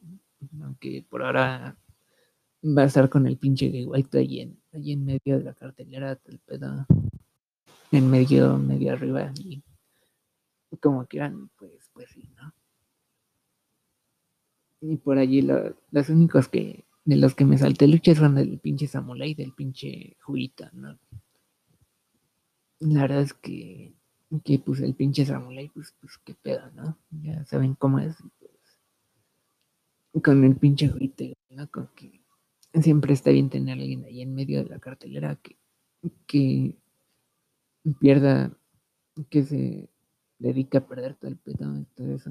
[0.63, 1.77] aunque por ahora
[2.63, 5.55] va a estar con el pinche de White allí en, allí en medio de la
[5.55, 6.87] cartelera, el pedo,
[7.93, 9.63] en medio, medio arriba y
[10.81, 12.53] como quieran, pues, pues sí, ¿no?
[14.81, 18.87] Y por allí los únicos que, de los que me salté luchas son del pinche
[18.87, 20.99] Samurai y del pinche Juita, ¿no?
[22.81, 23.95] La verdad es que,
[24.45, 26.97] que pues el pinche Samurai, pues, pues qué pedo, ¿no?
[27.11, 28.53] Ya saben cómo es, pues,
[30.23, 31.69] con el pinche Juita, ¿no?
[31.71, 32.21] Con que
[32.75, 35.57] siempre está bien tener a alguien ahí en medio de la cartelera que,
[36.27, 36.77] que
[37.99, 38.57] pierda,
[39.31, 39.91] que se
[40.39, 42.31] dedica a perder todo el pedo todo eso,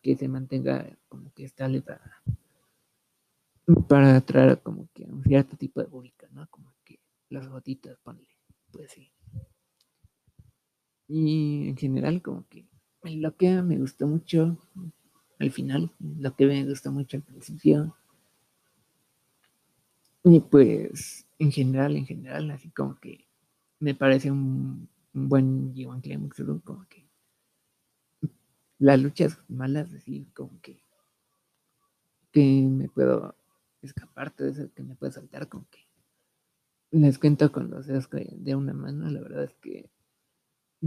[0.00, 2.22] que se mantenga como que estable para,
[3.88, 6.48] para atraer como que un cierto tipo de público, ¿no?
[6.50, 8.28] Como que las gotitas, ponle,
[8.70, 9.12] pues sí.
[11.08, 12.66] Y en general como que
[13.04, 14.58] lo que me gustó mucho
[15.38, 17.96] al final, lo que me gustó mucho al principio,
[20.24, 23.26] y pues en general, en general, así como que
[23.80, 27.06] me parece un, buen G1 Climax, como que
[28.78, 30.82] las luchas malas, así como que,
[32.32, 33.36] que me puedo
[33.82, 35.80] escapar, todo eso que me puede saltar, como que
[36.92, 39.90] les cuento con los dedos de una mano, la verdad es que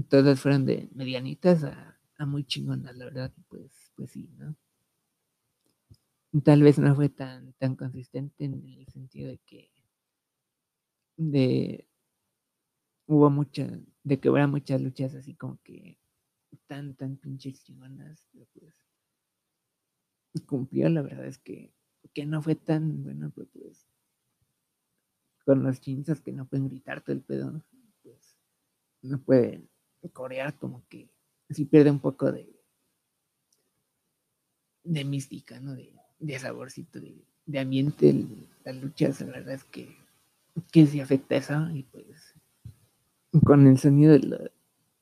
[0.09, 4.55] todas fueron de medianitas a, muy chingonas, la verdad, pues, pues sí, ¿no?
[6.43, 9.71] Tal vez no fue tan, tan consistente en el sentido de que
[11.17, 11.87] de
[13.07, 13.67] hubo mucha,
[14.03, 15.97] de que hubiera muchas luchas así como que
[16.67, 18.73] tan, tan pinches chingonas, pero pues
[20.45, 21.73] cumplió, la verdad es que,
[22.13, 23.87] que no fue tan bueno, pero pues
[25.45, 27.63] con los chinzas que no pueden gritar todo el pedo,
[28.01, 28.37] pues
[29.01, 29.69] no pueden
[30.11, 31.09] corear como que
[31.49, 32.51] si pierde un poco de
[34.83, 35.73] de mística, ¿no?
[35.75, 35.91] De,
[36.25, 36.99] de saborcito,
[37.45, 38.25] de, ambiente,
[38.63, 39.95] las luchas, la verdad es que,
[40.71, 42.33] que sí afecta eso y pues
[43.43, 44.37] con el sonido de, la,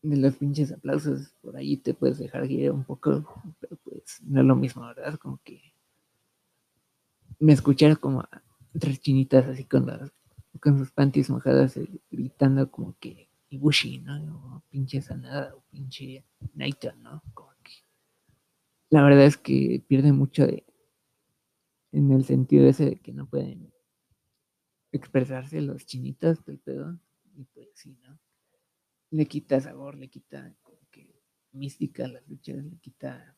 [0.02, 3.24] de los pinches aplausos, por ahí te puedes dejar guiar un poco,
[3.62, 5.16] pero pues no es lo mismo, ¿verdad?
[5.16, 5.74] Como que
[7.40, 8.44] me escucharon como a
[8.78, 10.12] tres chinitas así con las
[10.60, 14.16] con sus panties mojadas eh, gritando como que Ibushi, ¿no?
[14.56, 17.22] O pinche Sanada o pinche Naito, ¿no?
[17.34, 17.72] Como que
[18.90, 20.66] la verdad es que pierde mucho de
[21.94, 23.72] en el sentido ese de que no pueden
[24.92, 27.00] expresarse los chinitas del pedo
[27.36, 28.20] y pues sí, ¿no?
[29.14, 31.08] le quita sabor, le quita como que
[31.52, 33.36] mística a las luchas, le quita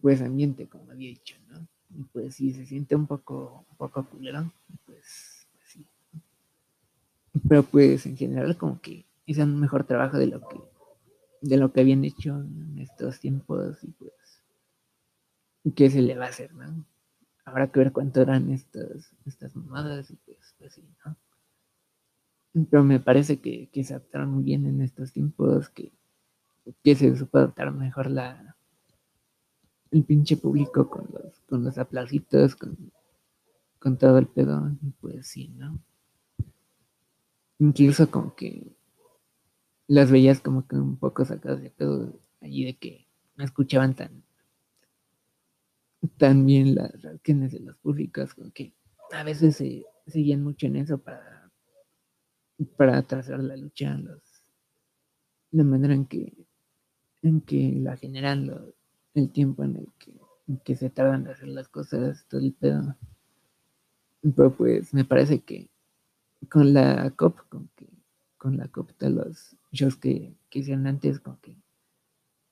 [0.00, 1.66] pues ambiente, como había dicho, ¿no?
[1.90, 4.50] Y pues sí, se siente un poco, un poco culero,
[4.86, 5.86] pues, pues, sí.
[7.46, 10.60] Pero pues en general como que hizo un mejor trabajo de lo que
[11.42, 14.12] de lo que habían hecho en estos tiempos y pues
[15.74, 16.84] qué se le va a hacer, ¿no?
[17.44, 21.16] Habrá que ver cuánto eran estas, estas mamadas y pues, pues sí, ¿no?
[22.70, 25.92] Pero me parece que, se adaptaron muy bien en estos tiempos, que,
[26.82, 28.56] que se supo adaptar mejor la
[29.90, 32.92] el pinche público con los, con los aplausitos, con,
[33.78, 34.70] con todo el pedo,
[35.00, 35.80] pues sí, ¿no?
[37.58, 38.72] Incluso como que
[39.86, 43.06] las veías como que un poco sacadas de pedo allí de que
[43.36, 44.22] no escuchaban tan
[46.16, 48.72] tan bien las reacciones de los públicos, como que
[49.12, 51.40] a veces se siguen mucho en eso para
[52.76, 54.22] para trazar la lucha, los,
[55.52, 56.46] la manera en que,
[57.22, 58.50] en que la generan,
[59.14, 59.88] el tiempo en el
[60.64, 62.96] que, se tardan de hacer las cosas, todo el pedo.
[64.22, 65.70] Pero pues me parece que
[66.48, 67.88] con la COP, con que
[68.36, 71.56] con la COP de los shows que, que hicieron antes, con que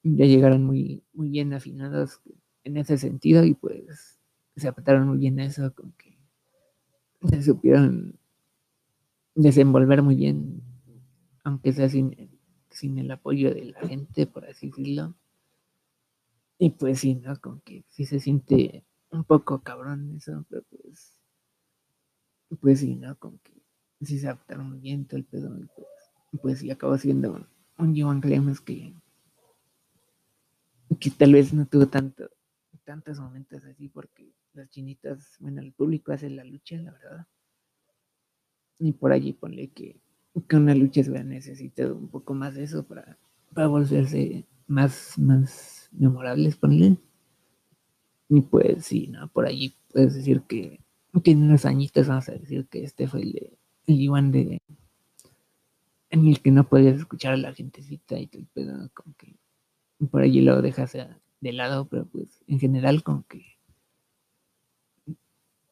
[0.03, 2.21] ya llegaron muy, muy bien afinados
[2.69, 4.19] en ese sentido y pues
[4.57, 6.19] se adaptaron muy bien eso, como que
[7.29, 8.19] se supieron
[9.35, 10.63] desenvolver muy bien,
[11.45, 12.31] aunque sea sin,
[12.71, 15.15] sin el apoyo de la gente, por así decirlo.
[16.59, 17.41] Y pues sí, ¿no?
[17.41, 21.19] Como que sí se siente un poco cabrón eso, pero pues,
[22.61, 23.17] pues sí, ¿no?
[23.17, 23.53] Como que
[24.03, 25.87] sí se adaptaron muy bien todo el pedo, y pues,
[26.43, 27.47] pues sí acabó siendo
[27.79, 28.93] un Joan Clemens que,
[30.99, 32.29] que tal vez no tuvo tanto,
[32.89, 37.27] tantos momentos así porque las chinitas, bueno, el público hace la lucha, la verdad.
[38.79, 40.01] Y por allí ponle que,
[40.49, 43.19] que una lucha se va a necesitar un poco más de eso para,
[43.53, 46.97] para volverse más, más memorables, ponle.
[48.31, 49.29] Y pues sí, ¿no?
[49.29, 50.81] Por allí puedes decir que,
[51.23, 54.63] que en unos añitos vamos a decir que este fue el, el Iván de
[56.09, 59.37] en el que no podías escuchar a la gentecita y todo el pedo, como que
[60.11, 60.97] por allí lo dejas
[61.41, 63.59] de lado, pero pues en general como que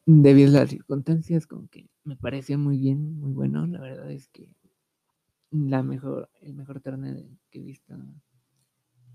[0.07, 3.67] debido a las circunstancias, como que me pareció muy bien, muy bueno.
[3.67, 4.49] La verdad es que
[5.51, 7.21] la mejor, el mejor torneo
[7.51, 7.93] que he visto,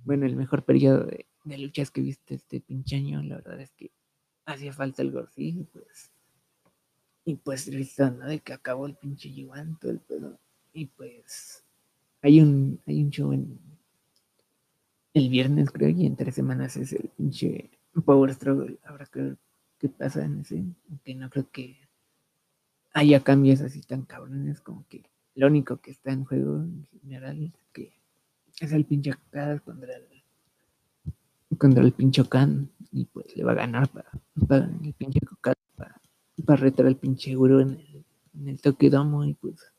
[0.05, 1.27] bueno, el mejor periodo de,
[1.59, 3.91] luchas que he visto este pinche año, la verdad es que
[4.45, 6.13] hacía falta el Gorsi, pues,
[7.25, 8.27] y pues listo, ¿no?
[8.27, 9.33] De que acabó el pinche
[9.81, 10.39] todo el pedo.
[10.75, 11.65] Y pues
[12.21, 13.59] hay un, hay un show en
[15.15, 17.71] el viernes, creo, y en tres semanas es el pinche
[18.05, 18.79] Power Struggle.
[18.85, 19.37] Habrá que
[19.79, 21.77] qué pasa en ese, aunque no creo que
[22.95, 25.03] haya cambios así tan cabrones como que
[25.35, 27.93] lo único que está en juego en general es que
[28.61, 30.05] es el pinche Cocada contra el
[31.59, 34.11] contra el pinche Khan y pues le va a ganar para,
[34.47, 36.01] para el pinche Cocada para,
[36.45, 39.73] para retar al pinche Guru en el, en el toque domo y pues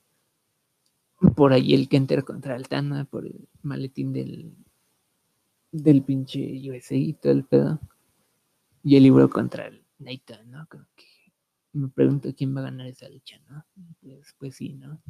[1.35, 4.53] por ahí el Kenter contra Altana por el maletín del
[5.73, 6.39] del pinche
[6.69, 7.81] USA y todo el pedo
[8.83, 10.67] y el libro contra el Nathan, ¿no?
[10.67, 11.05] Creo que
[11.73, 13.65] me pregunto quién va a ganar esa lucha, ¿no?
[14.01, 15.01] Pues, pues sí, ¿no?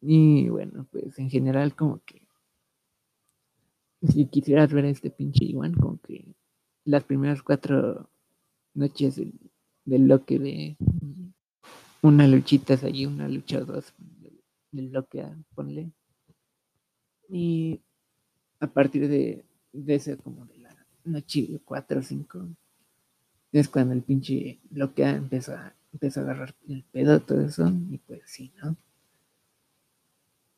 [0.00, 2.26] Y bueno, pues en general como que
[4.02, 6.34] si quisieras ver a este pinche Iwan, como que
[6.84, 8.10] las primeras cuatro
[8.74, 9.38] noches del,
[9.84, 10.76] del loque de
[12.02, 13.92] una luchita allí, una lucha dos
[14.72, 15.24] del, loque,
[15.54, 15.92] ponle.
[17.28, 17.82] Y
[18.60, 19.44] a partir de,
[19.86, 22.46] ese como de la noche cuatro o cinco
[23.52, 28.52] es cuando el pinche bloquea empieza, a agarrar el pedo, todo eso, y pues sí,
[28.62, 28.76] ¿no?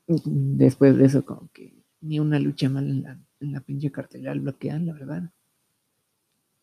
[0.07, 1.73] Después de eso, como que
[2.03, 5.31] ni una lucha mal en la, en la pinche cartelera bloquean, la verdad.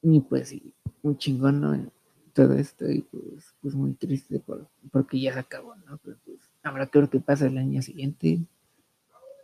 [0.04, 1.92] Y pues sí, muy chingón, ¿no?
[2.34, 5.98] Todo esto, y pues, pues muy triste por, porque ya se acabó, ¿no?
[6.04, 8.40] Pero pues habrá que ver qué pasa el año siguiente.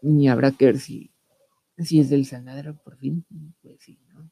[0.04, 1.10] Y habrá que ver si,
[1.78, 3.26] si es del sanadero por fin.
[3.62, 4.30] Pues sí, ¿no?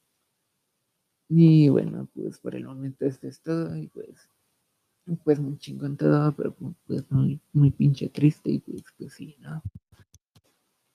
[1.28, 4.28] Y bueno, pues por el momento esto es todo y pues,
[5.24, 6.54] pues muy chingón todo, pero
[6.86, 9.62] pues muy, muy pinche triste y pues, pues sí, ¿no?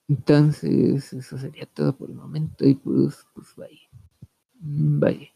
[0.08, 3.80] Entonces, eso sería todo por el momento y pues, pues bye.
[4.54, 5.32] Bye.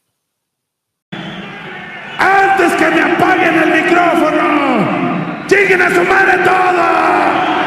[2.19, 7.64] Antes que me apaguen el micrófono, lleguen a su madre todos.